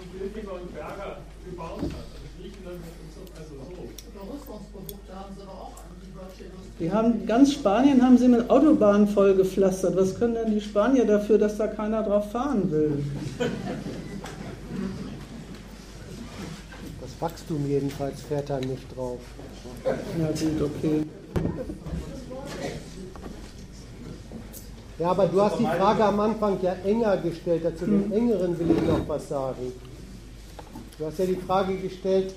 [6.79, 9.95] die haben ganz Spanien haben sie mit Autobahnen vollgepflastert.
[9.95, 13.03] Was können denn die Spanier dafür, dass da keiner drauf fahren will?
[17.01, 19.19] Das Wachstum jedenfalls fährt da nicht drauf.
[19.85, 21.03] Ja gut, okay.
[25.01, 27.63] Ja, aber du hast die Frage am Anfang ja enger gestellt.
[27.75, 29.73] Zu dem engeren will ich noch was sagen.
[30.99, 32.35] Du hast ja die Frage gestellt,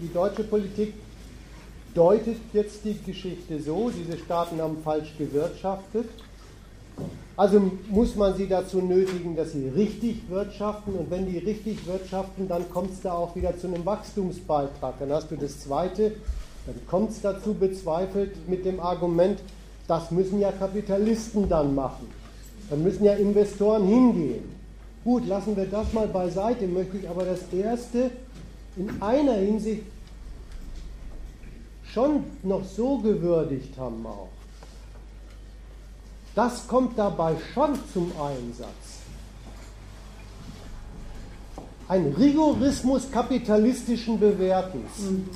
[0.00, 0.94] die deutsche Politik
[1.94, 6.08] deutet jetzt die Geschichte so, diese Staaten haben falsch gewirtschaftet.
[7.36, 10.94] Also muss man sie dazu nötigen, dass sie richtig wirtschaften.
[10.94, 14.94] Und wenn die richtig wirtschaften, dann kommt es da auch wieder zu einem Wachstumsbeitrag.
[14.98, 16.10] Dann hast du das Zweite,
[16.66, 19.38] dann kommt es dazu bezweifelt mit dem Argument,
[19.86, 22.08] das müssen ja Kapitalisten dann machen.
[22.70, 24.44] Dann müssen ja Investoren hingehen.
[25.04, 28.10] Gut, lassen wir das mal beiseite, möchte ich aber das Erste
[28.76, 29.82] in einer Hinsicht
[31.92, 34.28] schon noch so gewürdigt haben auch.
[36.34, 39.02] Das kommt dabei schon zum Einsatz.
[41.86, 44.98] Ein Rigorismus kapitalistischen Bewertens.
[45.00, 45.28] Mhm.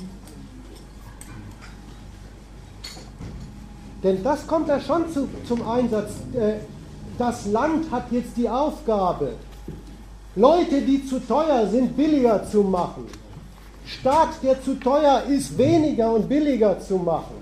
[4.03, 6.11] Denn das kommt da schon zu, zum Einsatz.
[6.33, 6.53] Äh,
[7.17, 9.33] das Land hat jetzt die Aufgabe,
[10.35, 13.07] Leute, die zu teuer sind, billiger zu machen.
[13.85, 17.39] Staat, der zu teuer ist, weniger und billiger zu machen.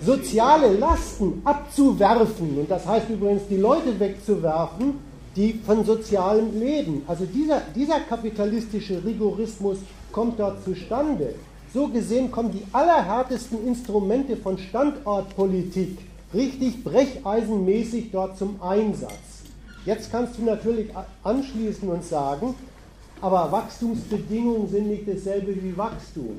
[0.00, 4.98] Soziale Lasten abzuwerfen, und das heißt übrigens die Leute wegzuwerfen,
[5.36, 7.02] die von sozialem leben.
[7.06, 9.78] Also dieser, dieser kapitalistische Rigorismus
[10.12, 11.34] kommt dort zustande.
[11.76, 15.98] So gesehen kommen die allerhärtesten Instrumente von Standortpolitik
[16.32, 19.44] richtig brecheisenmäßig dort zum Einsatz.
[19.84, 20.88] Jetzt kannst du natürlich
[21.22, 22.54] anschließen und sagen,
[23.20, 26.38] aber Wachstumsbedingungen sind nicht dasselbe wie Wachstum.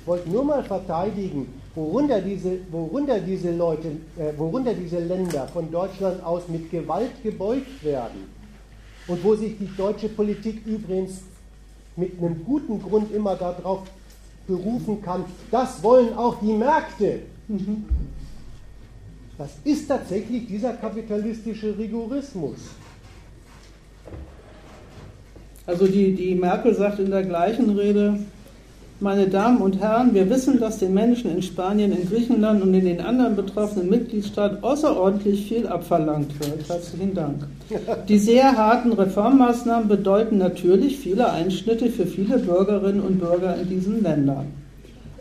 [0.00, 5.72] Ich wollte nur mal verteidigen, worunter diese, worunter diese Leute, äh, worunter diese Länder von
[5.72, 8.30] Deutschland aus mit Gewalt gebeugt werden
[9.08, 11.22] und wo sich die deutsche Politik übrigens
[11.96, 13.80] mit einem guten Grund immer darauf
[14.48, 17.20] berufen kann, das wollen auch die Märkte.
[19.36, 22.56] Das ist tatsächlich dieser kapitalistische Rigorismus.
[25.66, 28.18] Also die, die Merkel sagt in der gleichen Rede,
[29.00, 32.84] meine Damen und Herren, wir wissen, dass den Menschen in Spanien, in Griechenland und in
[32.84, 36.68] den anderen betroffenen Mitgliedstaaten außerordentlich viel abverlangt wird.
[36.68, 37.46] Herzlichen Dank.
[38.08, 44.02] Die sehr harten Reformmaßnahmen bedeuten natürlich viele Einschnitte für viele Bürgerinnen und Bürger in diesen
[44.02, 44.46] Ländern.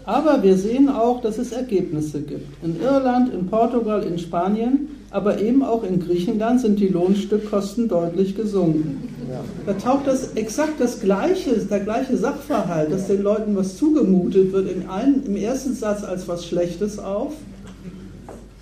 [0.06, 2.64] Aber wir sehen auch, dass es Ergebnisse gibt.
[2.64, 8.36] In Irland, in Portugal, in Spanien, aber eben auch in Griechenland sind die Lohnstückkosten deutlich
[8.36, 9.10] gesunken.
[9.30, 9.42] Ja.
[9.66, 14.70] Da taucht das exakt das gleiche, der gleiche Sachverhalt, dass den Leuten was zugemutet wird,
[14.70, 17.34] in einen, im ersten Satz als was Schlechtes auf,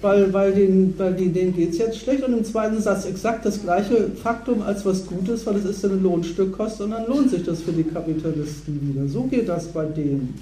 [0.02, 3.62] weil, weil, den, weil denen geht es jetzt schlecht, und im zweiten Satz exakt das
[3.62, 7.44] gleiche Faktum als was Gutes, weil es ist ja eine Lohnstückkost und dann lohnt sich
[7.44, 9.08] das für die Kapitalisten wieder.
[9.08, 10.36] So geht das bei denen.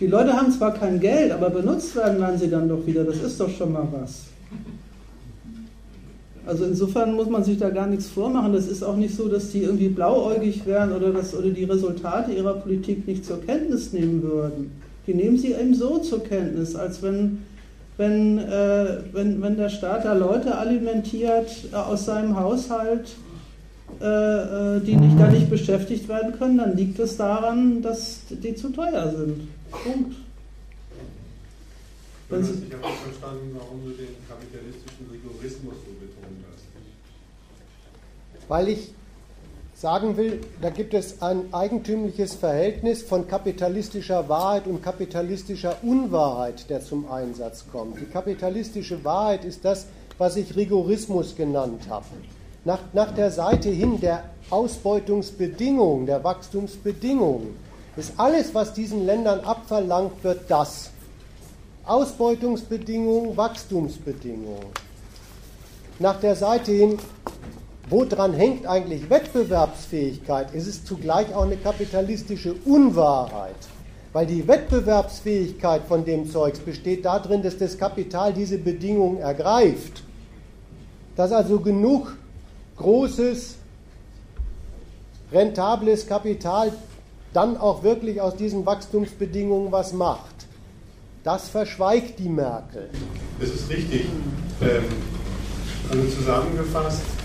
[0.00, 3.04] Die Leute haben zwar kein Geld, aber benutzt werden werden sie dann doch wieder.
[3.04, 4.31] Das ist doch schon mal was.
[6.44, 8.52] Also insofern muss man sich da gar nichts vormachen.
[8.52, 12.32] Das ist auch nicht so, dass die irgendwie blauäugig wären oder, das, oder die Resultate
[12.32, 14.72] ihrer Politik nicht zur Kenntnis nehmen würden.
[15.06, 17.38] Die nehmen sie eben so zur Kenntnis, als wenn,
[17.96, 23.08] wenn, äh, wenn, wenn der Staat da Leute alimentiert äh, aus seinem Haushalt,
[24.00, 28.54] äh, äh die nicht, da nicht beschäftigt werden können, dann liegt es daran, dass die
[28.54, 29.48] zu teuer sind.
[29.70, 30.16] Punkt.
[32.28, 35.91] Ich habe nicht verstanden, warum du den kapitalistischen Rigorismus so.
[38.52, 38.92] Weil ich
[39.72, 46.82] sagen will, da gibt es ein eigentümliches Verhältnis von kapitalistischer Wahrheit und kapitalistischer Unwahrheit, der
[46.82, 47.98] zum Einsatz kommt.
[47.98, 49.86] Die kapitalistische Wahrheit ist das,
[50.18, 52.04] was ich Rigorismus genannt habe.
[52.66, 57.56] Nach, nach der Seite hin der Ausbeutungsbedingungen, der Wachstumsbedingungen
[57.96, 60.90] ist alles, was diesen Ländern abverlangt wird, das.
[61.86, 64.66] Ausbeutungsbedingungen, Wachstumsbedingungen.
[65.98, 66.98] Nach der Seite hin,
[67.92, 73.54] woran hängt eigentlich Wettbewerbsfähigkeit, ist es zugleich auch eine kapitalistische Unwahrheit.
[74.14, 80.02] Weil die Wettbewerbsfähigkeit von dem Zeugs besteht darin, dass das Kapital diese Bedingungen ergreift.
[81.16, 82.16] Dass also genug
[82.78, 83.56] großes,
[85.30, 86.72] rentables Kapital
[87.32, 90.46] dann auch wirklich aus diesen Wachstumsbedingungen was macht.
[91.24, 92.88] Das verschweigt die Merkel.
[93.38, 94.06] Das ist richtig.
[94.60, 94.84] Ähm,
[95.90, 97.21] also zusammengefasst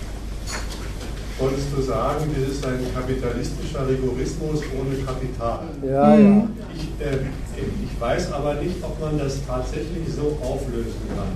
[1.40, 5.60] wolltest du sagen, das ist ein kapitalistischer Rigorismus ohne Kapital.
[5.84, 6.48] Ja, ja.
[6.76, 7.18] Ich, äh,
[7.58, 11.28] ich weiß aber nicht, ob man das tatsächlich so auflösen kann,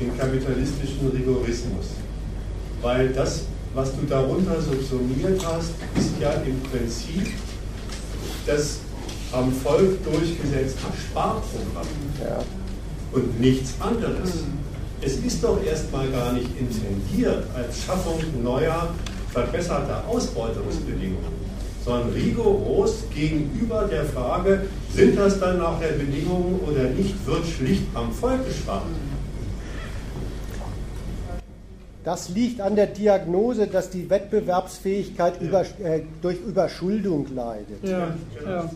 [0.00, 1.86] den kapitalistischen Rigorismus.
[2.82, 3.42] Weil das,
[3.74, 7.34] was du darunter subsumiert hast, ist ja im Prinzip
[8.46, 8.78] das
[9.32, 11.86] am Volk durchgesetzte Sparprogramm
[12.20, 12.38] ja.
[13.12, 14.34] und nichts anderes.
[14.34, 14.60] Mhm.
[15.02, 18.94] Es ist doch erstmal gar nicht intendiert als Schaffung neuer,
[19.32, 21.32] verbesserter Ausbeutungsbedingungen,
[21.84, 24.62] sondern rigoros gegenüber der Frage,
[24.92, 28.82] sind das dann nachher Bedingungen oder nicht, wird schlicht am Volk gespart.
[32.04, 35.46] Das liegt an der Diagnose, dass die Wettbewerbsfähigkeit ja.
[35.46, 37.82] über, äh, durch Überschuldung leidet.
[37.82, 38.14] Ja.
[38.44, 38.70] Ja.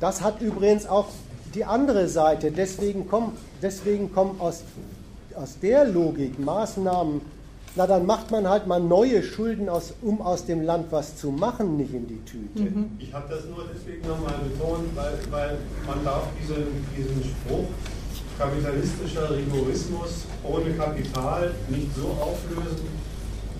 [0.00, 1.08] Das hat übrigens auch
[1.54, 2.50] die andere Seite.
[2.50, 3.32] Deswegen kommen,
[3.62, 4.62] deswegen kommen aus,
[5.34, 7.20] aus der Logik Maßnahmen,
[7.76, 11.30] na dann macht man halt mal neue Schulden, aus, um aus dem Land was zu
[11.30, 12.62] machen, nicht in die Tüte.
[12.62, 12.90] Mhm.
[12.98, 16.64] Ich habe das nur deswegen nochmal betont, weil, weil man darf diesen,
[16.96, 17.66] diesen Spruch
[18.38, 22.88] kapitalistischer Rigorismus ohne Kapital nicht so auflösen,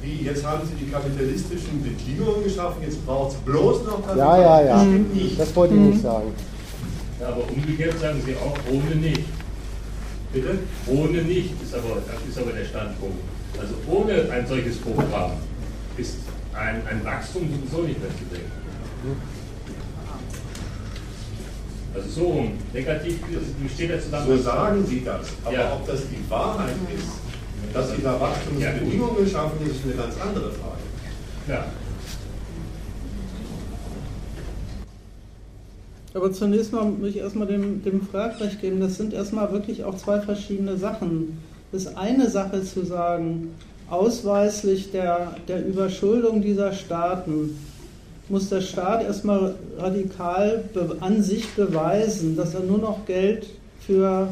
[0.03, 4.19] wie jetzt haben Sie die kapitalistischen Bedingungen geschaffen, jetzt braucht es bloß noch Kapital.
[4.19, 4.85] Ja, ja, ja.
[4.85, 6.33] Das, das wollte ich nicht sagen.
[7.21, 9.25] Ja, aber umgekehrt sagen Sie auch ohne nicht.
[10.33, 10.59] Bitte?
[10.87, 11.97] Ohne nicht ist aber,
[12.29, 13.36] ist aber der Standpunkt.
[13.61, 15.33] Also ohne ein solches Programm
[15.97, 16.17] ist
[16.55, 18.53] ein, ein Wachstum sowieso nicht mehr zu denken.
[21.95, 22.53] Also so rum.
[22.73, 23.19] Negativ
[23.75, 24.27] steht er zusammen.
[24.27, 25.29] So sagen Sie das.
[25.45, 25.73] Aber ja.
[25.73, 27.09] ob das die Wahrheit ist,
[27.73, 30.83] dass Sie da Wachstumsbedingungen ja, schaffen, ist eine ganz andere Frage.
[31.49, 31.65] Ja.
[36.15, 39.97] Aber zunächst mal muss ich erstmal dem, dem Fragrecht geben, das sind erstmal wirklich auch
[39.97, 41.39] zwei verschiedene Sachen.
[41.73, 43.55] Das ist eine Sache zu sagen,
[43.91, 47.57] ausweislich der, der Überschuldung dieser Staaten
[48.29, 50.65] muss der Staat erstmal radikal
[51.01, 53.47] an sich beweisen, dass er nur noch Geld
[53.87, 54.29] für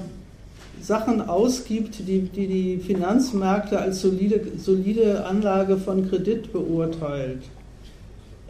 [0.80, 7.42] Sachen ausgibt, die die, die Finanzmärkte als solide, solide Anlage von Kredit beurteilt.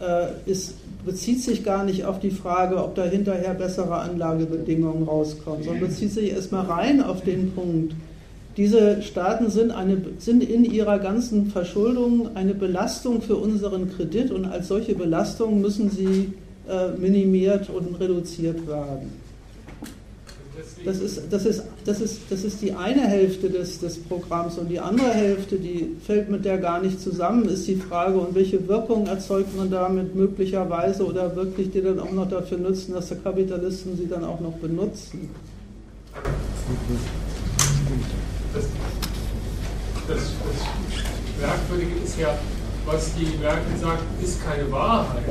[0.00, 0.74] Äh, ist,
[1.04, 6.12] bezieht sich gar nicht auf die Frage, ob da hinterher bessere Anlagebedingungen rauskommen, sondern bezieht
[6.12, 7.94] sich erstmal rein auf den Punkt,
[8.56, 14.44] diese Staaten sind, eine, sind in ihrer ganzen Verschuldung eine Belastung für unseren Kredit und
[14.44, 16.32] als solche Belastung müssen sie
[16.68, 19.24] äh, minimiert und reduziert werden.
[20.84, 24.68] Das ist, das, ist, das, ist, das ist die eine Hälfte des, des Programms und
[24.68, 28.68] die andere Hälfte, die fällt mit der gar nicht zusammen, ist die Frage, und welche
[28.68, 33.16] Wirkung erzeugt man damit möglicherweise oder wirklich die dann auch noch dafür nutzen, dass die
[33.16, 35.30] Kapitalisten sie dann auch noch benutzen
[38.54, 38.64] das,
[40.08, 42.38] das, das Merkwürdige ist ja,
[42.86, 45.24] was die Merkel sagt, ist keine Wahrheit.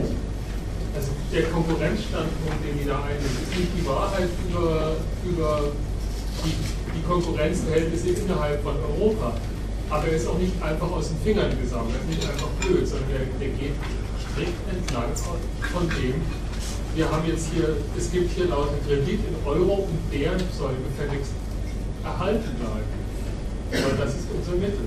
[0.96, 4.96] Also der Konkurrenzstandpunkt, den die da einnehmen, ist nicht die Wahrheit über,
[5.26, 5.72] über
[6.46, 6.54] die,
[6.96, 9.34] die Konkurrenzverhältnisse innerhalb von Europa.
[9.90, 13.26] Aber er ist auch nicht einfach aus den Fingern gesammelt, nicht einfach blöd, sondern der,
[13.40, 13.74] der geht
[14.34, 15.14] strikt entlang
[15.72, 16.22] von dem,
[16.96, 21.32] wir haben jetzt hier, es gibt hier lauter Kredit in Euro und der soll gefälligst
[22.04, 23.03] erhalten bleiben.
[23.74, 24.86] Aber das ist unser Mittel.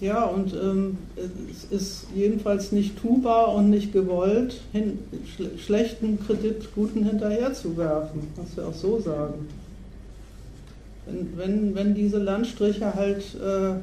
[0.00, 4.98] Ja, und ähm, es ist jedenfalls nicht tubar und nicht gewollt, hin,
[5.34, 9.48] schl schlechten Kredit guten hinterherzuwerfen, was wir auch so sagen.
[11.06, 13.76] Wenn, wenn, wenn diese Landstriche halt äh,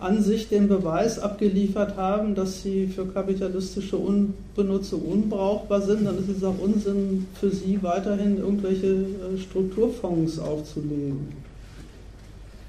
[0.00, 6.28] an sich den Beweis abgeliefert haben, dass sie für kapitalistische Unbenutzung unbrauchbar sind, dann ist
[6.28, 11.48] es auch Unsinn für sie weiterhin irgendwelche äh, Strukturfonds aufzulegen.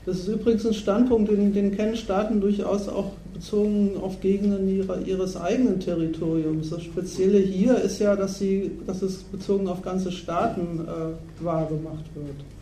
[0.06, 5.00] Das ist übrigens ein Standpunkt, den, den kennen Staaten durchaus auch bezogen auf Gegenden ihrer,
[5.06, 6.72] ihres eigenen Territoriums.
[6.72, 12.06] Das Spezielle hier ist ja, dass, sie, dass es bezogen auf ganze Staaten äh, wahrgemacht
[12.16, 12.59] wird.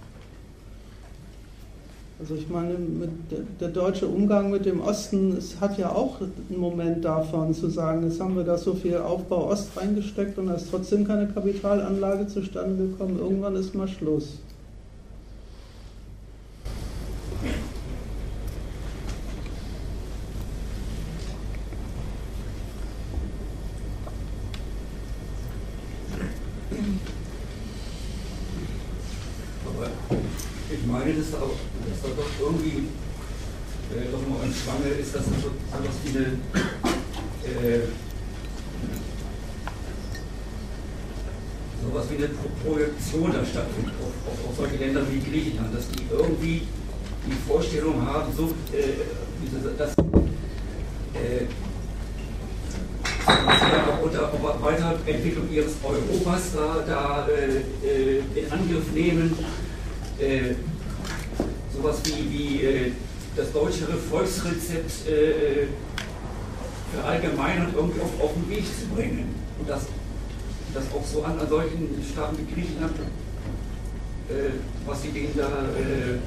[2.20, 2.76] Also ich meine,
[3.62, 8.10] der, deutsche Umgang mit dem Osten es hat ja auch einen Moment davon zu sagen,
[8.10, 12.26] jetzt haben wir da so viel Aufbau Ost reingesteckt und da ist trotzdem keine Kapitalanlage
[12.26, 13.20] zustande gekommen.
[13.20, 14.40] Irgendwann ist mal Schluss.
[29.68, 29.88] Aber
[30.72, 32.88] ich meine, das auch dass da doch irgendwie
[33.90, 36.28] äh, doch noch ein Schwange ist, dass da so etwas wie eine
[37.48, 37.80] äh,
[41.84, 42.30] sowas wie eine
[42.64, 46.68] Projektion da stattfindet auf, auf, auf, solche Länder wie Griechenland, dass die irgendwie
[47.26, 49.92] die Vorstellung haben, so, äh, dass
[51.14, 51.46] äh,
[54.04, 59.38] unter Weiterentwicklung ihres Europas da, da äh, äh in Angriff nehmen.
[60.20, 60.56] Äh,
[61.78, 62.92] sowas wie, wie äh,
[63.36, 65.68] das deutsche Volksrezept äh,
[66.92, 69.36] für allgemein und irgendwie auf, auf den Weg zu bringen.
[69.60, 69.84] Und das,
[70.74, 72.96] das auch so an, an solchen Staaten wie Griechenland,
[74.30, 74.52] äh,
[74.86, 76.18] was sie denen da äh,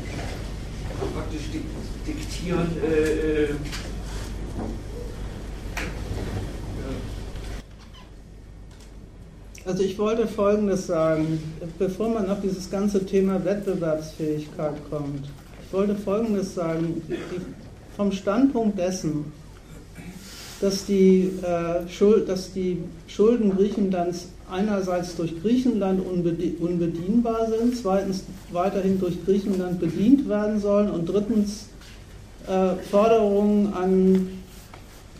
[1.14, 1.48] praktisch
[2.06, 2.68] diktieren.
[2.82, 3.54] Äh, äh,
[9.66, 11.38] Also ich wollte Folgendes sagen,
[11.78, 15.28] bevor man auf dieses ganze Thema Wettbewerbsfähigkeit kommt.
[15.72, 17.02] Wollte Folgendes sagen,
[17.96, 19.32] vom Standpunkt dessen,
[20.60, 28.98] dass die, äh, Schuld, dass die Schulden Griechenlands einerseits durch Griechenland unbedienbar sind, zweitens weiterhin
[29.00, 31.66] durch Griechenland bedient werden sollen und drittens
[32.46, 34.28] äh, Forderungen an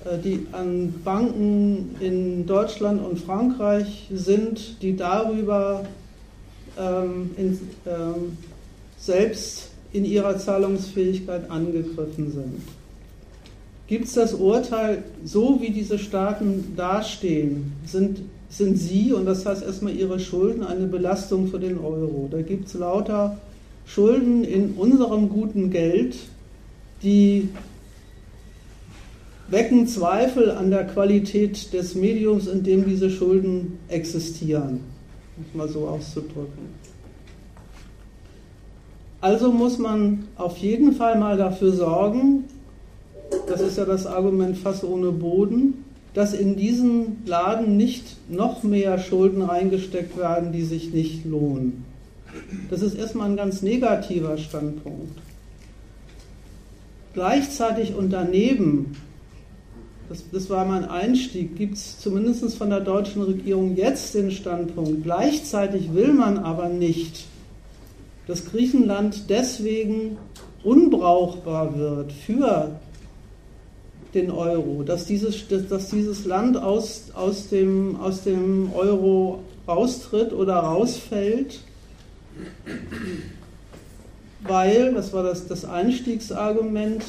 [0.04, 5.84] äh, die an Banken in Deutschland und Frankreich sind, die darüber
[6.78, 8.38] ähm, in, ähm,
[8.98, 12.62] selbst in ihrer Zahlungsfähigkeit angegriffen sind.
[13.86, 19.64] Gibt es das Urteil, so wie diese Staaten dastehen, sind, sind sie, und das heißt
[19.64, 22.28] erstmal ihre Schulden, eine Belastung für den Euro.
[22.30, 23.38] Da gibt es lauter
[23.86, 26.16] Schulden in unserem guten Geld,
[27.02, 27.48] die
[29.48, 34.80] wecken Zweifel an der Qualität des Mediums, in dem diese Schulden existieren,
[35.36, 36.89] um es mal so auszudrücken.
[39.20, 42.44] Also muss man auf jeden Fall mal dafür sorgen,
[43.46, 45.84] das ist ja das Argument Fass ohne Boden,
[46.14, 51.84] dass in diesen Laden nicht noch mehr Schulden reingesteckt werden, die sich nicht lohnen.
[52.68, 55.18] Das ist erstmal ein ganz negativer Standpunkt.
[57.12, 58.96] Gleichzeitig und daneben,
[60.08, 65.04] das, das war mein Einstieg, gibt es zumindest von der deutschen Regierung jetzt den Standpunkt,
[65.04, 67.26] gleichzeitig will man aber nicht,
[68.30, 70.16] dass Griechenland deswegen
[70.62, 72.70] unbrauchbar wird für
[74.14, 80.58] den Euro, dass dieses, dass dieses Land aus, aus, dem, aus dem Euro raustritt oder
[80.58, 81.58] rausfällt,
[84.42, 87.02] weil, das war das, das Einstiegsargument,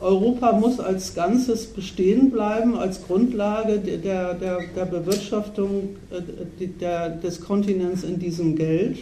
[0.00, 7.40] Europa muss als Ganzes bestehen bleiben, als Grundlage der, der, der Bewirtschaftung äh, der, des
[7.40, 8.98] Kontinents in diesem Geld.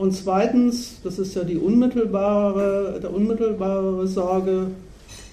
[0.00, 4.68] Und zweitens, das ist ja die unmittelbare, der unmittelbare Sorge,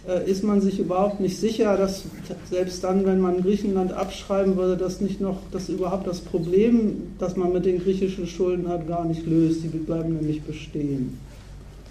[0.06, 2.04] äh, ist man sich überhaupt nicht sicher, dass
[2.50, 7.38] selbst dann, wenn man Griechenland abschreiben würde, dass nicht noch, dass überhaupt das Problem, das
[7.38, 9.64] man mit den griechischen Schulden hat, gar nicht löst.
[9.64, 11.18] Die bleiben nämlich bestehen.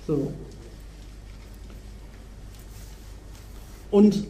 [0.06, 0.30] So.
[3.90, 4.22] Und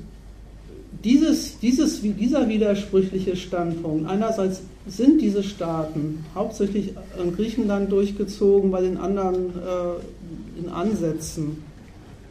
[1.02, 8.98] dieses, dieses, dieser widersprüchliche Standpunkt, einerseits sind diese Staaten hauptsächlich in Griechenland durchgezogen, bei den
[8.98, 11.62] anderen äh, in Ansätzen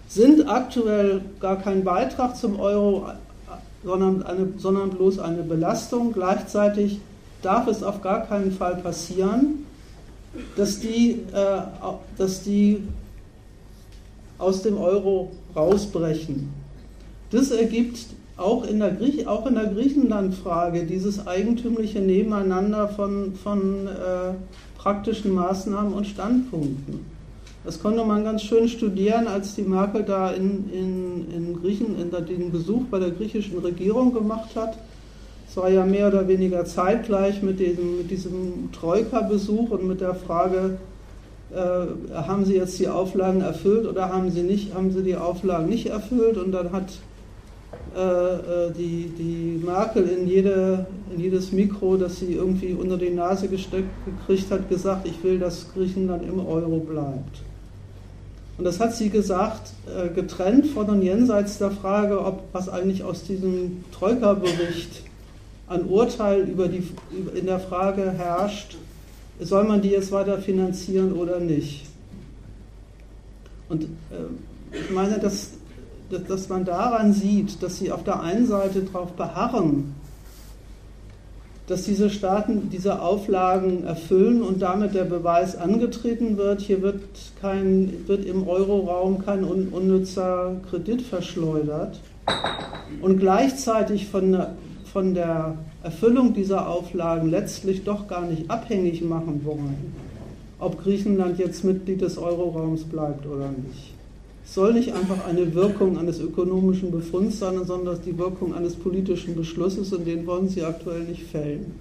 [0.07, 3.09] sind aktuell gar kein Beitrag zum Euro,
[3.83, 6.13] sondern, eine, sondern bloß eine Belastung.
[6.13, 6.99] Gleichzeitig
[7.41, 9.65] darf es auf gar keinen Fall passieren,
[10.55, 11.61] dass die, äh,
[12.17, 12.83] dass die
[14.37, 16.53] aus dem Euro rausbrechen.
[17.31, 17.99] Das ergibt
[18.37, 24.33] auch in der, Griech auch in der Griechenland-Frage dieses eigentümliche Nebeneinander von, von äh,
[24.77, 27.05] praktischen Maßnahmen und Standpunkten.
[27.63, 32.11] Das konnte man ganz schön studieren, als die Merkel da in, in, in Griechen in
[32.11, 34.77] der, den Besuch bei der griechischen Regierung gemacht hat.
[35.49, 40.13] Es war ja mehr oder weniger zeitgleich mit diesem, mit diesem Troika-Besuch und mit der
[40.13, 40.77] Frage,
[41.51, 45.67] äh, haben Sie jetzt die Auflagen erfüllt oder haben Sie, nicht, haben Sie die Auflagen
[45.67, 46.37] nicht erfüllt?
[46.37, 46.89] Und dann hat
[48.77, 53.89] die, die Merkel in, jede, in jedes Mikro, das sie irgendwie unter die Nase gesteckt
[54.05, 57.41] gekriegt hat, gesagt, ich will, dass Griechenland im Euro bleibt.
[58.57, 63.03] Und das hat sie gesagt, äh, getrennt von und jenseits der Frage, ob was eigentlich
[63.03, 65.03] aus diesem Troika-Bericht
[65.67, 66.83] an Urteil über die,
[67.33, 68.77] in der Frage herrscht,
[69.39, 71.85] soll man die jetzt weiter finanzieren oder nicht.
[73.67, 73.87] Und äh,
[74.71, 75.51] ich meine, dass,
[76.09, 79.95] dass man daran sieht, dass sie auf der einen Seite darauf beharren,
[81.67, 87.01] dass diese Staaten diese Auflagen erfüllen und damit der Beweis angetreten wird, hier wird,
[87.41, 91.99] kein, wird im Euroraum kein un, unnützer Kredit verschleudert
[93.01, 94.37] und gleichzeitig von
[94.95, 99.93] von der Erfüllung dieser Auflagen letztlich doch gar nicht abhängig machen wollen,
[100.57, 103.94] ob Griechenland jetzt Mitglied des Euroraums bleibt oder nicht
[104.45, 109.91] soll nicht einfach eine Wirkung eines ökonomischen Befunds sein, sondern die Wirkung eines politischen Beschlusses
[109.91, 111.75] und den wollen sie aktuell nicht fällen.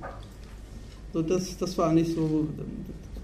[1.13, 2.49] So, das, das war nicht so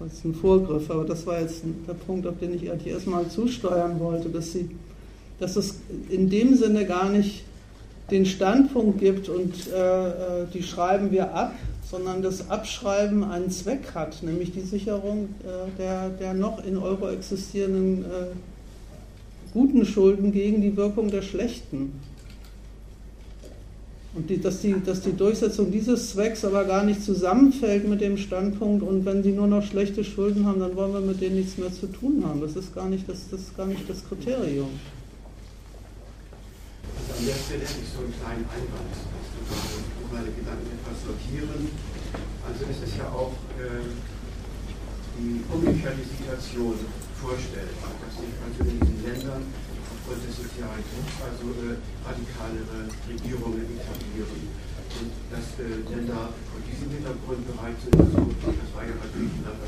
[0.03, 3.27] das ist ein Vorgriff, aber das war jetzt der Punkt, auf den ich eigentlich erstmal
[3.27, 4.69] zusteuern wollte, dass, sie,
[5.39, 5.75] dass es
[6.09, 7.43] in dem Sinne gar nicht
[8.09, 10.13] den Standpunkt gibt und äh, äh
[10.53, 11.53] die schreiben wir ab,
[11.89, 17.09] sondern das Abschreiben einen Zweck hat, nämlich die Sicherung äh, der, der noch in Euro
[17.09, 18.07] existierenden äh,
[19.53, 21.93] guten Schulden gegen die Wirkung der schlechten.
[24.13, 28.17] Und die, dass, die, dass die Durchsetzung dieses Zwecks aber gar nicht zusammenfällt mit dem
[28.17, 31.57] Standpunkt, und wenn sie nur noch schlechte Schulden haben, dann wollen wir mit denen nichts
[31.57, 32.41] mehr zu tun haben.
[32.41, 34.67] Das ist gar nicht das, das, ist gar nicht das Kriterium.
[36.99, 38.93] Also an der Stelle hätte ich so einen kleinen Einwand,
[40.03, 41.71] um meine Gedanken etwas sortieren.
[42.43, 43.95] Also es ist ja auch äh,
[45.17, 46.75] die umgekehrte Situation
[47.21, 49.43] vorstellt, dass sich also in diesen Ländern
[49.93, 54.41] aufgrund des sozialen Drucks also äh, radikalere Regierungen etablieren.
[54.91, 59.61] Und dass äh, Länder vor diesem Hintergrund bereit sind, also, das war ja bei Griechenland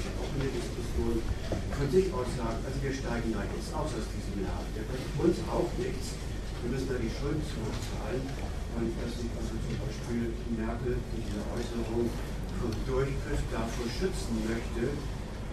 [1.93, 5.37] sich aus sagen, also wir steigen da jetzt aus aus diesem Laden, der bringt uns
[5.45, 6.17] auch nichts.
[6.65, 8.25] Wir müssen da die Schuld zurückzahlen.
[8.73, 12.09] Und dass sich also zum Beispiel Merkel in dieser Äußerung
[12.57, 14.89] vom Durchgriff davor schützen möchte,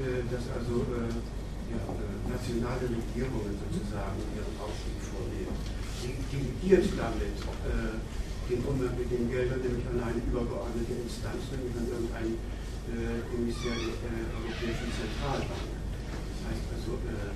[0.01, 1.13] äh, dass also äh,
[2.31, 5.55] nationale Regierungen sozusagen ihren Ausstieg vornehmen.
[6.01, 7.37] Sie delegiert damit
[7.69, 7.99] äh,
[8.49, 12.35] den Umgang mit den Geldern nämlich an eine übergeordnete Instanz, nämlich an irgendeinen
[12.91, 15.71] äh, Kommissär der äh, Europäischen Zentralbank.
[15.71, 17.31] Das heißt also, äh,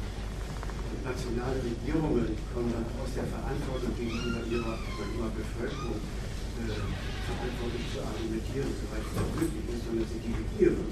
[1.04, 6.80] nationale Regierungen kommen dann aus der Verantwortung gegenüber ihrer, ihrer Bevölkerung äh,
[7.28, 10.88] verantwortlich zu argumentieren, soweit es möglich ist, sondern sie delegieren.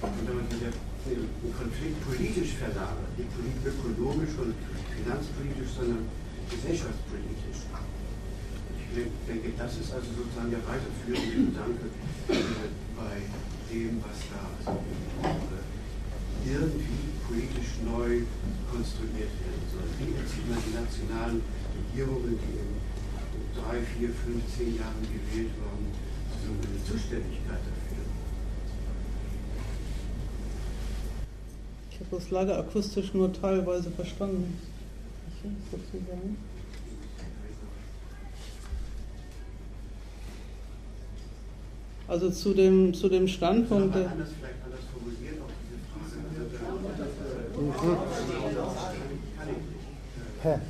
[0.00, 0.48] Und wenn man
[1.06, 3.30] den Konflikt politisch verlagert, nicht
[3.64, 4.54] ökonomisch und
[4.90, 6.04] finanzpolitisch, sondern
[6.50, 7.70] gesellschaftspolitisch.
[8.96, 11.86] Ich denke, das ist also sozusagen der weiterführende Gedanke
[12.32, 13.16] äh, bei
[13.68, 15.66] dem, was da äh,
[16.48, 18.24] irgendwie politisch neu
[18.70, 19.84] konstruiert werden soll.
[20.00, 21.42] Wie erzieht man die nationalen
[21.76, 22.72] Regierungen, die in
[23.52, 25.92] drei, vier, fünf, zehn Jahren gewählt wurden,
[26.40, 27.75] so eine Zuständigkeit dafür?
[31.98, 34.58] Ich habe das leider akustisch nur teilweise verstanden.
[42.06, 43.94] Also zu dem, zu dem Standpunkt.
[43.94, 44.28] Der, anders,
[44.62, 45.78] anders formuliert, auch diese
[50.42, 50.58] Frage.
[50.58, 50.60] Hä?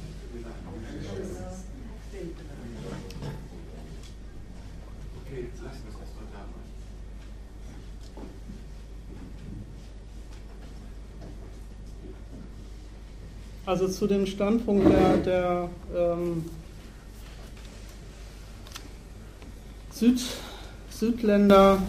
[13.66, 16.44] Also zu dem Standpunkt der, der ähm,
[19.90, 20.20] Süd,
[20.88, 21.82] Südländer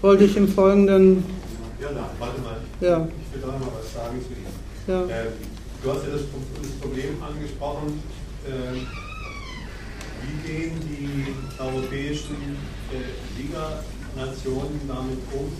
[0.00, 1.24] wollte ich im Folgenden.
[1.80, 2.56] Ja, na, warte mal.
[2.80, 3.06] Ja.
[3.06, 4.48] Ich will da noch mal was sagen zu Ihnen.
[4.88, 5.02] Ja.
[5.02, 5.32] Ähm,
[5.84, 6.22] du hast ja das,
[6.60, 8.02] das Problem angesprochen.
[8.44, 8.86] Ähm,
[10.22, 12.56] wie gehen die europäischen
[12.90, 15.52] äh, Liga-Nationen damit um,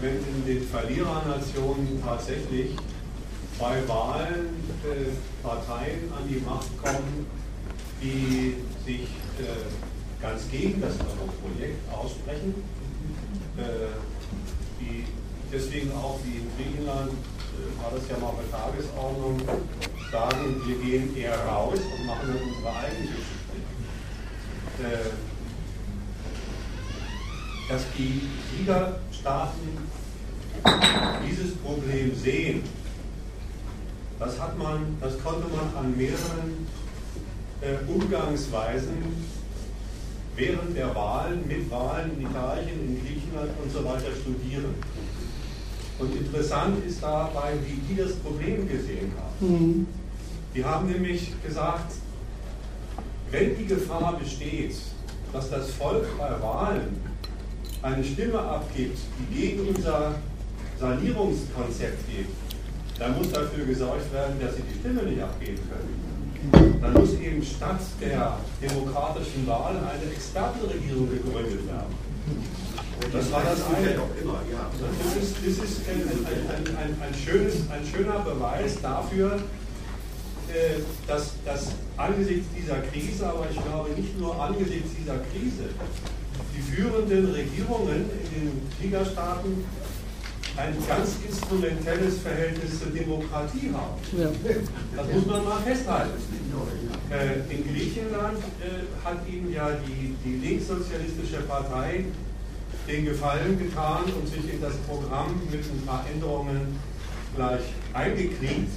[0.00, 2.76] wenn in den Verlierernationen tatsächlich
[3.60, 4.48] bei Wahlen
[4.84, 7.26] äh, Parteien an die Macht kommen,
[8.02, 8.56] die
[8.86, 9.02] sich
[9.38, 12.54] äh, ganz gegen das Projekt aussprechen,
[13.58, 13.92] äh,
[14.80, 15.04] die
[15.52, 19.42] deswegen auch wie in Griechenland, äh, war das ja mal bei Tagesordnung,
[20.10, 23.56] sagen, wir gehen eher raus und machen dann unsere eigene Geschichte.
[24.80, 25.10] Äh,
[27.68, 29.78] dass die Siegerstaaten
[31.24, 32.64] dieses Problem sehen,
[34.20, 36.66] das hat man, das konnte man an mehreren
[37.62, 38.98] äh, Umgangsweisen
[40.36, 44.74] während der Wahlen, mit Wahlen in Italien, in Griechenland und so weiter studieren.
[45.98, 49.48] Und interessant ist dabei, wie die das Problem gesehen haben.
[49.48, 49.86] Mhm.
[50.54, 51.92] Die haben nämlich gesagt,
[53.30, 54.76] wenn die Gefahr besteht,
[55.32, 57.00] dass das Volk bei Wahlen
[57.82, 60.14] eine Stimme abgibt, die gegen unser
[60.78, 62.26] Sanierungskonzept geht,
[63.00, 66.10] dann muss dafür gesorgt werden, dass sie die Stimme nicht abgeben können
[66.80, 71.94] dann muss eben statt der demokratischen Wahl eine Expertenregierung gegründet werden.
[73.12, 73.94] Das war das eine.
[73.94, 79.36] Das ist, das ist ein, ein, ein, ein, schönes, ein schöner Beweis dafür,
[80.48, 85.70] äh, dass, dass angesichts dieser Krise, aber ich glaube nicht nur angesichts dieser Krise,
[86.56, 89.64] die führenden Regierungen in den Fliegerstaaten
[90.56, 94.00] ein ganz instrumentelles Verhältnis zur Demokratie haben.
[94.16, 94.30] Ja.
[94.96, 96.12] Das muss man mal festhalten.
[97.10, 102.04] Äh, in Griechenland äh, hat ihnen ja die, die linkssozialistische Partei
[102.88, 106.78] den Gefallen getan und sich in das Programm mit ein paar Änderungen
[107.36, 107.62] gleich
[107.92, 108.70] eingekriegt,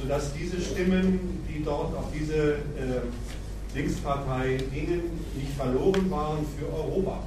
[0.00, 3.02] sodass diese Stimmen, die dort auf diese äh,
[3.74, 5.02] Linkspartei gingen,
[5.34, 7.22] nicht verloren waren für Europa,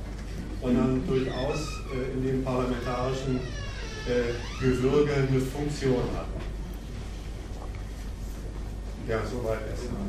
[0.62, 1.60] sondern durchaus
[1.94, 3.40] äh, in dem parlamentarischen
[4.60, 6.28] Gewürge eine Funktion hat.
[9.08, 10.02] Ja, soweit erstmal.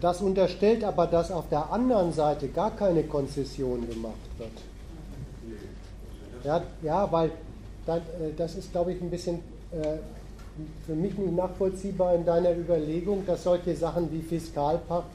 [0.00, 4.50] Das unterstellt aber, dass auf der anderen Seite gar keine Konzession gemacht wird.
[6.42, 7.30] Ja, ja weil
[7.86, 8.00] äh,
[8.36, 9.40] das ist, glaube ich, ein bisschen
[9.72, 9.98] äh,
[10.86, 15.13] für mich nicht nachvollziehbar in deiner Überlegung, dass solche Sachen wie Fiskalpakt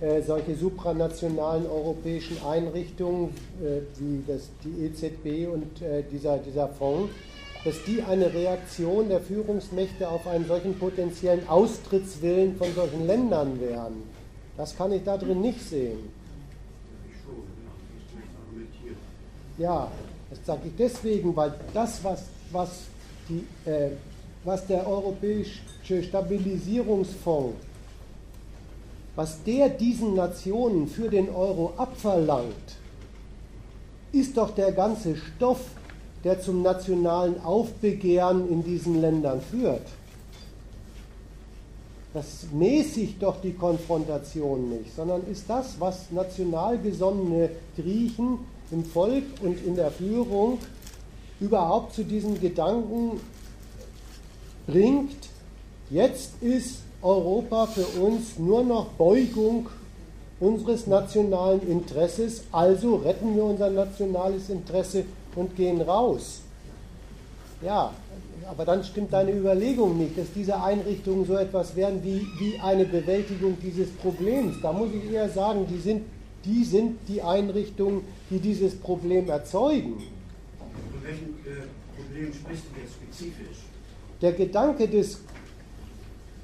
[0.00, 3.30] äh, solche supranationalen europäischen Einrichtungen
[3.62, 7.10] äh, wie das, die EZB und äh, dieser, dieser Fonds,
[7.64, 14.02] dass die eine Reaktion der Führungsmächte auf einen solchen potenziellen Austrittswillen von solchen Ländern wären.
[14.56, 15.98] Das kann ich da drin nicht sehen.
[19.58, 19.90] Ja,
[20.30, 22.82] Das sage ich deswegen, weil das, was, was,
[23.28, 23.90] die, äh,
[24.44, 27.56] was der Europäische Stabilisierungsfonds,
[29.16, 32.76] was der diesen Nationen für den Euro abverlangt,
[34.12, 35.60] ist doch der ganze Stoff,
[36.22, 39.86] der zum nationalen Aufbegehren in diesen Ländern führt.
[42.12, 48.38] Das mäßigt doch die Konfrontation nicht, sondern ist das, was national gesonnene Griechen
[48.70, 50.58] im Volk und in der Führung
[51.40, 53.20] überhaupt zu diesem Gedanken
[54.66, 55.28] bringt,
[55.90, 59.68] jetzt ist Europa für uns nur noch Beugung
[60.40, 65.04] unseres nationalen Interesses, also retten wir unser nationales Interesse
[65.34, 66.40] und gehen raus.
[67.62, 67.92] Ja,
[68.48, 72.84] aber dann stimmt deine Überlegung nicht, dass diese Einrichtungen so etwas wären wie, wie eine
[72.84, 74.56] Bewältigung dieses Problems.
[74.62, 76.02] Da muss ich eher sagen, die sind,
[76.44, 79.94] die sind die Einrichtungen, die dieses Problem erzeugen.
[80.58, 81.66] Von welchem äh,
[81.96, 83.58] Problem sprichst du jetzt spezifisch?
[84.22, 85.20] Der Gedanke, des,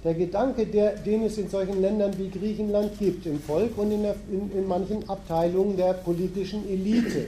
[0.04, 4.02] der Gedanke der, den es in solchen Ländern wie Griechenland gibt, im Volk und in,
[4.02, 7.26] der, in, in manchen Abteilungen der politischen Elite.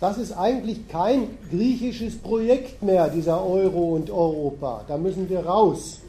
[0.00, 4.84] Das ist eigentlich kein griechisches Projekt mehr, dieser Euro und Europa.
[4.86, 6.00] Da müssen wir raus.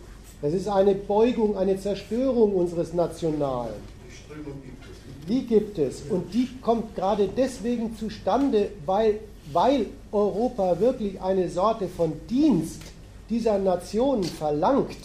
[0.42, 3.74] Das ist eine Beugung, eine Zerstörung unseres Nationalen.
[4.08, 5.28] Die Strömung gibt es.
[5.28, 6.02] Die gibt es.
[6.10, 9.22] Und die kommt gerade deswegen zustande, weil,
[9.52, 12.82] weil Europa wirklich eine Sorte von Dienst
[13.30, 14.98] dieser Nationen verlangt.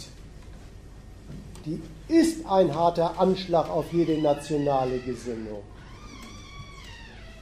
[1.65, 5.61] Die ist ein harter Anschlag auf jede nationale Gesinnung.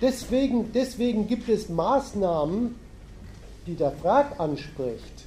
[0.01, 2.76] Deswegen, deswegen gibt es Maßnahmen,
[3.65, 5.23] die der Frag anspricht,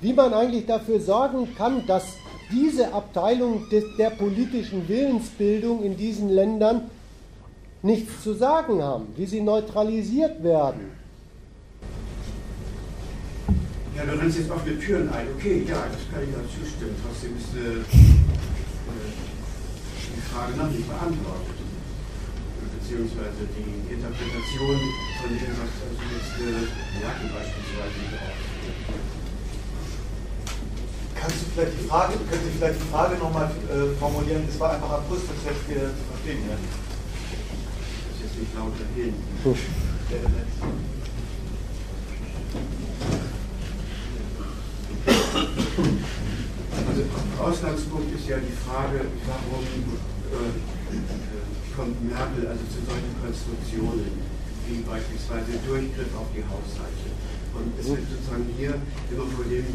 [0.00, 2.04] wie man eigentlich dafür sorgen kann, dass
[2.50, 6.90] diese Abteilung der politischen Willensbildung in diesen Ländern
[7.82, 11.03] nichts zu sagen haben, wie sie neutralisiert werden.
[13.96, 15.26] Ja, du rennst jetzt offene Türen ein.
[15.36, 16.96] Okay, ja, das kann ich auch zustimmen.
[16.98, 17.84] Trotzdem ist äh, äh,
[20.16, 21.64] die Frage noch nicht beantwortet
[22.84, 24.76] beziehungsweise die Interpretation
[25.18, 26.68] von dem, was also jetzt äh,
[27.00, 28.38] Merkel beispielsweise auch.
[31.14, 34.44] Kannst du vielleicht die Frage, könnt ihr vielleicht die Frage nochmal äh, formulieren?
[34.46, 36.44] Das war einfach akustisch jetzt hier zu verstehen.
[36.44, 36.60] Ja?
[36.60, 36.68] Das
[38.12, 39.16] ist jetzt nicht laut erwähnen.
[45.74, 47.02] Also
[47.42, 49.66] Ausgangspunkt ist ja die Frage, warum
[50.30, 50.54] äh,
[51.74, 54.22] kommt Merkel also zu solchen Konstruktionen
[54.70, 57.10] wie beispielsweise Durchgriff auf die Haushalte.
[57.58, 58.78] Und es wird sozusagen hier
[59.10, 59.66] immer vor, dem,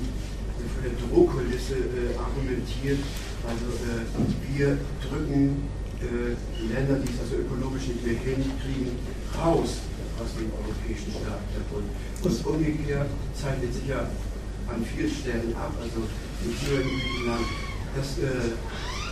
[0.71, 3.03] vor der Drohkulisse äh, argumentiert,
[3.43, 4.07] also äh,
[4.55, 5.67] wir drücken
[5.99, 8.95] äh, Länder, die es also ökonomisch nicht mehr hinkriegen,
[9.35, 9.83] raus
[10.15, 11.91] aus dem europäischen Staatenverbund.
[12.23, 14.07] Und umgekehrt zeichnet sich ja
[14.69, 16.07] an vielen Stellen ab, also
[16.45, 17.45] in früheren Griechenland,
[17.95, 18.55] dass äh,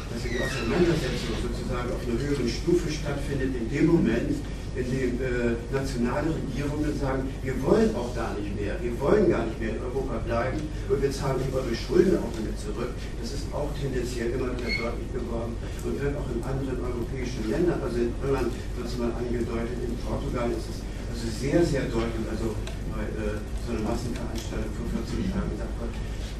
[0.07, 4.39] dass die Auseinandersetzung sozusagen auf einer höheren Stufe stattfindet, in dem Moment,
[4.77, 9.43] in dem äh, nationale Regierungen sagen, wir wollen auch gar nicht mehr, wir wollen gar
[9.45, 12.93] nicht mehr in Europa bleiben und wir zahlen eure Schulden auch damit zurück.
[13.19, 17.81] Das ist auch tendenziell immer wieder deutlich geworden und wird auch in anderen europäischen Ländern,
[17.81, 20.77] also in Irland wird es mal angedeutet, in Portugal ist es
[21.09, 22.53] also sehr, sehr deutlich, also
[22.97, 25.93] bei äh, so einer Massenveranstaltung vor 14 Tagen gesagt wird,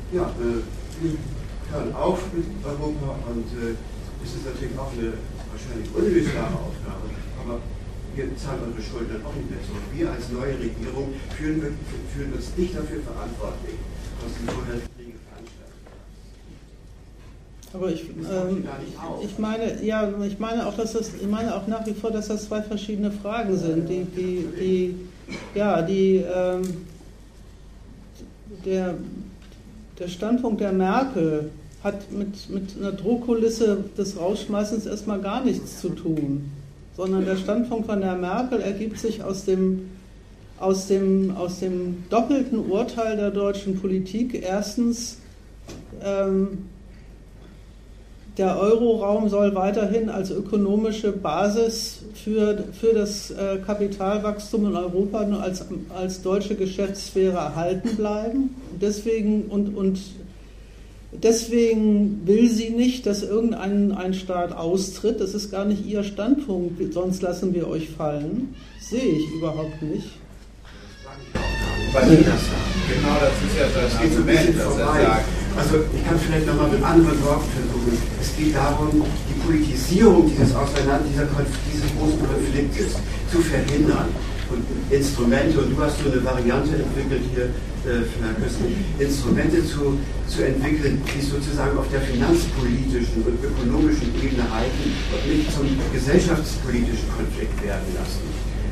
[0.09, 0.65] ja, äh,
[1.69, 3.77] hören auf mit Europa und äh,
[4.25, 5.13] es ist natürlich auch eine
[5.53, 7.61] wahrscheinlich unlösbare Aufgabe, aber
[8.17, 9.85] wir zahlen eure Schulden auch nicht mehr zurück.
[9.93, 11.77] Wir als neue Regierung fühlen,
[12.09, 13.77] fühlen uns nicht dafür verantwortlich,
[14.25, 15.77] was die vorher Kriege veranstaltet
[17.73, 18.63] aber ich, ähm,
[19.21, 22.29] ich meine, ja, ich meine auch, dass das, ich meine auch nach wie vor, dass
[22.29, 24.95] das zwei verschiedene Fragen sind, die, die, die
[25.55, 26.61] ja, die, ähm,
[28.65, 28.95] der,
[29.99, 31.49] der Standpunkt der Merkel
[31.83, 36.51] hat mit, mit einer Drohkulisse des Rausschmeißens erstmal gar nichts zu tun,
[36.95, 39.89] sondern der Standpunkt von der Merkel ergibt sich aus dem,
[40.59, 44.41] aus dem, aus dem doppelten Urteil der deutschen Politik.
[44.41, 45.17] Erstens,
[46.03, 46.65] ähm,
[48.37, 55.41] der Euroraum soll weiterhin als ökonomische Basis für, für das äh, Kapitalwachstum in Europa nur
[55.41, 55.65] als,
[55.95, 58.55] als deutsche Geschäftssphäre erhalten bleiben.
[58.79, 59.99] Deswegen und, und
[61.11, 65.19] deswegen will sie nicht, dass irgendein ein Staat austritt.
[65.19, 68.53] Das ist gar nicht ihr Standpunkt, sonst lassen wir euch fallen.
[68.79, 70.09] Sehe ich überhaupt nicht.
[72.87, 75.46] Genau das ist ja das Argument, das er sagt.
[75.57, 77.97] Also ich kann vielleicht nochmal mit anderen Worten versuchen.
[78.21, 82.93] Es geht darum, die Politisierung dieses Auseinander, dieser Konf dieses großen Konfliktes
[83.31, 84.09] zu verhindern.
[84.49, 87.51] und Instrumente, und du hast so eine Variante entwickelt hier,
[87.83, 95.23] äh, Instrumente zu, zu entwickeln, die sozusagen auf der finanzpolitischen und ökonomischen Ebene halten und
[95.27, 98.23] nicht zum gesellschaftspolitischen Konflikt werden lassen.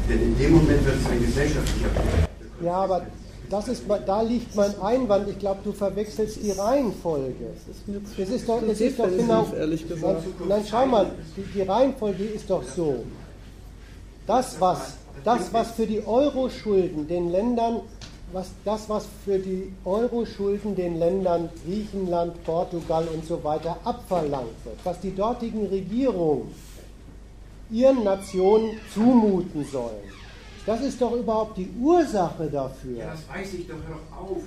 [0.08, 2.30] Denn in dem Moment wird es ein gesellschaftlicher Konflikt.
[2.64, 3.06] Ja, aber
[3.50, 5.28] das ist, da liegt mein Einwand.
[5.30, 7.48] Ich glaube, du verwechselst die Reihenfolge.
[8.18, 9.48] Das ist doch, das ist doch genau.
[10.48, 13.04] Nein, schau mal, die, die Reihenfolge ist doch so.
[14.28, 14.94] Das, was,
[15.24, 17.82] das, was für die Euro-Schulden den Ländern,
[18.32, 24.78] was, das, was für die Euro-Schulden den Ländern Griechenland, Portugal und so weiter abverlangt wird,
[24.84, 26.54] was die dortigen Regierungen
[27.70, 30.04] ihren Nationen zumuten sollen,
[30.66, 32.98] das ist doch überhaupt die Ursache dafür.
[32.98, 34.44] Ja, das weiß ich doch, hör doch auf,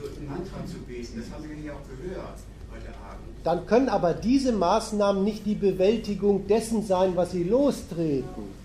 [0.00, 1.22] so ein Mantra zu beten.
[1.22, 2.38] Das haben wir hier auch gehört
[2.70, 3.22] heute Abend.
[3.44, 8.62] Dann können aber diese Maßnahmen nicht die Bewältigung dessen sein, was sie lostreten.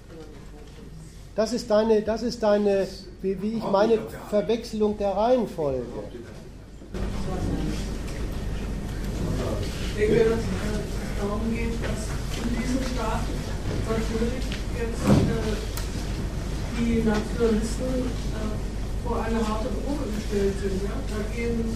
[1.35, 2.87] Das ist deine, das ist deine
[3.21, 3.99] wie, wie ich meine,
[4.29, 5.81] Verwechslung der Reihenfolge.
[9.89, 10.45] Ich denke, dass es
[11.19, 13.21] darum geht, dass in diesem Staat
[13.89, 14.45] natürlich
[14.77, 15.76] jetzt äh,
[16.77, 18.53] die Nationalisten äh,
[19.03, 20.77] vor eine harte Probe gestellt sind.
[20.83, 20.93] Ja?
[21.09, 21.73] Da gehen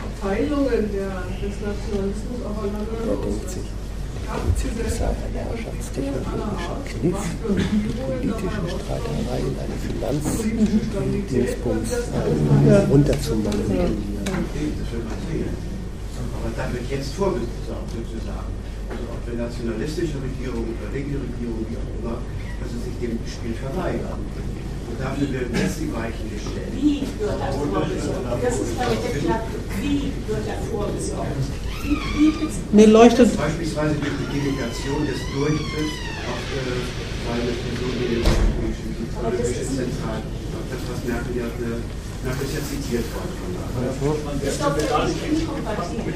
[0.00, 3.56] Abteilungen der, des Nationalismus aufeinander los.
[4.26, 11.94] Herrschaftstechnologischer Kniff, politische Streiterei in eine Finanzdingsbums äh,
[12.90, 13.94] runterzumanövrieren.
[16.34, 18.50] Aber da wird jetzt vorgesorgt sozusagen.
[18.90, 22.18] Also ob der nationalistische Regierung oder linke Regierung, wie auch immer,
[22.76, 24.20] sie sich dem Spiel verweigern.
[24.20, 26.70] Und dafür werden jetzt die Weichen gestellt.
[26.72, 28.38] Wie wird das vorgesorgt?
[28.42, 29.62] Das ist meine Deklaration.
[29.80, 31.42] Wie wird er vorgesorgt?
[31.82, 35.96] Wie, wie Mir leuchtet beispielsweise durch die Delegation des Durchgriffs
[36.26, 36.80] auf äh,
[37.26, 40.24] seine Person in den europäischen Zentralen.
[40.66, 41.82] Das, was Merkel ja, äh,
[42.26, 43.64] Merkel ist ja zitiert worden von da.
[43.86, 46.14] Das ist doch wirklich inkompatibel.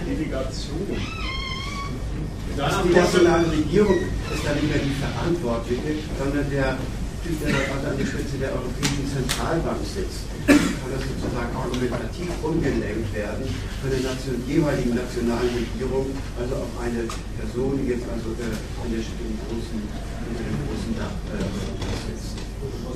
[2.57, 2.89] Delegation.
[2.89, 3.99] Die nationale Regierung
[4.33, 6.77] ist dann nicht mehr die Verantwortliche, sondern der
[7.21, 10.25] Typ, der da an der Spitze der Europäischen Zentralbank sitzt.
[10.49, 13.45] Kann das sozusagen argumentativ umgelenkt werden
[13.85, 16.09] von der Nation, jeweiligen nationalen Regierung,
[16.41, 17.05] also auf eine
[17.37, 18.57] Person, die jetzt also äh,
[18.89, 22.10] in der, in großen, unter dem großen Dach äh,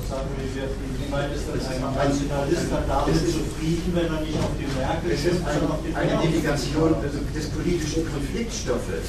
[0.05, 5.11] Wie weit ist das ein Nationalist dann damit zufrieden, wenn er nicht auf die Merkel
[5.11, 9.05] Es ist eine, eine Delegation also des politischen Konfliktstoffes.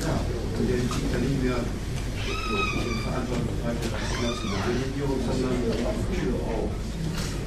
[0.00, 0.20] Ja,
[0.58, 5.54] und der liegt dann nicht mehr in Verantwortlichkeit der nationalen Regierung, sondern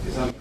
[0.06, 0.34] gesamt.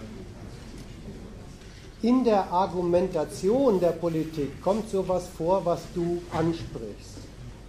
[2.03, 7.17] In der Argumentation der Politik kommt sowas vor, was du ansprichst.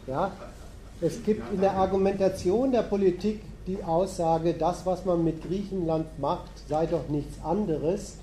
[0.07, 0.32] Ja?
[1.01, 6.51] Es gibt in der Argumentation der Politik die Aussage, das, was man mit Griechenland macht,
[6.69, 8.16] sei doch nichts anderes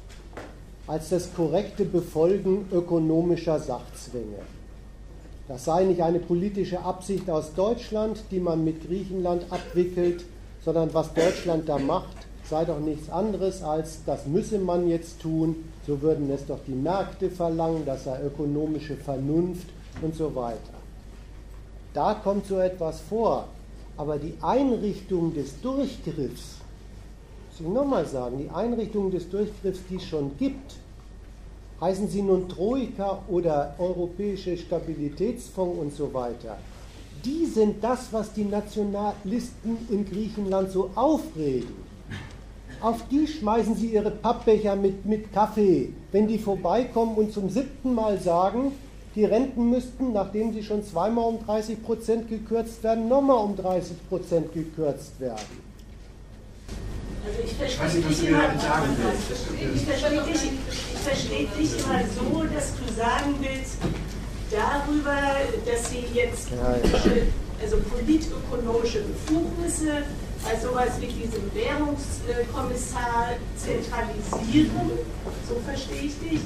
[0.86, 4.40] als das korrekte Befolgen ökonomischer Sachzwänge.
[5.48, 10.26] Das sei nicht eine politische Absicht aus Deutschland, die man mit Griechenland abwickelt,
[10.66, 15.56] sondern was Deutschland da macht, sei doch nichts anderes als, das müsse man jetzt tun,
[15.88, 19.68] so würden es doch die Märkte verlangen, das sei ökonomische Vernunft
[20.02, 20.85] und so weiter.
[21.96, 23.48] Da kommt so etwas vor.
[23.98, 26.58] Aber die Einrichtung des Durchgriffs,
[27.50, 30.76] muss ich nochmal sagen, die Einrichtung des Durchgriffs, die es schon gibt,
[31.80, 36.58] heißen sie nun Troika oder Europäische Stabilitätsfonds und so weiter,
[37.24, 41.86] die sind das, was die Nationalisten in Griechenland so aufregen.
[42.82, 47.96] Auf die schmeißen sie ihre Pappbecher mit, mit Kaffee, wenn die vorbeikommen und zum siebten
[47.96, 48.74] Mal sagen,
[49.16, 54.10] die Renten müssten, nachdem sie schon zweimal um 30 Prozent gekürzt werden, nochmal um 30
[54.10, 55.66] Prozent gekürzt werden.
[57.26, 58.54] Also ich verstehe dich immer,
[59.74, 63.78] ich verstehe dich, ich verstehe dich immer so, dass du sagen willst,
[64.52, 65.18] darüber,
[65.66, 66.50] dass sie jetzt
[67.62, 70.04] also politökonomische Befugnisse
[70.44, 74.92] bei sowas wie diesem Währungskommissar zentralisieren,
[75.48, 76.42] so verstehe ich dich,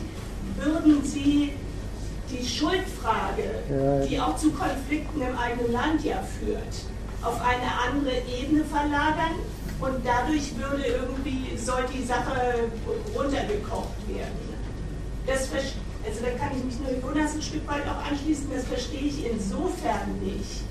[0.56, 1.54] würden sie
[2.32, 6.74] die Schuldfrage, die auch zu Konflikten im eigenen Land ja führt,
[7.22, 9.36] auf eine andere Ebene verlagern
[9.80, 12.70] und dadurch würde irgendwie, soll die Sache
[13.16, 14.50] runtergekocht werden.
[15.26, 15.50] Das
[16.06, 19.26] also da kann ich mich nur Jonas ein Stück weit auch anschließen, das verstehe ich
[19.26, 20.64] insofern nicht,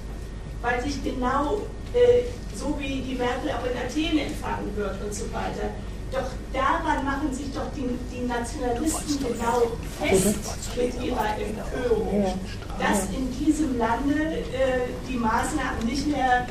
[0.63, 1.63] weil sich genau
[1.95, 2.25] äh,
[2.57, 5.71] so wie die Merkel auch in Athen empfangen wird und so weiter,
[6.13, 9.63] doch daran machen sich doch die, die Nationalisten genau
[10.01, 10.37] fest
[10.77, 12.39] mit ihrer Empörung,
[12.79, 16.47] dass in diesem Lande äh, die Maßnahmen nicht mehr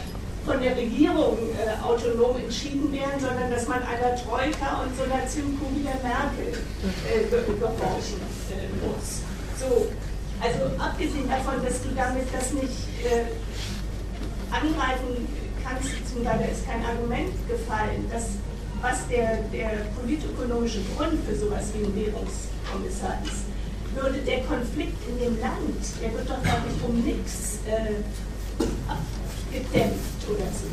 [0.45, 5.27] von der Regierung äh, autonom entschieden werden, sondern dass man einer Troika und so einer
[5.27, 6.53] Zimtkuh wie der Merkel
[7.03, 8.21] äh, gehorchen
[8.51, 9.21] äh, muss.
[9.59, 9.87] So,
[10.39, 13.25] also abgesehen davon, dass du damit das nicht äh,
[14.53, 15.27] angreifen
[15.65, 18.37] kannst, beziehungsweise ist kein Argument gefallen, dass
[18.81, 23.45] was der, der politökonomische Grund für sowas wie ein Währungskommissar ist,
[23.95, 28.03] würde der Konflikt in dem Land, der wird doch gar nicht um nichts äh,
[29.51, 30.67] gedämpft oder so.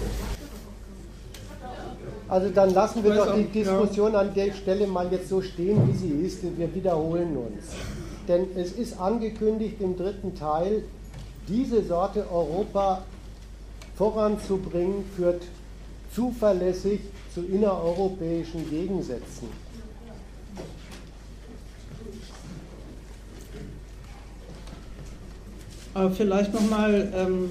[2.28, 5.96] Also dann lassen wir doch die Diskussion an der Stelle mal jetzt so stehen, wie
[5.96, 6.42] sie ist.
[6.56, 7.74] Wir wiederholen uns.
[8.26, 10.82] Denn es ist angekündigt im dritten Teil,
[11.48, 13.02] diese Sorte Europa
[13.96, 15.42] voranzubringen, führt
[16.14, 17.00] zuverlässig
[17.34, 19.48] zu innereuropäischen Gegensätzen.
[25.94, 27.50] Aber vielleicht nochmal ähm,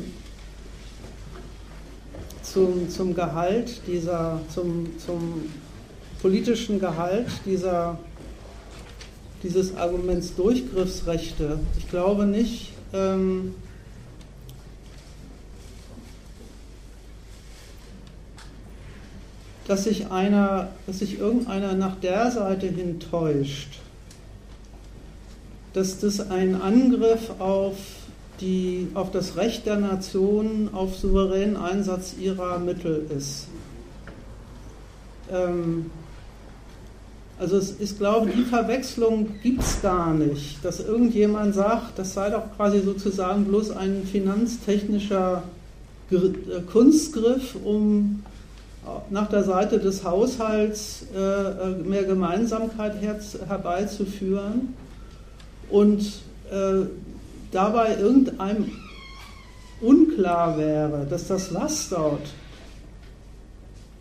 [2.42, 5.50] zum, zum Gehalt dieser, zum, zum
[6.22, 7.98] politischen Gehalt dieser,
[9.44, 11.60] dieses Arguments Durchgriffsrechte.
[11.78, 13.56] Ich glaube nicht, ähm,
[19.68, 23.80] dass sich einer, dass sich irgendeiner nach der Seite hin täuscht,
[25.74, 27.78] dass das ein Angriff auf
[28.42, 33.48] die auf das Recht der Nation auf souveränen Einsatz ihrer Mittel ist.
[35.32, 35.92] Ähm,
[37.40, 42.14] also es ist, glaube ich, die Verwechslung gibt es gar nicht, dass irgendjemand sagt, das
[42.14, 45.44] sei doch quasi sozusagen bloß ein finanztechnischer
[46.12, 48.24] äh, Kunstgriff, um
[49.10, 54.74] nach der Seite des Haushalts äh, äh, mehr Gemeinsamkeit herbeizuführen.
[55.70, 56.02] Und
[56.52, 56.86] äh,
[57.52, 58.72] dabei irgendeinem
[59.82, 62.22] unklar wäre, dass das was dort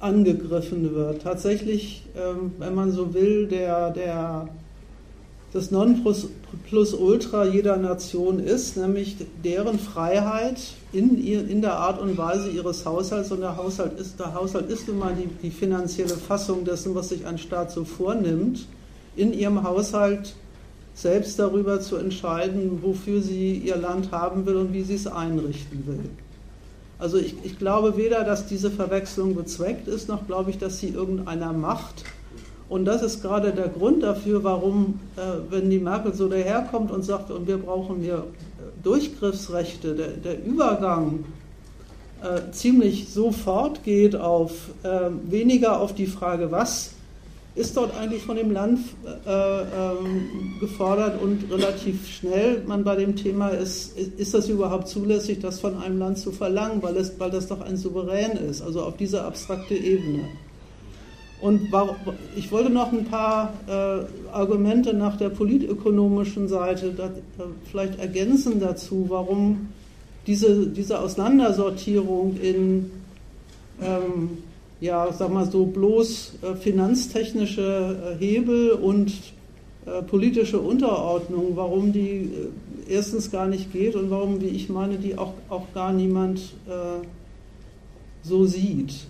[0.00, 4.48] angegriffen wird, tatsächlich, ähm, wenn man so will, der, der,
[5.52, 10.58] das Nonplusultra jeder Nation ist, nämlich deren Freiheit
[10.92, 13.32] in, in der Art und Weise ihres Haushalts.
[13.32, 17.08] Und der Haushalt ist, der Haushalt ist nun mal die, die finanzielle Fassung dessen, was
[17.08, 18.66] sich ein Staat so vornimmt,
[19.16, 20.34] in ihrem Haushalt
[20.94, 25.86] selbst darüber zu entscheiden, wofür sie ihr Land haben will und wie sie es einrichten
[25.86, 26.10] will.
[26.98, 30.88] Also ich, ich glaube weder, dass diese Verwechslung bezweckt ist, noch glaube ich, dass sie
[30.88, 32.04] irgendeiner macht.
[32.72, 35.20] Und das ist gerade der Grund dafür, warum, äh,
[35.50, 40.42] wenn die Merkel so daherkommt und sagt, und wir brauchen hier äh, Durchgriffsrechte, der, der
[40.42, 41.26] Übergang
[42.22, 46.92] äh, ziemlich sofort geht auf äh, weniger auf die Frage, was
[47.54, 48.78] ist dort eigentlich von dem Land
[49.26, 55.40] äh, ähm, gefordert und relativ schnell man bei dem Thema ist, ist das überhaupt zulässig,
[55.40, 58.80] das von einem Land zu verlangen, weil, es, weil das doch ein Souverän ist, also
[58.82, 60.24] auf dieser abstrakte Ebene.
[61.42, 61.70] Und
[62.36, 68.60] ich wollte noch ein paar äh, Argumente nach der politökonomischen Seite da, da vielleicht ergänzen
[68.60, 69.68] dazu, warum
[70.28, 72.92] diese, diese Auseinandersortierung in
[73.82, 74.38] ähm,
[74.82, 79.12] ja, sag mal so, bloß äh, finanztechnische äh, Hebel und
[79.86, 82.30] äh, politische Unterordnung, warum die
[82.88, 86.40] erstens gar nicht geht und warum, wie ich meine, die auch, auch gar niemand
[88.24, 89.06] so sieht.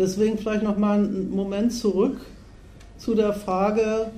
[0.00, 2.16] Deswegen vielleicht noch mal einen Moment zurück
[2.96, 4.10] zu der Frage,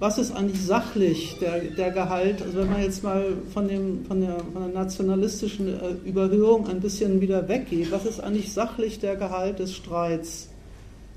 [0.00, 2.42] was ist eigentlich sachlich der, der Gehalt?
[2.42, 6.80] Also wenn man jetzt mal von, dem, von, der, von der nationalistischen äh, Überhöhung ein
[6.80, 10.48] bisschen wieder weggeht, was ist eigentlich sachlich der Gehalt des Streits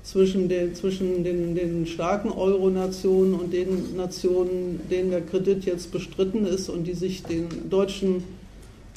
[0.02, 6.46] zwischen den, zwischen den, den starken Euro-Nationen und den Nationen, denen der Kredit jetzt bestritten
[6.46, 8.22] ist und die sich den deutschen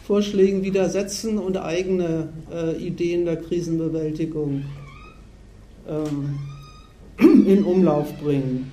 [0.06, 4.64] Vorschlägen widersetzen und eigene äh, Ideen der Krisenbewältigung
[7.20, 8.72] in Umlauf bringen?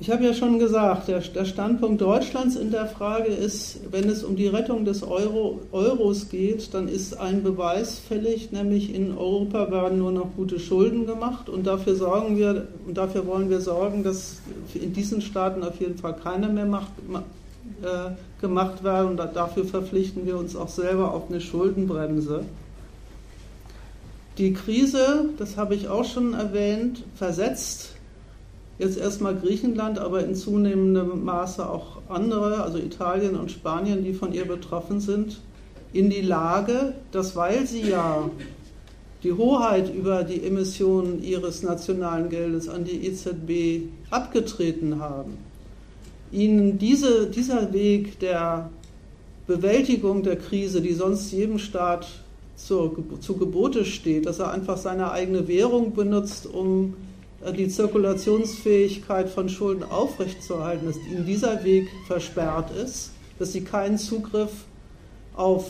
[0.00, 4.22] Ich habe ja schon gesagt, der, der, Standpunkt Deutschlands in der Frage ist, wenn es
[4.22, 9.70] um die Rettung des Euro, Euros geht, dann ist ein Beweis fällig, nämlich in Europa
[9.70, 14.02] werden nur noch gute Schulden gemacht und dafür sorgen wir und dafür wollen wir sorgen,
[14.02, 14.42] dass
[14.74, 16.92] in diesen Staaten auf jeden Fall keine mehr macht,
[18.40, 22.44] gemacht werden und dafür verpflichten wir uns auch selber auf eine Schuldenbremse.
[24.38, 27.94] Die Krise, das habe ich auch schon erwähnt, versetzt
[28.78, 34.32] Jetzt erstmal Griechenland, aber in zunehmendem Maße auch andere, also Italien und Spanien, die von
[34.32, 35.40] ihr betroffen sind,
[35.92, 38.28] in die Lage, dass weil sie ja
[39.22, 45.38] die Hoheit über die Emissionen ihres nationalen Geldes an die EZB abgetreten haben,
[46.34, 48.70] ihnen diese, dieser Weg der
[49.46, 52.06] Bewältigung der Krise, die sonst jedem Staat
[52.56, 56.94] zu, zu Gebote steht, dass er einfach seine eigene Währung benutzt, um
[57.44, 63.98] äh, die Zirkulationsfähigkeit von Schulden aufrechtzuerhalten, dass ihnen dieser Weg versperrt ist, dass sie keinen
[63.98, 64.52] Zugriff
[65.34, 65.66] auf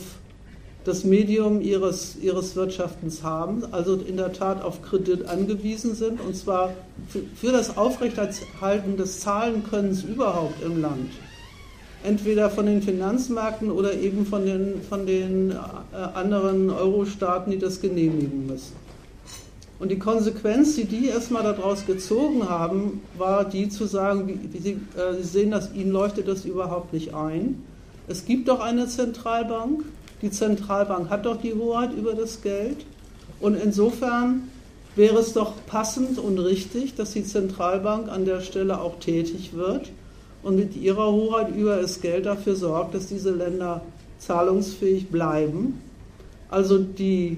[0.85, 6.35] das Medium ihres, ihres Wirtschaftens haben, also in der Tat auf Kredit angewiesen sind, und
[6.35, 6.73] zwar
[7.09, 11.09] für, für das Aufrechterhalten des Zahlenkönnens überhaupt im Land.
[12.03, 15.55] Entweder von den Finanzmärkten oder eben von den, von den äh,
[16.13, 18.73] anderen Euro-Staaten, die das genehmigen müssen.
[19.79, 24.59] Und die Konsequenz, die die erstmal daraus gezogen haben, war die zu sagen, wie, wie
[24.59, 27.63] sie, äh, sie sehen, dass ihnen leuchtet das überhaupt nicht ein.
[28.07, 29.83] Es gibt doch eine Zentralbank,
[30.25, 32.77] die Zentralbank hat doch die Hoheit über das Geld.
[33.39, 34.49] Und insofern
[34.95, 39.91] wäre es doch passend und richtig, dass die Zentralbank an der Stelle auch tätig wird
[40.41, 43.83] und mit ihrer Hoheit über das Geld dafür sorgt, dass diese Länder
[44.17, 45.79] zahlungsfähig bleiben.
[46.49, 47.37] Also die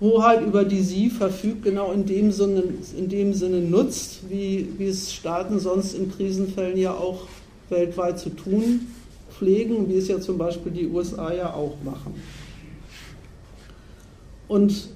[0.00, 2.62] Hoheit, über die sie verfügt, genau in dem Sinne,
[2.96, 7.26] in dem Sinne nutzt, wie, wie es Staaten sonst in Krisenfällen ja auch
[7.68, 8.86] weltweit zu tun
[9.40, 12.14] pflegen, wie es ja zum Beispiel die USA ja auch machen.
[14.46, 14.90] Und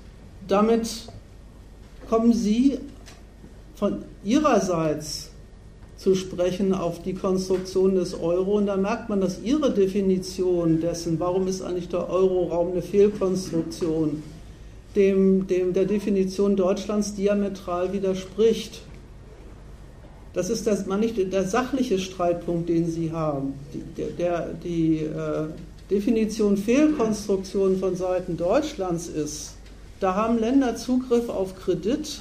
[0.47, 0.89] damit
[2.09, 2.79] kommen Sie
[3.75, 5.31] von Ihrerseits
[5.97, 11.19] zu sprechen auf die Konstruktion des Euro und da merkt man, dass Ihre Definition dessen,
[11.19, 14.23] warum ist eigentlich der Euroraum eine Fehlkonstruktion,
[14.95, 18.83] dem, dem der Definition Deutschlands diametral widerspricht.
[20.35, 23.55] Das ist das, man nicht der sachliche Streitpunkt, den Sie haben.
[23.73, 25.47] Die, der, die äh,
[25.91, 29.55] Definition Fehlkonstruktion von Seiten Deutschlands ist,
[30.01, 32.21] da haben Länder Zugriff auf Kredit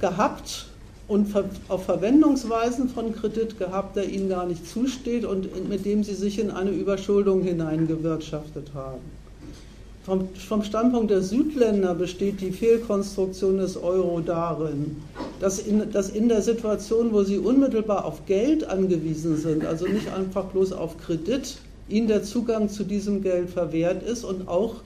[0.00, 0.66] gehabt
[1.06, 1.28] und
[1.68, 6.40] auf Verwendungsweisen von Kredit gehabt, der ihnen gar nicht zusteht und mit dem sie sich
[6.40, 9.00] in eine Überschuldung hineingewirtschaftet haben.
[10.06, 15.02] Vom, vom, Standpunkt der Südländer besteht die Fehlkonstruktion des Euro darin,
[15.40, 20.14] dass in, dass in der Situation, wo sie unmittelbar auf Geld angewiesen sind, also nicht
[20.14, 21.56] einfach bloß auf Kredit,
[21.88, 24.76] ihnen der Zugang zu diesem Geld verwehrt ist und auch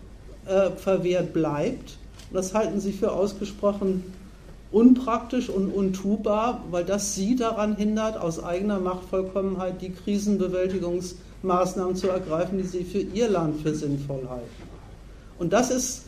[0.46, 1.98] äh, verwehrt bleibt.
[2.32, 4.02] das halten sie für ausgesprochen
[4.72, 12.56] unpraktisch und untubar, weil das sie daran hindert, aus eigener Machtvollkommenheit die Krisenbewältigungsmaßnahmen zu ergreifen,
[12.56, 14.79] die sie für ihr Land für sinnvoll halten.
[15.40, 16.02] Und das ist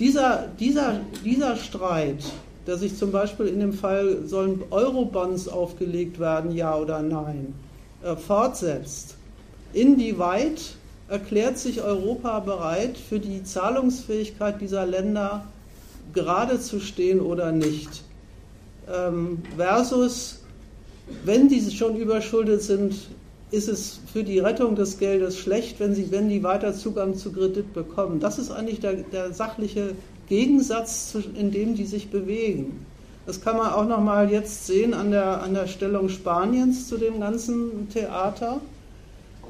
[0.00, 2.24] dieser, dieser, dieser Streit,
[2.66, 7.52] der sich zum Beispiel in dem Fall, sollen Eurobonds aufgelegt werden, ja oder nein,
[8.02, 9.16] äh, fortsetzt.
[9.74, 10.74] Inwieweit
[11.08, 15.44] erklärt sich Europa bereit, für die Zahlungsfähigkeit dieser Länder
[16.14, 18.02] gerade zu stehen oder nicht?
[18.90, 20.40] Ähm, versus,
[21.26, 22.94] wenn diese schon überschuldet sind,
[23.52, 27.32] ist es für die Rettung des Geldes schlecht, wenn, sie, wenn die weiter Zugang zu
[27.32, 28.18] Kredit bekommen.
[28.18, 29.94] Das ist eigentlich der, der sachliche
[30.28, 32.86] Gegensatz, in dem die sich bewegen.
[33.26, 36.96] Das kann man auch noch mal jetzt sehen an der, an der Stellung Spaniens zu
[36.96, 38.60] dem ganzen Theater.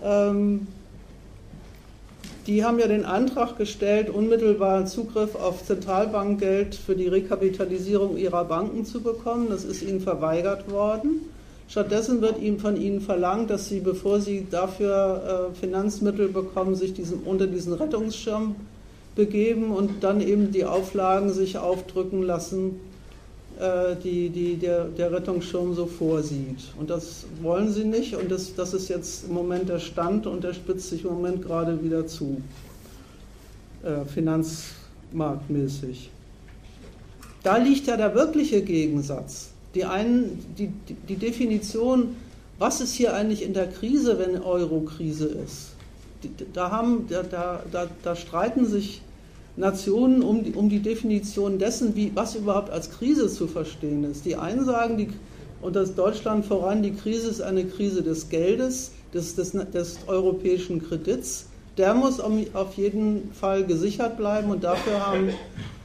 [0.02, 0.66] Ähm,
[2.48, 8.84] die haben ja den Antrag gestellt, unmittelbar Zugriff auf Zentralbankgeld für die Rekapitalisierung ihrer Banken
[8.84, 9.46] zu bekommen.
[9.48, 11.20] Das ist ihnen verweigert worden.
[11.72, 16.92] Stattdessen wird ihm von ihnen verlangt, dass sie, bevor sie dafür äh, Finanzmittel bekommen, sich
[16.92, 18.56] diesen, unter diesen Rettungsschirm
[19.16, 22.78] begeben und dann eben die Auflagen sich aufdrücken lassen,
[23.58, 26.58] äh, die, die der, der Rettungsschirm so vorsieht.
[26.78, 30.44] Und das wollen sie nicht und das, das ist jetzt im Moment der Stand und
[30.44, 32.42] der spitzt sich im Moment gerade wieder zu,
[33.82, 36.10] äh, finanzmarktmäßig.
[37.42, 39.51] Da liegt ja der wirkliche Gegensatz.
[39.74, 40.70] Die einen, die,
[41.08, 42.16] die Definition,
[42.58, 45.70] was ist hier eigentlich in der Krise, wenn Euro-Krise ist?
[46.52, 49.02] Da, haben, da, da, da streiten sich
[49.56, 54.24] Nationen um die, um die Definition dessen, wie, was überhaupt als Krise zu verstehen ist.
[54.24, 55.08] Die einen sagen, die,
[55.60, 60.82] und das Deutschland voran, die Krise ist eine Krise des Geldes, des, des, des europäischen
[60.82, 61.46] Kredits.
[61.76, 65.30] Der muss auf jeden Fall gesichert bleiben und dafür haben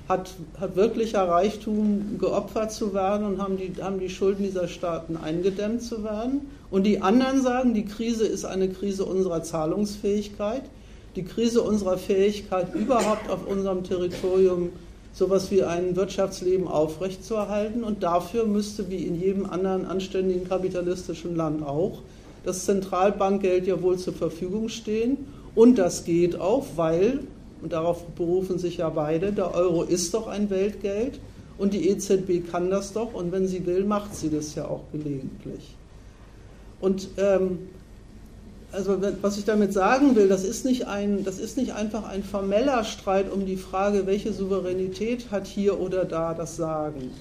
[0.08, 5.18] hat, hat wirklicher Reichtum geopfert zu werden und haben die, haben die Schulden dieser Staaten
[5.18, 6.42] eingedämmt zu werden.
[6.72, 10.64] Und die anderen sagen, die Krise ist eine Krise unserer Zahlungsfähigkeit,
[11.16, 14.70] die Krise unserer Fähigkeit, überhaupt auf unserem Territorium
[15.14, 17.84] sowas wie ein Wirtschaftsleben aufrechtzuerhalten.
[17.84, 22.00] Und dafür müsste, wie in jedem anderen anständigen kapitalistischen Land auch,
[22.46, 25.18] das Zentralbankgeld ja wohl zur Verfügung stehen.
[25.56, 27.22] Und das geht auch, weil
[27.62, 31.20] und darauf berufen sich ja beide, der Euro ist doch ein Weltgeld
[31.58, 34.84] und die EZB kann das doch und wenn sie will, macht sie das ja auch
[34.92, 35.76] gelegentlich.
[36.80, 37.60] Und ähm,
[38.72, 42.24] also was ich damit sagen will, das ist, nicht ein, das ist nicht einfach ein
[42.24, 47.12] formeller Streit um die Frage, welche Souveränität hat hier oder da das Sagen.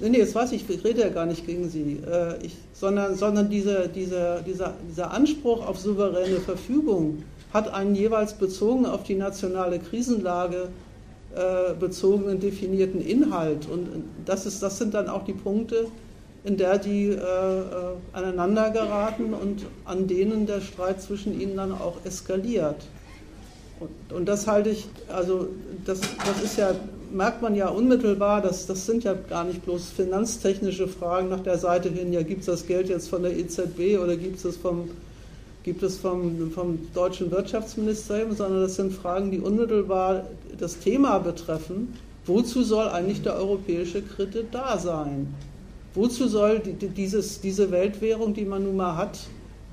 [0.00, 3.50] Nee, jetzt weiß ich, ich rede ja gar nicht gegen Sie, äh, ich, sondern, sondern
[3.50, 9.78] diese, diese, dieser, dieser Anspruch auf souveräne Verfügung hat einen jeweils bezogen auf die nationale
[9.78, 10.68] Krisenlage
[11.34, 13.68] äh, bezogenen definierten Inhalt.
[13.70, 13.88] Und
[14.24, 15.86] das, ist, das sind dann auch die Punkte,
[16.44, 17.62] in der die äh, äh,
[18.12, 22.86] aneinander geraten und an denen der Streit zwischen ihnen dann auch eskaliert.
[23.78, 25.48] Und, und das halte ich, also
[25.84, 26.72] das, das ist ja,
[27.12, 31.58] merkt man ja unmittelbar, das, das sind ja gar nicht bloß finanztechnische Fragen nach der
[31.58, 34.90] Seite hin, ja gibt es das Geld jetzt von der EZB oder gibt es vom,
[35.70, 40.24] gibt es vom, vom deutschen Wirtschaftsministerium, sondern das sind Fragen, die unmittelbar
[40.58, 41.94] das Thema betreffen.
[42.26, 45.32] Wozu soll eigentlich der europäische Kredit da sein?
[45.94, 49.20] Wozu soll dieses, diese Weltwährung, die man nun mal hat,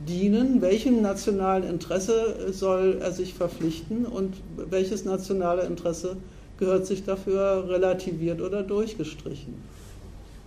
[0.08, 0.62] dienen?
[0.62, 4.36] Welchem nationalen Interesse soll er sich verpflichten und
[4.70, 6.16] welches nationale Interesse
[6.60, 9.56] gehört sich dafür relativiert oder durchgestrichen?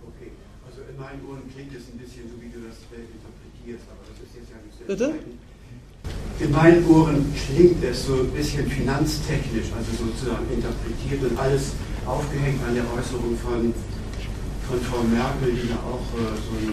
[0.07, 0.31] Okay,
[0.65, 4.17] also in meinen Ohren klingt es ein bisschen so, wie du das interpretierst, aber das
[4.23, 5.40] ist jetzt ja nicht so Bitte?
[6.41, 11.73] In meinen Ohren klingt es so ein bisschen finanztechnisch, also sozusagen interpretiert und alles
[12.05, 13.73] aufgehängt an der Äußerung von
[14.71, 16.71] von Frau Merkel, die ja auch äh, so ein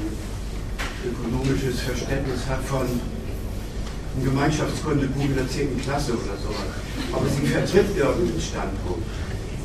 [1.03, 5.83] ökonomisches Verständnis hat von einem Gemeinschaftskundebuch in der 10.
[5.83, 6.79] Klasse oder sowas.
[7.11, 9.03] Aber sie vertritt irgendeinen Standpunkt.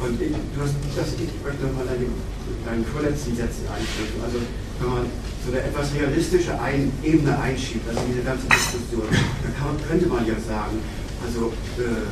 [0.01, 2.09] Und ich, du hast, das, ich möchte nochmal deine,
[2.65, 4.17] deinen vorletzten Sätzen einsprechen.
[4.25, 4.41] Also
[4.84, 5.05] wenn man
[5.45, 10.27] so eine etwas realistische ein Ebene einschiebt, also diese ganze Diskussion, dann kann, könnte man
[10.27, 10.80] ja sagen,
[11.23, 12.03] also äh,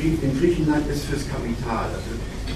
[0.00, 2.12] in Griechenland ist fürs Kapital, also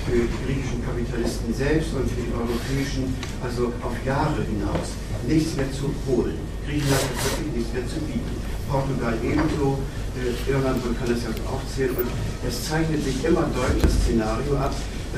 [0.08, 3.12] für die griechischen Kapitalisten selbst und für die europäischen,
[3.44, 4.96] also auf Jahre hinaus,
[5.28, 6.40] nichts mehr zu holen.
[6.64, 8.32] Griechenland hat wirklich nichts mehr zu bieten.
[8.64, 9.76] Portugal ebenso,
[10.16, 11.92] äh, Irland, man kann es ja auch zählen.
[12.00, 12.08] Und
[12.48, 14.72] es zeichnet sich immer deutlich das Szenario ab,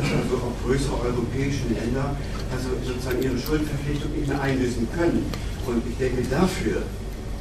[0.05, 2.17] also auch größere europäische Länder
[2.53, 5.27] also sozusagen ihre Schuldenverpflichtung nicht einlösen können.
[5.67, 6.83] Und ich denke, dafür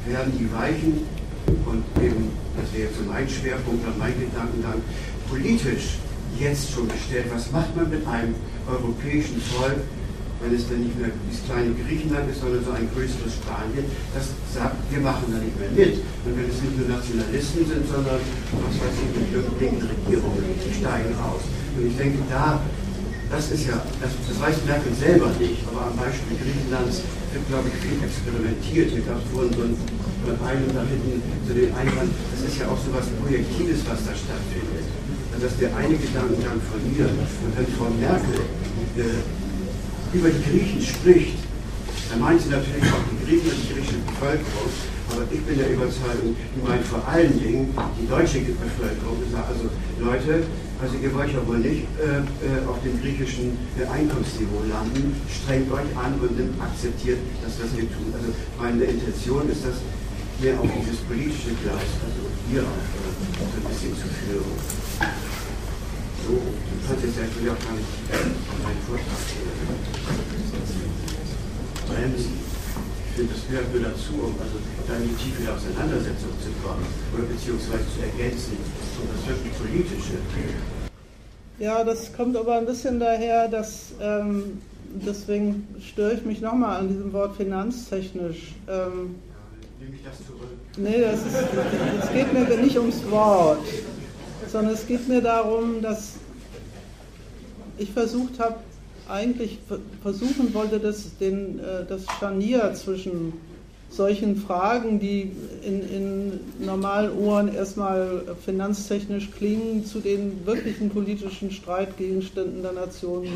[0.06, 1.06] werden die Weichen
[1.46, 4.82] und eben, das wäre jetzt so mein Schwerpunkt und mein Gedankengang,
[5.30, 5.98] politisch
[6.38, 7.26] jetzt schon gestellt.
[7.32, 8.34] Was macht man mit einem
[8.66, 9.82] europäischen Volk,
[10.42, 14.34] wenn es dann nicht mehr dieses kleine Griechenland ist, sondern so ein größeres Spanien, das
[14.52, 16.02] sagt, wir machen da nicht mehr mit.
[16.26, 20.74] Und wenn es nicht nur Nationalisten sind, sondern, was weiß ich, mit irgendwelchen Regierungen, die
[20.74, 21.46] steigen aus.
[21.76, 22.60] Und ich denke, da,
[23.30, 27.68] das ist ja, das, das weiß Merkel selber nicht, aber am Beispiel Griechenlands wird, glaube
[27.68, 28.90] ich, viel experimentiert.
[28.90, 29.76] Hier gab es vorhin so ein
[30.26, 34.02] von einem da hinten zu den Einwand, das ist ja auch so etwas Projektives, was
[34.02, 34.82] da stattfindet.
[35.30, 37.06] Also das ist der eine Gedankengang von mir.
[37.06, 38.42] Und wenn Frau Merkel
[38.98, 39.22] äh,
[40.10, 41.38] über die Griechen spricht,
[42.10, 44.70] dann meint sie natürlich auch die Griechen und die griechische Bevölkerung.
[45.14, 49.22] Aber ich bin der Überzeugung, die meint vor allen Dingen die deutsche Bevölkerung.
[49.30, 49.70] Also
[50.02, 50.42] Leute,
[50.80, 55.16] also ihr wollt ja wohl nicht äh, äh, auf dem griechischen äh, Einkommensniveau landen.
[55.28, 58.12] Strengt euch an und akzeptiert, dass das wir tun.
[58.12, 58.28] Also
[58.58, 59.80] meine Intention ist das,
[60.40, 63.08] mehr auf dieses politische Gleis, also hier auch äh,
[63.40, 64.52] so ein bisschen zu führen.
[66.26, 67.88] So, du kannst jetzt eigentlich auch gar nicht
[68.60, 69.16] meinen Vortrag
[71.88, 72.55] bremsen.
[73.16, 76.84] Finde, das gehört nur dazu, um also da in die tiefe Auseinandersetzung zu kommen
[77.14, 78.58] oder beziehungsweise zu ergänzen,
[79.00, 80.18] um das wirklich politische.
[81.58, 84.60] Ja, das kommt aber ein bisschen daher, dass ähm,
[85.06, 88.54] deswegen störe ich mich nochmal an diesem Wort finanztechnisch.
[88.68, 89.14] Ähm,
[89.80, 90.50] nehme ich das zurück.
[90.76, 91.36] Nee, das ist,
[92.02, 93.64] es geht mir nicht ums Wort,
[94.46, 96.16] sondern es geht mir darum, dass
[97.78, 98.56] ich versucht habe,
[99.08, 99.58] eigentlich
[100.02, 103.32] versuchen wollte, das, den, äh, das Scharnier zwischen
[103.88, 112.62] solchen Fragen, die in, in normalen Ohren erstmal finanztechnisch klingen, zu den wirklichen politischen Streitgegenständen
[112.62, 113.32] der Nationen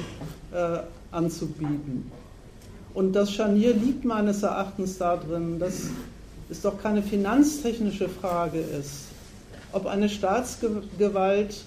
[0.53, 0.81] äh,
[1.13, 2.11] anzubieten.
[2.93, 5.91] Und das Scharnier liegt meines Erachtens darin, dass
[6.51, 9.05] es doch keine finanztechnische Frage ist,
[9.73, 11.65] ob eine Staatsgewalt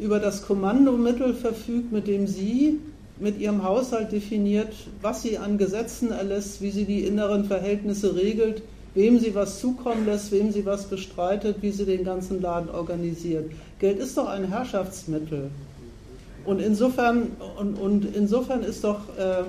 [0.00, 2.78] über das Kommandomittel verfügt, mit dem sie
[3.18, 8.62] mit ihrem Haushalt definiert, was sie an Gesetzen erlässt, wie sie die inneren Verhältnisse regelt,
[8.94, 13.50] wem sie was zukommen lässt, wem sie was bestreitet, wie sie den ganzen Laden organisiert.
[13.78, 15.50] Geld ist doch ein Herrschaftsmittel.
[16.44, 19.44] Und insofern, und, und insofern ist doch äh,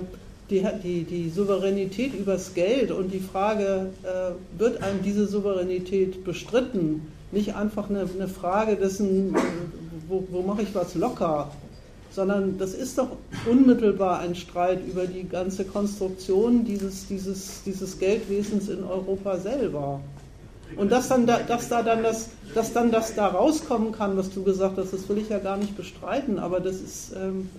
[0.49, 7.01] die, die, die Souveränität übers Geld und die Frage, äh, wird einem diese Souveränität bestritten,
[7.31, 9.35] nicht einfach eine, eine Frage dessen,
[10.07, 11.52] wo, wo mache ich was locker,
[12.11, 13.10] sondern das ist doch
[13.49, 19.99] unmittelbar ein Streit über die ganze Konstruktion dieses, dieses, dieses Geldwesens in Europa selber.
[20.77, 24.31] Und dass dann, da, dass, da dann das, dass dann das da rauskommen kann, was
[24.31, 27.49] du gesagt hast, das will ich ja gar nicht bestreiten, aber das ist, ähm,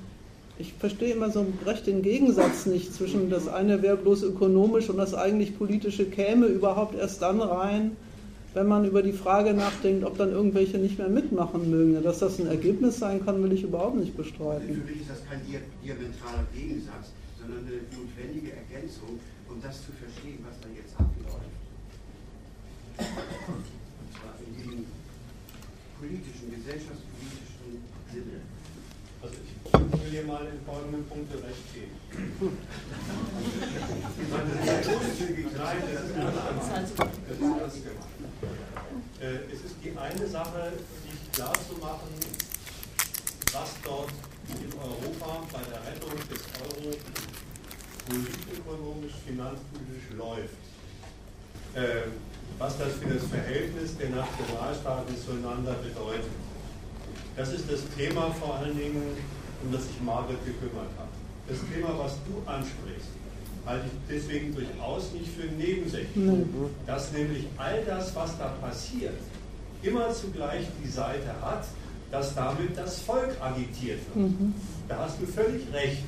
[0.58, 4.96] ich verstehe immer so recht den Gegensatz nicht zwischen das eine wäre bloß ökonomisch und
[4.96, 7.92] das eigentlich politische käme überhaupt erst dann rein,
[8.56, 12.02] wenn man über die Frage nachdenkt, ob dann irgendwelche nicht mehr mitmachen mögen.
[12.02, 14.66] Dass das ein Ergebnis sein kann, will ich überhaupt nicht bestreiten.
[14.66, 19.20] Für mich ist das kein diametraler Gegensatz, sondern eine notwendige Ergänzung,
[19.50, 21.52] um das zu verstehen, was da jetzt abläuft.
[22.96, 24.86] Und zwar in diesem
[26.00, 28.40] politischen, gesellschaftspolitischen Sinne.
[29.20, 29.52] Also ich
[30.00, 31.92] will dir mal in folgenden Punkten recht geben.
[35.60, 36.16] Nein, das ist
[36.72, 38.05] ernst gemacht.
[39.20, 40.72] Äh, es ist die eine Sache,
[41.02, 42.12] sich klarzumachen,
[43.52, 44.12] was dort
[44.48, 46.94] in Europa bei der Rettung des Euro
[48.06, 50.60] politökonomisch, finanzpolitisch läuft.
[51.74, 52.10] Äh,
[52.58, 56.30] was das für das Verhältnis der Nationalstaaten zueinander bedeutet.
[57.36, 59.16] Das ist das Thema vor allen Dingen,
[59.62, 61.08] um das sich Margaret gekümmert hat.
[61.48, 63.15] Das Thema, was du ansprichst,
[63.66, 66.16] halte ich deswegen durchaus nicht für nebensächlich.
[66.16, 66.70] Mhm.
[66.86, 69.14] Dass nämlich all das, was da passiert,
[69.82, 71.64] immer zugleich die Seite hat,
[72.10, 74.30] dass damit das Volk agitiert wird.
[74.30, 74.54] Mhm.
[74.88, 76.02] Da hast du völlig recht.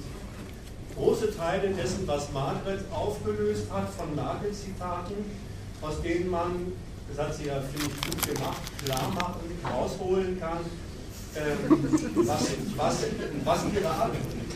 [0.97, 5.15] Große Teile dessen, was Margaret aufgelöst hat von Merkel-Zitaten,
[5.81, 6.73] aus denen man,
[7.09, 10.59] das hat sie ja, finde ich, gut gemacht, klar machen, rausholen kann,
[11.37, 11.89] ähm,
[12.27, 13.05] was, was,
[13.45, 14.11] was, ihre,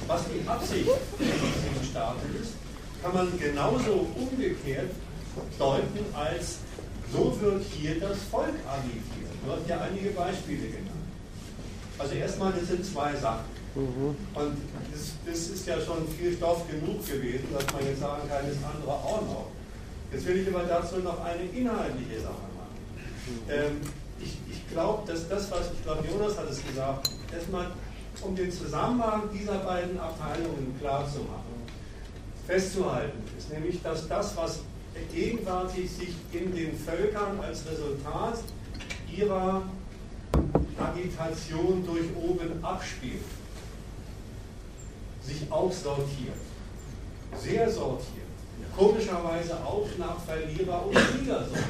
[0.08, 2.61] was die Absicht dieses Staates ist
[3.02, 4.90] kann man genauso umgekehrt
[5.58, 6.58] deuten, als
[7.12, 9.32] so wird hier das Volk agitiert.
[9.44, 11.02] Du hast ja einige Beispiele genannt.
[11.98, 13.44] Also erstmal, das sind zwei Sachen.
[13.74, 14.16] Mhm.
[14.34, 14.56] Und
[14.92, 18.56] das, das, ist ja schon viel Stoff genug gewesen, dass man jetzt sagen kann, das
[18.56, 19.46] andere auch noch.
[20.12, 22.76] Jetzt will ich aber dazu noch eine inhaltliche Sache machen.
[23.26, 23.50] Mhm.
[23.50, 23.80] Ähm,
[24.20, 27.66] ich, ich glaube, dass das, was, ich glaube, Jonas hat es gesagt, erstmal,
[28.20, 31.51] um den Zusammenhang dieser beiden Abteilungen klar zu machen
[32.46, 34.60] festzuhalten ist, nämlich dass das, was
[35.12, 38.42] gegenwärtig sich in den Völkern als Resultat
[39.10, 39.62] ihrer
[40.78, 43.24] Agitation durch oben abspielt,
[45.22, 46.36] sich auch sortiert,
[47.38, 48.26] sehr sortiert,
[48.76, 51.68] komischerweise auch nach Verlierer und Sieger sortiert.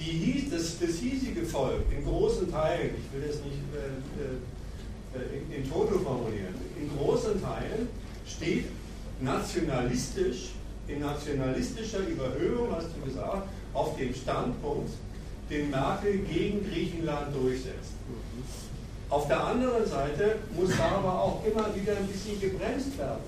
[0.00, 5.64] Die, das, das hiesige Volk in großen Teilen, ich will das nicht äh, äh, in,
[5.64, 7.88] in Toto formulieren, in großen Teilen
[8.24, 8.66] steht
[9.20, 10.50] nationalistisch,
[10.86, 14.90] in nationalistischer Überhöhung, hast du gesagt, auf dem Standpunkt,
[15.50, 17.92] den Merkel gegen Griechenland durchsetzt.
[19.10, 23.22] Auf der anderen Seite muss da aber auch immer wieder ein bisschen gebremst werden,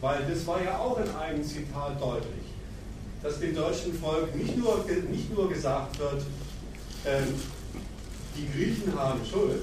[0.00, 2.46] weil das war ja auch in einem Zitat deutlich,
[3.22, 6.22] dass dem deutschen Volk nicht nur, nicht nur gesagt wird,
[7.04, 7.22] äh,
[8.36, 9.62] die Griechen haben Schuld,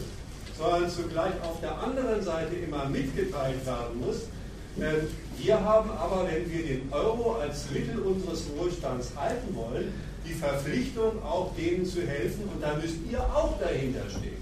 [0.58, 4.28] sondern zugleich auf der anderen Seite immer mitgeteilt werden muss,
[4.76, 9.94] wir haben aber, wenn wir den Euro als Mittel unseres Wohlstands halten wollen,
[10.26, 14.41] die Verpflichtung, auch denen zu helfen und da müsst ihr auch dahinter stehen.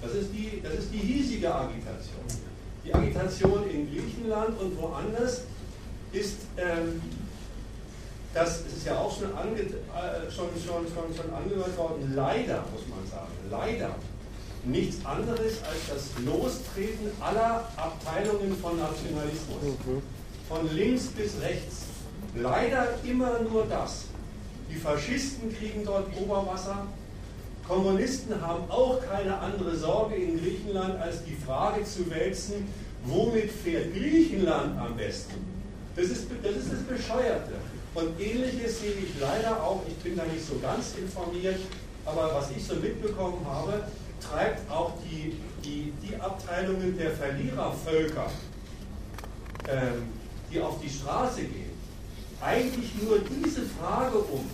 [0.00, 2.24] Das ist die, das ist die hiesige Agitation.
[2.84, 5.42] Die Agitation in Griechenland und woanders
[6.12, 7.00] ist, ähm,
[8.34, 12.82] das ist ja auch schon, ange, äh, schon, schon, schon, schon angehört worden, leider, muss
[12.88, 13.94] man sagen, leider
[14.64, 19.76] nichts anderes als das Lostreten aller Abteilungen von Nationalismus.
[20.48, 21.86] Von links bis rechts.
[22.34, 24.04] Leider immer nur das.
[24.70, 26.86] Die Faschisten kriegen dort Oberwasser.
[27.66, 32.66] Kommunisten haben auch keine andere Sorge in Griechenland, als die Frage zu wälzen,
[33.04, 35.34] womit fährt Griechenland am besten?
[35.94, 37.52] Das ist, das ist das Bescheuerte.
[37.94, 41.60] Und ähnliches sehe ich leider auch, ich bin da nicht so ganz informiert,
[42.06, 43.84] aber was ich so mitbekommen habe,
[44.22, 48.30] treibt auch die, die, die Abteilungen der Verlierervölker
[49.68, 50.08] ähm,
[50.52, 51.70] die auf die Straße gehen,
[52.40, 54.44] eigentlich nur diese Frage um.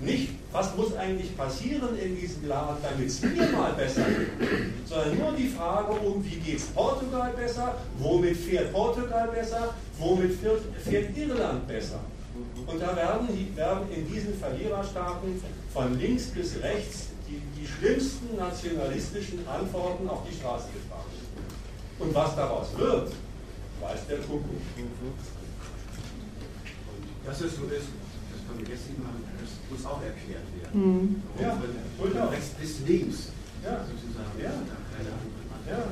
[0.00, 5.18] Nicht, was muss eigentlich passieren in diesem Land, damit es mir mal besser geht, sondern
[5.18, 10.62] nur die Frage um, wie geht es Portugal besser, womit fährt Portugal besser, womit fährt,
[10.82, 12.00] fährt Irland besser.
[12.66, 15.40] Und da werden, werden in diesen Verliererstaaten
[15.72, 17.10] von links bis rechts
[17.64, 21.10] die, schlimmsten nationalistischen Antworten auf die Straße getragen.
[21.98, 23.12] Und was daraus wird,
[23.80, 24.44] weiß der Kuckuck.
[27.24, 30.76] Dass es so ist, das können wir jetzt nicht machen, das muss auch erklärt werden.
[30.76, 31.22] Mhm.
[31.40, 31.58] Ja,
[31.96, 33.28] von rechts bis links
[33.64, 33.80] ja.
[33.80, 34.36] sozusagen.
[34.36, 34.50] Ja.
[34.50, 35.88] Da keine andere ja.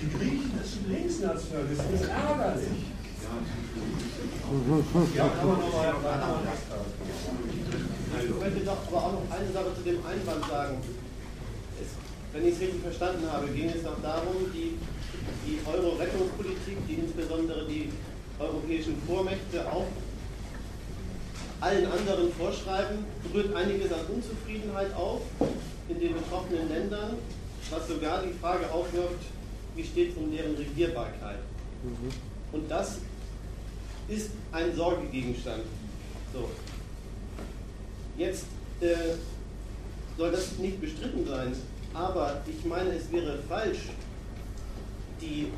[0.00, 2.98] Die Griechen, das sind Linksnationalisten, das ist ärgerlich.
[5.14, 5.94] Ja, kann man nochmal
[8.16, 10.78] Ich möchte doch aber auch noch eine Sache zu dem Einwand sagen.
[11.80, 11.88] Es,
[12.32, 14.78] wenn ich es richtig verstanden habe, ging es doch darum, die,
[15.46, 17.90] die Euro-Rettungspolitik, die insbesondere die
[18.38, 19.86] europäischen Vormächte auch
[21.60, 23.04] allen anderen vorschreiben,
[23.34, 25.22] rührt einiges an Unzufriedenheit auf
[25.88, 27.16] in den betroffenen Ländern,
[27.70, 29.24] was sogar die Frage aufwirft,
[29.74, 31.40] wie steht es um deren Regierbarkeit.
[31.82, 32.10] Mhm.
[32.52, 32.98] Und das
[34.08, 35.62] ist ein Sorgegegenstand.
[36.32, 36.48] So.
[38.18, 38.46] Jetzt
[38.80, 39.14] äh,
[40.16, 41.52] soll das nicht bestritten sein,
[41.94, 43.90] aber ich meine, es wäre falsch,
[45.20, 45.52] die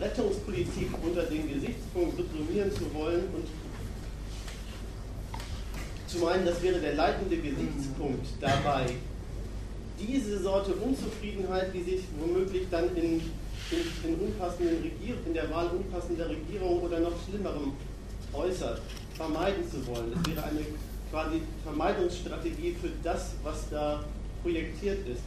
[0.00, 3.46] Rettungspolitik unter den Gesichtspunkt subsumieren zu wollen und
[6.06, 8.86] zu meinen, das wäre der leitende Gesichtspunkt dabei,
[10.00, 15.68] diese Sorte Unzufriedenheit, die sich womöglich dann in, in, in, unpassenden Regier in der Wahl
[15.68, 17.72] unpassender Regierung oder noch Schlimmerem
[18.32, 18.80] äußert,
[19.14, 20.12] vermeiden zu wollen.
[20.14, 20.60] Das wäre eine
[21.10, 24.04] quasi Vermeidungsstrategie für das, was da
[24.42, 25.22] projektiert ist.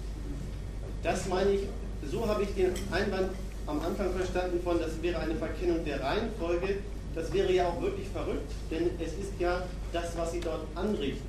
[1.04, 1.62] Das meine ich,
[2.10, 3.32] so habe ich den Einwand
[3.66, 6.78] am Anfang verstanden von, das wäre eine Verkennung der Reihenfolge.
[7.14, 11.28] Das wäre ja auch wirklich verrückt, denn es ist ja das, was sie dort anrichten.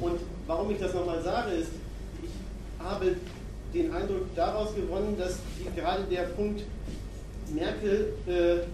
[0.00, 1.70] Und warum ich das nochmal sage, ist,
[2.22, 2.30] ich
[2.84, 3.16] habe
[3.72, 5.38] den Eindruck daraus gewonnen, dass
[5.76, 6.62] gerade der Punkt
[7.54, 8.66] Merkel, äh,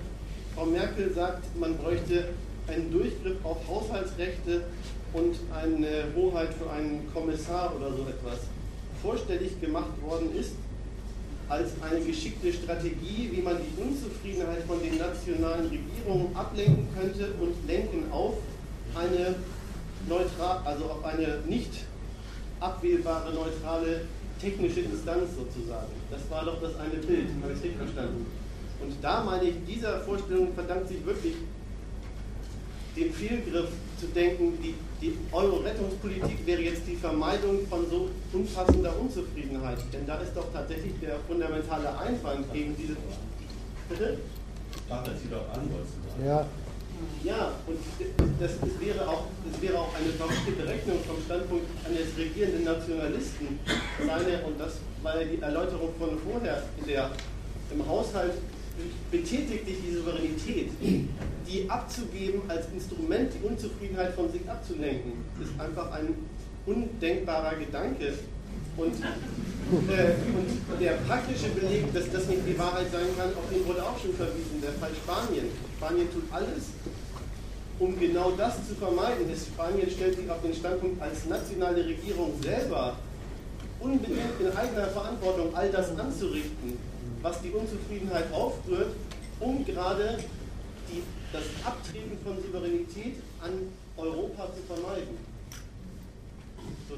[0.55, 2.31] Frau Merkel sagt, man bräuchte
[2.69, 4.65] einen Durchgriff auf Haushaltsrechte
[5.13, 8.41] und eine Hoheit für einen Kommissar oder so etwas
[9.03, 10.53] vorstellig gemacht worden ist
[11.49, 17.55] als eine geschickte Strategie, wie man die Unzufriedenheit von den nationalen Regierungen ablenken könnte und
[17.67, 18.35] lenken auf
[18.95, 19.35] eine
[20.07, 21.71] neutral, also auf eine nicht
[22.61, 24.03] abwählbare neutrale
[24.41, 25.93] technische Instanz sozusagen.
[26.11, 28.27] Das war doch das eine Bild, habe ich richtig verstanden.
[28.81, 31.35] Und da meine ich, dieser Vorstellung verdankt sich wirklich
[32.97, 39.79] dem Fehlgriff zu denken, die, die Euro-Rettungspolitik wäre jetzt die Vermeidung von so umfassender Unzufriedenheit.
[39.93, 42.97] Denn da ist doch tatsächlich der fundamentale Einwand gegen diese.
[43.89, 44.19] Bitte?
[44.77, 45.69] Sprach das sie doch an.
[46.25, 46.47] Ja.
[47.23, 47.79] Ja, und
[48.41, 53.59] das, das, wäre auch, das wäre auch eine verrückte Berechnung vom Standpunkt eines regierenden Nationalisten.
[53.99, 57.11] Seine, und das war ja die Erläuterung von vorher, in der
[57.71, 58.35] im Haushalt
[59.11, 65.93] betätigt dich die Souveränität, die abzugeben als Instrument, die Unzufriedenheit von sich abzulenken, ist einfach
[65.93, 66.15] ein
[66.67, 68.15] undenkbarer Gedanke.
[68.77, 73.67] Und, äh, und der praktische Beleg, dass das nicht die Wahrheit sein kann, auf den
[73.67, 75.47] wurde auch schon verwiesen, der Fall Spanien.
[75.77, 76.71] Spanien tut alles,
[77.81, 79.27] um genau das zu vermeiden.
[79.35, 82.97] Spanien stellt sich auf den Standpunkt als nationale Regierung selber
[83.81, 86.79] unbedingt in eigener Verantwortung all das anzurichten
[87.23, 88.95] was die Unzufriedenheit aufrührt,
[89.41, 90.19] um gerade
[90.89, 93.53] die, das Abtreten von Souveränität an
[93.97, 95.17] Europa zu vermeiden.
[96.89, 96.95] So.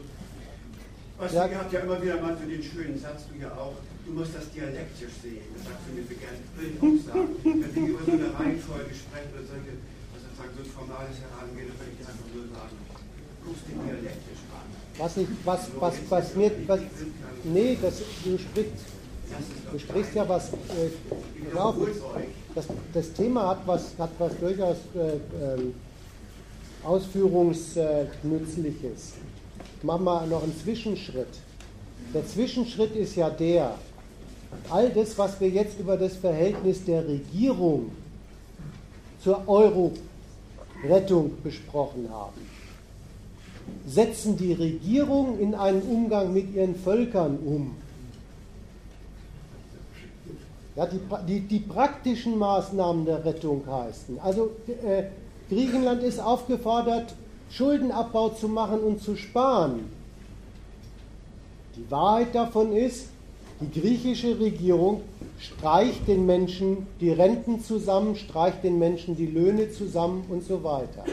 [1.18, 1.46] Was ja.
[1.46, 3.74] ihr habt ja immer wieder mal für den schönen Satz, du ja auch,
[4.06, 5.44] du musst das dialektisch sehen.
[5.54, 7.36] Das sagst du mir begrenzt Bild auch sagen.
[7.44, 9.72] Wenn wir über so eine Reihenfolge sprechen oder solche,
[10.12, 12.76] was sozusagen so ein formales Herangehen, dann würde ich einfach nur sagen,
[13.44, 14.66] guckst den dialektisch an.
[14.96, 16.80] Was, ich, was, was, was mir, was,
[17.44, 18.99] nee, das, du sprichst
[19.72, 20.90] Du sprichst ja was, äh,
[21.54, 21.74] ja,
[22.54, 25.72] das, das, Thema hat was, hat was durchaus äh, äh,
[26.84, 29.14] Ausführungsnützliches.
[29.82, 31.38] Machen wir noch einen Zwischenschritt.
[32.12, 33.76] Der Zwischenschritt ist ja der,
[34.68, 37.92] all das, was wir jetzt über das Verhältnis der Regierung
[39.22, 42.40] zur Euro-Rettung besprochen haben,
[43.86, 47.76] setzen die Regierungen in einen Umgang mit ihren Völkern um.
[50.80, 54.18] Ja, die, die, die praktischen Maßnahmen der Rettung heißen.
[54.18, 55.02] Also äh,
[55.50, 57.14] Griechenland ist aufgefordert,
[57.50, 59.92] Schuldenabbau zu machen und zu sparen.
[61.76, 63.08] Die Wahrheit davon ist,
[63.60, 65.02] die griechische Regierung
[65.38, 71.04] streicht den Menschen die Renten zusammen, streicht den Menschen die Löhne zusammen und so weiter.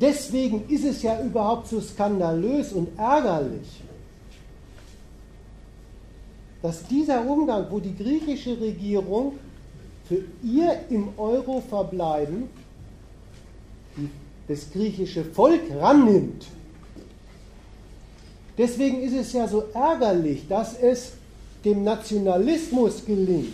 [0.00, 3.82] Deswegen ist es ja überhaupt so skandalös und ärgerlich,
[6.62, 9.38] dass dieser Umgang, wo die griechische Regierung
[10.06, 12.48] für ihr im Euro verbleiben,
[14.48, 16.46] das griechische Volk rannimmt.
[18.58, 21.12] Deswegen ist es ja so ärgerlich, dass es
[21.64, 23.46] dem Nationalismus gelingt,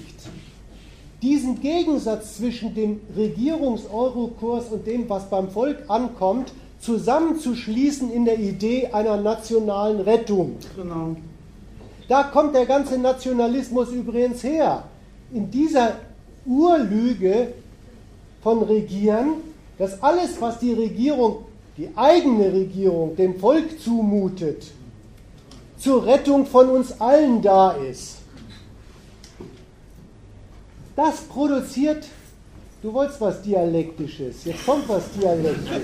[1.22, 8.88] diesen Gegensatz zwischen dem Regierungs-Euro-Kurs und dem, was beim Volk ankommt, zusammenzuschließen in der Idee
[8.88, 10.56] einer nationalen Rettung.
[10.76, 11.16] Genau.
[12.08, 14.84] Da kommt der ganze Nationalismus übrigens her.
[15.32, 15.96] In dieser
[16.44, 17.48] Urlüge
[18.42, 19.34] von Regieren,
[19.78, 21.44] dass alles, was die Regierung,
[21.76, 24.72] die eigene Regierung, dem Volk zumutet,
[25.78, 28.16] zur Rettung von uns allen da ist.
[30.94, 32.06] Das produziert,
[32.82, 35.82] du wolltest was Dialektisches, jetzt kommt was Dialektisches.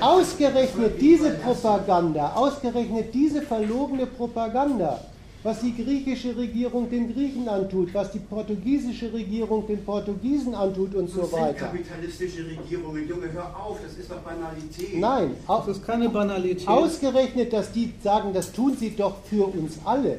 [0.00, 5.00] Ausgerechnet diese Propaganda, ausgerechnet diese verlogene Propaganda,
[5.42, 11.08] was die griechische Regierung den Griechen antut, was die portugiesische Regierung den Portugiesen antut und
[11.08, 11.66] so weiter.
[11.66, 14.98] kapitalistische Regierungen, Junge, hör auf, das ist doch Banalität.
[14.98, 16.66] Nein, Das ist keine Banalität.
[16.66, 20.18] Ausgerechnet, dass die sagen, das tun sie doch für uns alle,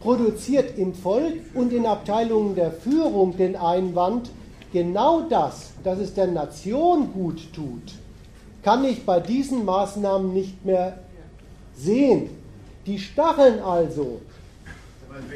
[0.00, 4.30] produziert im Volk und in Abteilungen der Führung den Einwand,
[4.72, 7.94] genau das, dass es der Nation gut tut,
[8.62, 10.98] kann ich bei diesen Maßnahmen nicht mehr
[11.76, 12.30] sehen.
[12.86, 14.20] Die stacheln also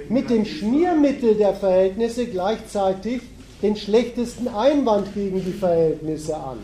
[0.08, 3.22] mit dem Schmiermittel der Verhältnisse gleichzeitig
[3.62, 6.58] den schlechtesten Einwand gegen die Verhältnisse an.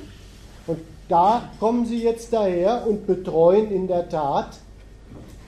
[0.67, 0.79] Und
[1.09, 4.59] da kommen sie jetzt daher und betreuen in der Tat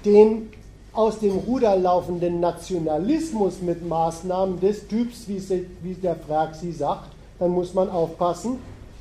[0.05, 0.51] den
[0.93, 6.71] aus dem Ruder laufenden Nationalismus mit Maßnahmen des Typs, wie, sie, wie der Frag sie
[6.71, 8.59] sagt, dann muss man aufpassen,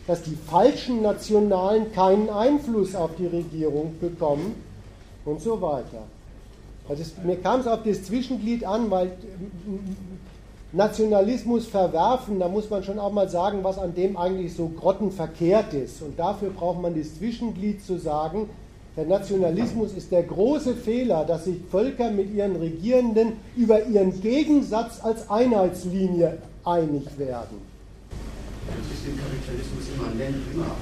[0.07, 4.55] dass die falschen Nationalen keinen Einfluss auf die Regierung bekommen
[5.25, 6.03] und so weiter.
[6.89, 9.95] Also es, mir kam es auf das Zwischenglied an, weil ähm,
[10.73, 15.73] Nationalismus verwerfen, da muss man schon auch mal sagen, was an dem eigentlich so grottenverkehrt
[15.73, 16.01] ist.
[16.01, 18.49] Und dafür braucht man das Zwischenglied zu sagen,
[18.97, 24.99] der Nationalismus ist der große Fehler, dass sich Völker mit ihren Regierenden über ihren Gegensatz
[25.03, 27.72] als Einheitslinie einig werden.
[28.67, 30.73] Das ist dem Kapitalismus immanent immer.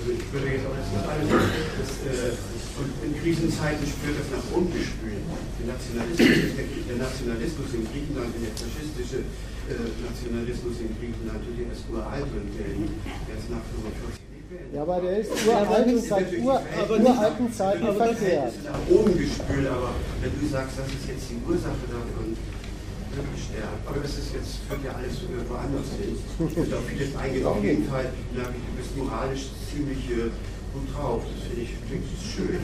[0.00, 2.32] Also ich würde jetzt auch nicht sagen, dass äh,
[2.80, 5.20] und in Krisenzeiten spürt das nach unten gespült.
[5.60, 9.20] Der Nationalismus, der, der Nationalismus in Griechenland, der faschistische
[9.68, 14.24] äh, Nationalismus in Griechenland, der ist uralt und der ist nach 45
[14.72, 18.54] Ja, aber der ist uralten Zeiten, ur, uralten Zeiten verkehrt.
[18.64, 19.92] nach oben gespült, aber
[20.24, 22.32] wenn du sagst, das ist jetzt die Ursache davon,
[23.16, 23.78] wirklich sterben.
[23.86, 26.16] Aber das ist jetzt, führt ja alles äh, woanders hin.
[26.16, 27.58] Ich bin auf vieles eingegangen.
[27.58, 30.30] Auf jeden Fall merke du bist moralisch ziemlich äh,
[30.72, 31.22] gut drauf.
[31.24, 32.60] Das finde ich, klingt schön.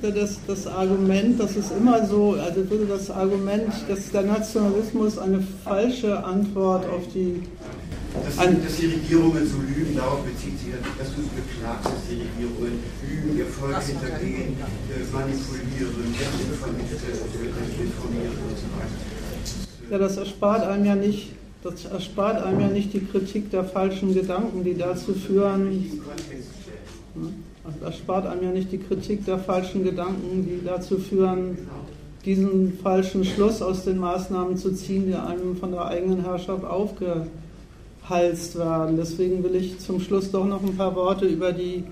[0.00, 5.40] Das, das Argument, das ist immer so, also würde das Argument, dass der Nationalismus eine
[5.64, 7.42] falsche Antwort auf die
[8.14, 12.02] Dass, die- dass die Regierungen so lügen, darauf bezieht sich, dass du es beklagst, dass
[12.08, 16.14] die Regierungen lügen, ihr Volk hintergehen, äh, manipulieren,
[16.58, 19.90] vernichten, informieren und so weiter.
[19.90, 24.14] Ja, das erspart einem ja nicht, das erspart einem ja nicht die Kritik der falschen
[24.14, 25.84] Gedanken, die dazu führen.
[27.64, 31.58] Das erspart einem ja nicht die Kritik der falschen Gedanken, die dazu führen,
[32.24, 36.64] diesen falschen Schluss aus den Maßnahmen zu ziehen, die einem von der eigenen Herrschaft
[38.08, 38.96] aufgehalst werden.
[38.96, 41.84] Deswegen will ich zum Schluss doch noch ein paar Worte über die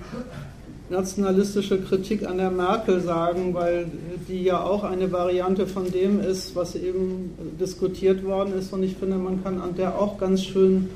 [0.89, 3.87] nationalistische Kritik an der Merkel sagen, weil
[4.29, 8.73] die ja auch eine Variante von dem ist, was eben diskutiert worden ist.
[8.73, 10.89] Und ich finde, man kann an der auch ganz schön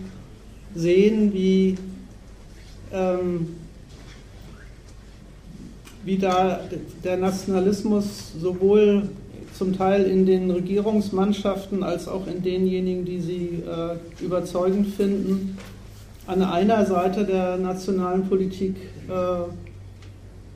[0.74, 1.76] sehen, wie,
[2.92, 3.56] ähm,
[6.04, 6.60] wie da
[7.02, 9.08] der Nationalismus sowohl
[9.60, 15.58] zum Teil in den Regierungsmannschaften als auch in denjenigen, die sie äh, überzeugend finden,
[16.26, 18.76] an einer Seite der nationalen Politik
[19.10, 19.50] äh,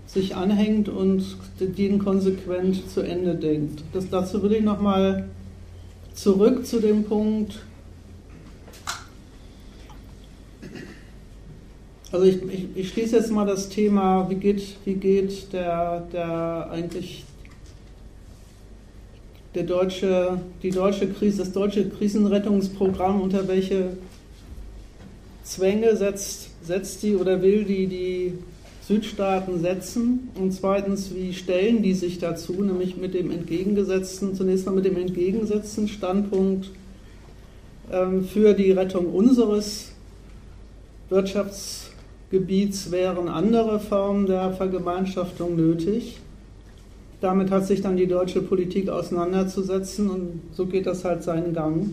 [0.06, 3.82] sich anhängt und den konsequent zu Ende denkt.
[3.92, 5.28] Das, dazu will ich nochmal
[6.14, 7.58] zurück zu dem Punkt.
[12.10, 16.70] Also ich, ich, ich schließe jetzt mal das Thema, wie geht, wie geht der, der
[16.70, 17.26] eigentlich
[19.54, 23.96] der deutsche, die deutsche Krise, das deutsche Krisenrettungsprogramm, unter welche
[25.44, 28.32] Zwänge setzt, setzt die oder will die die
[28.86, 30.30] Südstaaten setzen?
[30.34, 34.96] Und zweitens, wie stellen die sich dazu, nämlich mit dem entgegengesetzten, zunächst mal mit dem
[34.96, 36.70] entgegengesetzten Standpunkt
[37.92, 39.92] ähm, für die Rettung unseres
[41.10, 46.18] Wirtschaftsgebiets wären andere Formen der Vergemeinschaftung nötig.
[47.24, 51.92] Damit hat sich dann die deutsche Politik auseinanderzusetzen und so geht das halt seinen Gang.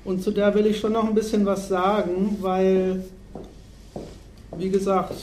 [0.03, 3.06] Und zu der will ich schon noch ein bisschen was sagen, weil,
[4.57, 5.15] wie gesagt,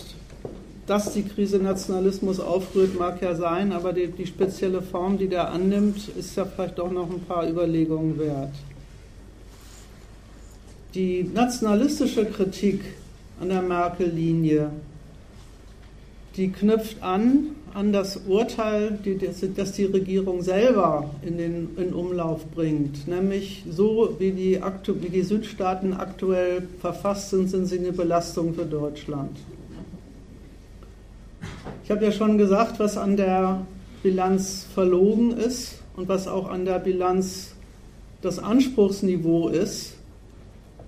[0.86, 5.52] dass die Krise Nationalismus aufrührt, mag ja sein, aber die, die spezielle Form, die der
[5.52, 8.54] annimmt, ist ja vielleicht doch noch ein paar Überlegungen wert.
[10.94, 12.80] Die nationalistische Kritik
[13.40, 14.70] an der Merkel-Linie,
[16.36, 22.44] die knüpft an an das Urteil, die, das die Regierung selber in den in Umlauf
[22.46, 23.06] bringt.
[23.06, 28.64] Nämlich so, wie die, wie die Südstaaten aktuell verfasst sind, sind sie eine Belastung für
[28.64, 29.36] Deutschland.
[31.84, 33.66] Ich habe ja schon gesagt, was an der
[34.02, 37.52] Bilanz verlogen ist und was auch an der Bilanz
[38.22, 39.94] das Anspruchsniveau ist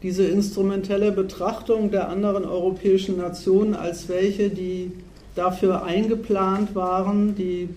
[0.02, 4.90] diese instrumentelle Betrachtung der anderen europäischen Nationen als welche, die
[5.34, 7.68] dafür eingeplant waren, die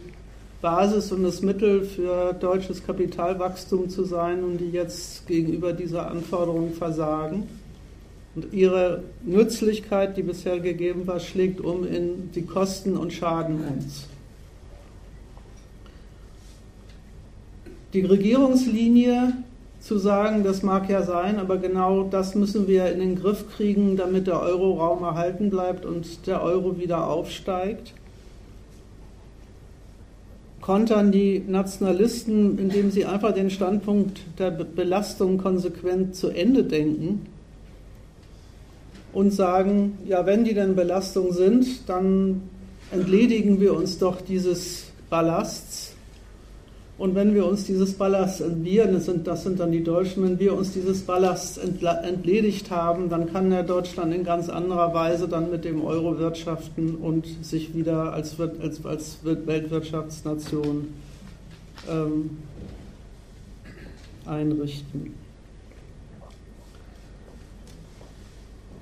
[0.61, 6.73] Basis und das Mittel für deutsches Kapitalwachstum zu sein und die jetzt gegenüber dieser Anforderung
[6.73, 7.47] versagen.
[8.33, 14.07] Und ihre Nützlichkeit, die bisher gegeben war, schlägt um in die Kosten und Schaden uns.
[17.93, 19.33] Die Regierungslinie
[19.85, 23.97] zu sagen, das mag ja sein, aber genau das müssen wir in den Griff kriegen,
[23.97, 27.93] damit der Euroraum erhalten bleibt und der Euro wieder aufsteigt.
[30.59, 37.27] Kontern die Nationalisten, indem sie einfach den Standpunkt der Belastung konsequent zu Ende denken
[39.13, 42.41] und sagen, ja, wenn die denn Belastung sind, dann
[42.91, 45.84] entledigen wir uns doch dieses Ballasts
[46.97, 50.39] und wenn wir uns dieses Ballasts, wir, das sind, das sind dann die Deutschen, wenn
[50.39, 55.51] wir uns dieses Ballasts entledigt haben, dann kann ja Deutschland in ganz anderer Weise dann
[55.51, 60.87] mit dem Euro wirtschaften und sich wieder als, als, als Weltwirtschaftsnation
[61.91, 62.37] ähm,
[64.25, 65.13] einrichten.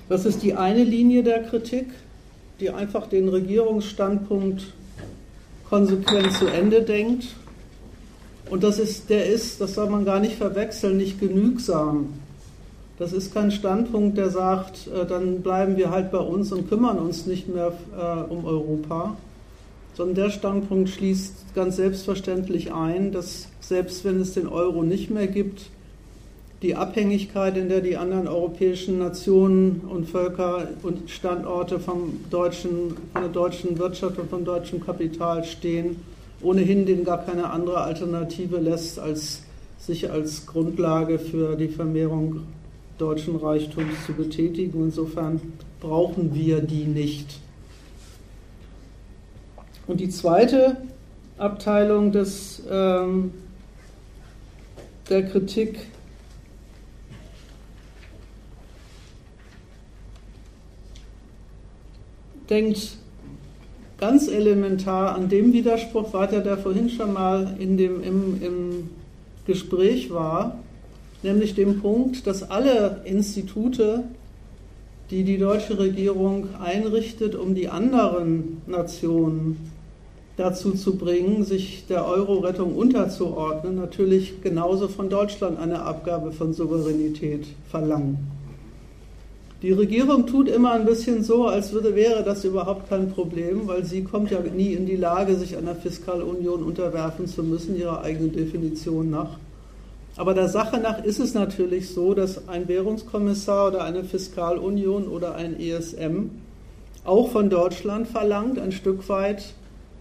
[0.07, 1.87] Das ist die eine Linie der Kritik,
[2.59, 4.65] die einfach den Regierungsstandpunkt
[5.67, 7.25] konsequent zu Ende denkt
[8.49, 12.09] und das ist, der ist, das soll man gar nicht verwechseln, nicht genügsam.
[12.99, 16.99] Das ist kein Standpunkt, der sagt, äh, dann bleiben wir halt bei uns und kümmern
[16.99, 19.17] uns nicht mehr äh, um Europa,
[19.95, 25.27] sondern der Standpunkt schließt ganz selbstverständlich ein, dass selbst wenn es den Euro nicht mehr
[25.27, 25.69] gibt,
[26.61, 33.21] die Abhängigkeit, in der die anderen europäischen Nationen und Völker und Standorte vom deutschen, von
[33.21, 35.97] der deutschen Wirtschaft und vom deutschen Kapital stehen,
[36.43, 39.43] ohnehin den gar keine andere Alternative lässt, als
[39.79, 42.41] sich als Grundlage für die Vermehrung
[42.97, 44.83] deutschen Reichtums zu betätigen.
[44.83, 45.41] Insofern
[45.79, 47.39] brauchen wir die nicht.
[49.87, 50.77] Und die zweite
[51.37, 53.33] Abteilung des, ähm,
[55.09, 55.79] der Kritik
[62.49, 62.97] denkt
[64.03, 68.89] ganz elementar an dem Widerspruch weiter, der vorhin schon mal in dem, im, im
[69.47, 70.59] Gespräch war,
[71.21, 74.03] nämlich dem Punkt, dass alle Institute,
[75.09, 79.71] die die deutsche Regierung einrichtet, um die anderen Nationen
[80.35, 87.45] dazu zu bringen, sich der Euro-Rettung unterzuordnen, natürlich genauso von Deutschland eine Abgabe von Souveränität
[87.71, 88.32] verlangen.
[89.63, 93.85] Die Regierung tut immer ein bisschen so, als würde, wäre das überhaupt kein Problem, weil
[93.85, 98.33] sie kommt ja nie in die Lage, sich einer Fiskalunion unterwerfen zu müssen, ihrer eigenen
[98.33, 99.37] Definition nach.
[100.17, 105.35] Aber der Sache nach ist es natürlich so, dass ein Währungskommissar oder eine Fiskalunion oder
[105.35, 106.31] ein ESM
[107.05, 109.53] auch von Deutschland verlangt, ein Stück weit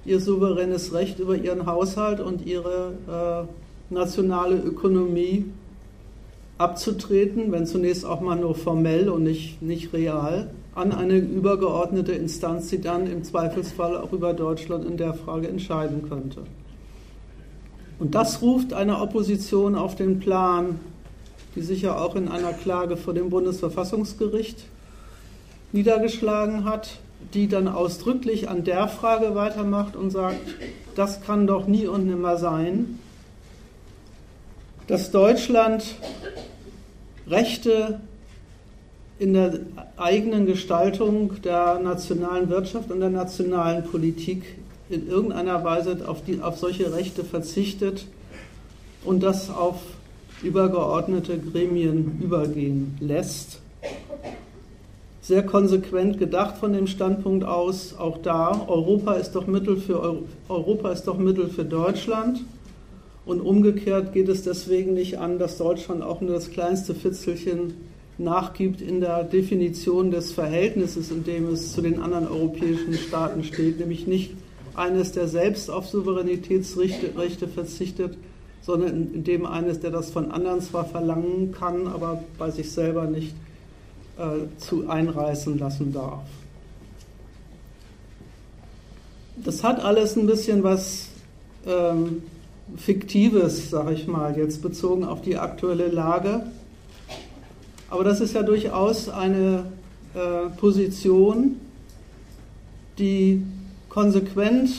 [0.04, 3.46] ihr souveränes Recht über ihren Haushalt und ihre
[3.88, 5.44] äh, nationale Ökonomie
[6.58, 12.68] abzutreten, wenn zunächst auch mal nur formell und nicht, nicht real, an eine übergeordnete Instanz,
[12.68, 16.42] die dann im Zweifelsfall auch über Deutschland in der Frage entscheiden könnte.
[17.98, 20.80] Und das ruft eine Opposition auf den Plan,
[21.54, 24.64] die sich ja auch in einer Klage vor dem Bundesverfassungsgericht
[25.72, 26.98] niedergeschlagen hat,
[27.34, 30.40] die dann ausdrücklich an der Frage weitermacht und sagt,
[30.96, 32.98] das kann doch nie und nimmer sein,
[34.86, 35.84] dass Deutschland
[37.28, 38.00] Rechte
[39.18, 39.60] in der
[39.96, 44.42] eigenen Gestaltung der nationalen Wirtschaft und der nationalen Politik
[44.90, 48.06] in irgendeiner Weise auf, die, auf solche Rechte verzichtet
[49.04, 49.76] und das auf
[50.42, 53.60] übergeordnete Gremien übergehen lässt.
[55.20, 60.90] Sehr konsequent gedacht von dem Standpunkt aus, auch da, Europa ist doch Mittel für, Europa
[60.90, 62.40] ist doch Mittel für Deutschland.
[63.24, 67.74] Und umgekehrt geht es deswegen nicht an, dass Deutschland auch nur das kleinste Fitzelchen
[68.18, 73.78] nachgibt in der Definition des Verhältnisses, in dem es zu den anderen europäischen Staaten steht,
[73.78, 74.32] nämlich nicht
[74.74, 78.16] eines, der selbst auf Souveränitätsrechte verzichtet,
[78.62, 83.04] sondern in dem eines, der das von anderen zwar verlangen kann, aber bei sich selber
[83.04, 83.34] nicht
[84.18, 86.22] äh, zu einreißen lassen darf.
[89.36, 91.08] Das hat alles ein bisschen was
[91.66, 92.22] ähm,
[92.76, 96.42] Fiktives, sage ich mal, jetzt bezogen auf die aktuelle Lage.
[97.90, 99.66] Aber das ist ja durchaus eine
[100.14, 101.56] äh, Position,
[102.98, 103.42] die
[103.88, 104.70] konsequent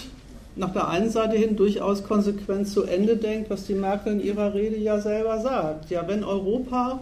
[0.56, 4.54] nach der einen Seite hin durchaus konsequent zu Ende denkt, was die Merkel in ihrer
[4.54, 5.90] Rede ja selber sagt.
[5.90, 7.02] Ja, wenn Europa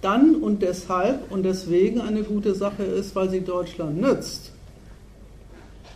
[0.00, 4.52] dann und deshalb und deswegen eine gute Sache ist, weil sie Deutschland nützt,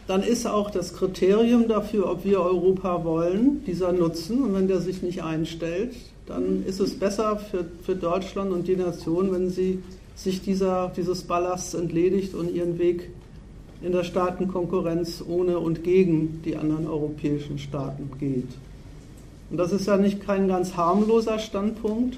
[0.07, 4.43] dann ist auch das Kriterium dafür, ob wir Europa wollen, dieser Nutzen.
[4.43, 5.95] Und wenn der sich nicht einstellt,
[6.27, 9.83] dann ist es besser für, für Deutschland und die Nation, wenn sie
[10.17, 13.11] sich dieser, dieses Ballasts entledigt und ihren Weg
[13.81, 18.49] in der Staatenkonkurrenz ohne und gegen die anderen europäischen Staaten geht.
[19.51, 22.17] Und das ist ja nicht kein ganz harmloser Standpunkt,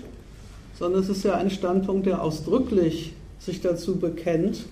[0.78, 4.66] sondern es ist ja ein Standpunkt, der ausdrücklich sich dazu bekennt,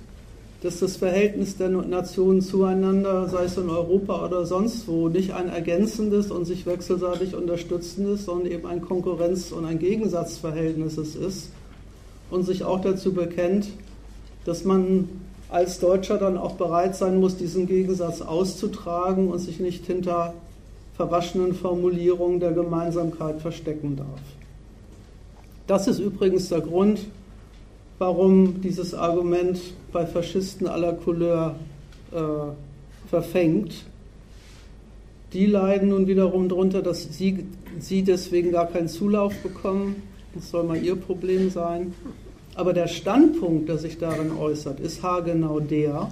[0.62, 5.48] dass das Verhältnis der Nationen zueinander, sei es in Europa oder sonst wo, nicht ein
[5.48, 11.50] ergänzendes und sich wechselseitig unterstützendes, sondern eben ein Konkurrenz- und ein Gegensatzverhältnis ist
[12.30, 13.68] und sich auch dazu bekennt,
[14.44, 15.08] dass man
[15.48, 20.32] als Deutscher dann auch bereit sein muss, diesen Gegensatz auszutragen und sich nicht hinter
[20.94, 24.20] verwaschenen Formulierungen der Gemeinsamkeit verstecken darf.
[25.66, 27.00] Das ist übrigens der Grund,
[27.98, 29.60] warum dieses Argument
[29.92, 31.56] bei Faschisten aller Couleur
[32.12, 32.18] äh,
[33.08, 33.84] verfängt.
[35.32, 37.46] Die leiden nun wiederum darunter, dass sie,
[37.78, 40.02] sie deswegen gar keinen Zulauf bekommen.
[40.34, 41.94] Das soll mal ihr Problem sein.
[42.54, 46.10] Aber der Standpunkt, der sich darin äußert, ist haargenau der,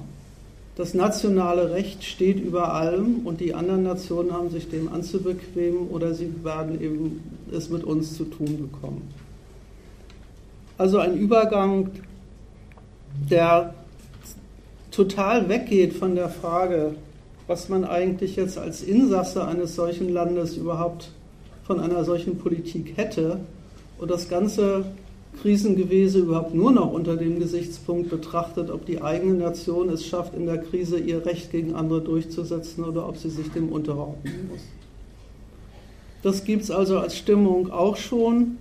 [0.77, 6.15] das nationale Recht steht über allem und die anderen Nationen haben sich dem anzubequemen oder
[6.15, 7.21] sie werden eben
[7.53, 9.03] es mit uns zu tun bekommen.
[10.79, 11.91] Also ein Übergang,
[13.31, 13.75] der
[14.91, 16.95] total weggeht von der Frage,
[17.47, 21.11] was man eigentlich jetzt als Insasse eines solchen Landes überhaupt
[21.65, 23.41] von einer solchen Politik hätte
[23.99, 24.85] und das ganze
[25.41, 30.47] Krisengewese überhaupt nur noch unter dem Gesichtspunkt betrachtet, ob die eigene Nation es schafft, in
[30.47, 34.61] der Krise ihr Recht gegen andere durchzusetzen oder ob sie sich dem unterordnen muss.
[36.23, 38.59] Das gibt es also als Stimmung auch schon.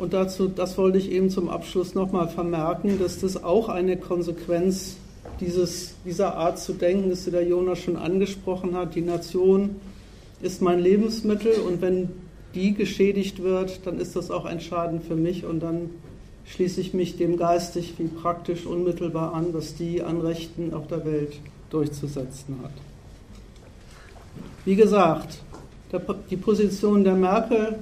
[0.00, 4.96] Und dazu, das wollte ich eben zum Abschluss nochmal vermerken, dass das auch eine Konsequenz
[5.40, 8.94] dieses, dieser Art zu denken ist, die der Jonas schon angesprochen hat.
[8.94, 9.76] Die Nation
[10.40, 12.08] ist mein Lebensmittel und wenn
[12.54, 15.90] die geschädigt wird, dann ist das auch ein Schaden für mich und dann
[16.46, 21.04] schließe ich mich dem geistig wie praktisch unmittelbar an, was die an Rechten auf der
[21.04, 21.34] Welt
[21.68, 22.72] durchzusetzen hat.
[24.64, 25.42] Wie gesagt,
[26.30, 27.80] die Position der Merkel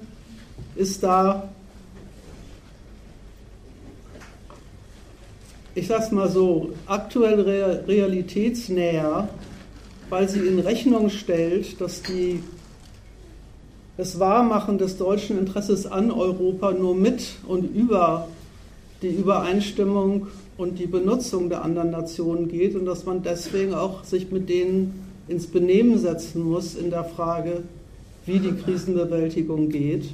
[0.74, 1.50] ist da
[5.78, 7.40] ich sag's mal so, aktuell
[7.86, 9.28] realitätsnäher,
[10.10, 12.42] weil sie in Rechnung stellt, dass die,
[13.96, 18.28] das Wahrmachen des deutschen Interesses an Europa nur mit und über
[19.02, 20.26] die Übereinstimmung
[20.56, 25.04] und die Benutzung der anderen Nationen geht und dass man deswegen auch sich mit denen
[25.28, 27.62] ins Benehmen setzen muss in der Frage,
[28.26, 30.06] wie die Krisenbewältigung geht.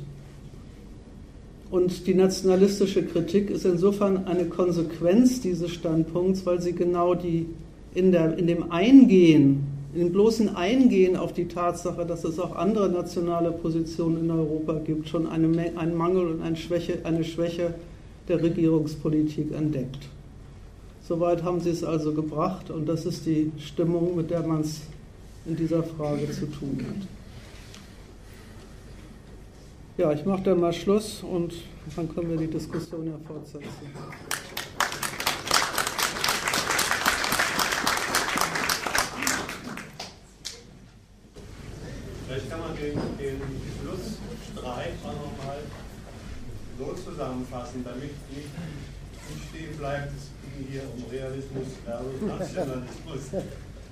[1.70, 7.46] Und die nationalistische Kritik ist insofern eine Konsequenz dieses Standpunkts, weil sie genau die
[7.94, 12.56] in, der, in dem Eingehen, in dem bloßen Eingehen auf die Tatsache, dass es auch
[12.56, 17.74] andere nationale Positionen in Europa gibt, schon eine, einen Mangel und eine Schwäche, eine Schwäche
[18.28, 20.08] der Regierungspolitik entdeckt.
[21.06, 24.80] Soweit haben sie es also gebracht und das ist die Stimmung, mit der man es
[25.46, 27.23] in dieser Frage zu tun hat.
[29.96, 31.54] Ja, ich mache dann mal Schluss und
[31.94, 33.68] dann können wir die Diskussion ja fortsetzen.
[42.26, 43.40] Vielleicht kann man den, den
[43.80, 45.58] Schlussstreit auch nochmal
[46.76, 48.48] so zusammenfassen, damit nicht,
[49.48, 53.32] stehen bleibt, es ging hier um Realismus versus Nationalismus.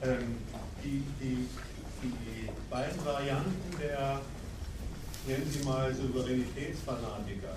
[0.03, 0.37] ähm,
[0.83, 1.47] die, die,
[2.03, 4.21] die beiden Varianten der
[5.27, 7.55] nennen Sie mal Souveränitätsfanatiker,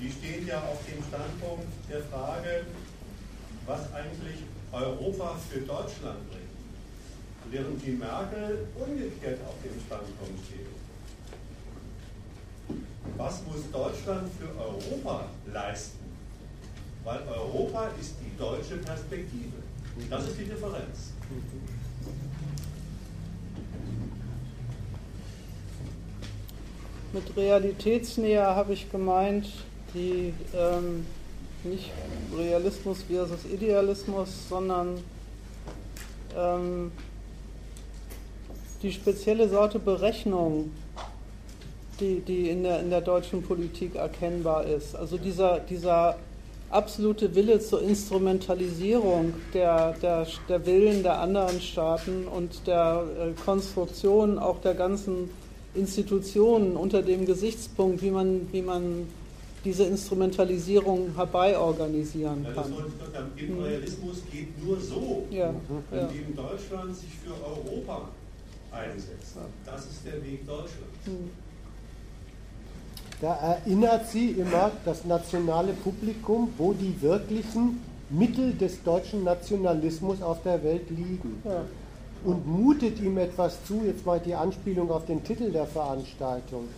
[0.00, 2.66] die stehen ja auf dem Standpunkt der Frage,
[3.66, 6.42] was eigentlich Europa für Deutschland bringt.
[7.50, 10.66] Während die Merkel umgekehrt auf dem Standpunkt steht.
[13.16, 15.98] was muss Deutschland für Europa leisten?
[17.04, 19.58] Weil Europa ist die deutsche Perspektive.
[20.08, 21.12] Das ist die Differenz.
[27.12, 29.46] Mit Realitätsnähe habe ich gemeint,
[29.92, 31.04] die ähm,
[31.62, 31.90] nicht
[32.34, 34.98] Realismus versus Idealismus, sondern
[36.34, 36.90] ähm,
[38.82, 40.72] die spezielle Sorte Berechnung,
[42.00, 44.96] die, die in, der, in der deutschen Politik erkennbar ist.
[44.96, 46.16] Also dieser, dieser
[46.70, 54.38] absolute Wille zur Instrumentalisierung der, der, der Willen der anderen Staaten und der äh, Konstruktion
[54.38, 55.28] auch der ganzen
[55.74, 59.06] Institutionen unter dem Gesichtspunkt, wie man, wie man
[59.64, 62.54] diese Instrumentalisierung herbeiorganisieren kann.
[62.54, 63.28] Ja, das wollte ich sagen.
[63.36, 64.30] Imperialismus hm.
[64.32, 65.54] geht nur so, ja,
[65.90, 66.42] indem ja.
[66.42, 68.08] Deutschland sich für Europa
[68.72, 69.36] einsetzt.
[69.64, 71.04] Das ist der Weg Deutschlands.
[71.04, 71.30] Hm.
[73.20, 80.42] Da erinnert sie immer das nationale Publikum, wo die wirklichen Mittel des deutschen Nationalismus auf
[80.42, 81.40] der Welt liegen.
[81.44, 81.64] Ja.
[82.24, 86.68] Und mutet ihm etwas zu, jetzt mal die Anspielung auf den Titel der Veranstaltung,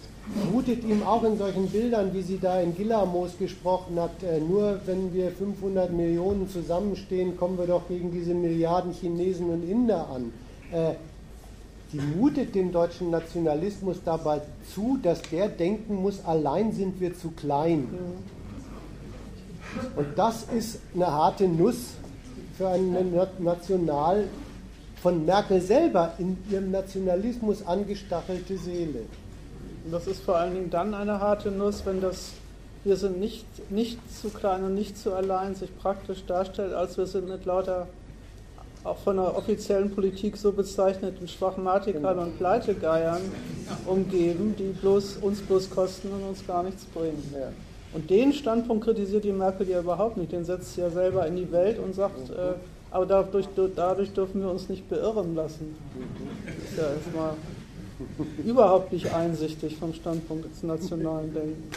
[0.53, 4.81] mutet ihm auch in solchen Bildern, wie sie da in Gillamos gesprochen hat, äh, nur
[4.87, 10.33] wenn wir 500 Millionen zusammenstehen, kommen wir doch gegen diese Milliarden Chinesen und Inder an.
[10.73, 10.95] Äh,
[11.93, 14.41] die mutet dem deutschen Nationalismus dabei
[14.75, 17.87] zu, dass der denken muss, allein sind wir zu klein.
[19.95, 21.95] Und das ist eine harte Nuss
[22.57, 24.25] für eine national
[25.05, 29.01] von Merkel selber in ihrem Nationalismus angestachelte Seele.
[29.85, 32.33] Und das ist vor allen Dingen dann eine harte Nuss, wenn das
[32.85, 37.05] wir sind nicht, nicht zu klein und nicht zu allein sich praktisch darstellt, als wir
[37.05, 37.87] sind mit lauter
[38.83, 43.21] auch von der offiziellen Politik so bezeichneten Schwachmatikern und Pleitegeiern
[43.85, 47.23] umgeben, die bloß, uns bloß kosten und uns gar nichts bringen.
[47.35, 47.49] Ja.
[47.93, 50.33] Und den Standpunkt kritisiert die Merkel ja überhaupt nicht.
[50.33, 52.55] Den setzt sie ja selber in die Welt und sagt, äh,
[52.95, 55.75] aber dadurch, dadurch dürfen wir uns nicht beirren lassen.
[56.47, 57.33] Das ist ja erstmal
[58.45, 61.77] überhaupt nicht einsichtig vom Standpunkt des nationalen Denkens.